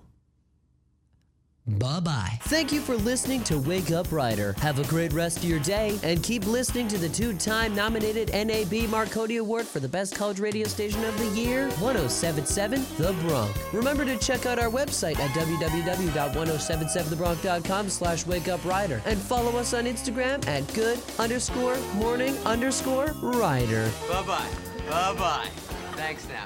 Bye 1.78 2.00
bye. 2.00 2.40
Thank 2.44 2.72
you 2.72 2.80
for 2.82 2.96
listening 2.96 3.44
to 3.44 3.60
Wake 3.60 3.92
Up 3.92 4.12
Rider. 4.12 4.54
Have 4.60 4.80
a 4.80 4.84
great 4.86 5.14
rest 5.14 5.38
of 5.38 5.44
your 5.44 5.60
day 5.60 6.00
and 6.04 6.24
keep 6.24 6.46
listening 6.48 6.88
to 6.88 6.98
the 6.98 7.10
two 7.10 7.34
time 7.34 7.76
nominated 7.76 8.32
NAB 8.34 8.90
Marconi 8.90 9.38
Award 9.38 9.68
for 9.68 9.80
the 9.80 9.88
Best 9.88 10.16
College 10.16 10.40
Radio 10.40 10.68
Station 10.68 11.04
of 11.06 11.16
the 11.20 11.28
Year, 11.40 11.66
1077 11.80 12.86
The 12.98 13.14
Bronc. 13.28 13.56
Remember 13.74 14.04
to 14.06 14.18
check 14.18 14.46
out 14.46 14.58
our 14.58 14.70
website 14.70 15.20
at 15.20 15.30
www.1077thebronc.com 15.32 17.90
slash 17.90 18.26
wake 18.26 18.48
up 18.48 18.64
rider 18.66 19.02
and 19.06 19.20
follow 19.20 19.58
us 19.58 19.74
on 19.74 19.84
Instagram 19.86 20.46
at 20.48 20.72
good 20.74 20.98
underscore 21.20 21.78
morning 21.96 22.38
underscore 22.40 23.14
rider. 23.22 23.92
Bye 24.10 24.24
bye. 24.24 24.50
Bye 24.90 25.14
bye. 25.16 25.48
Thanks 25.94 26.28
now. 26.28 26.46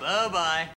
Bye 0.00 0.28
bye. 0.28 0.68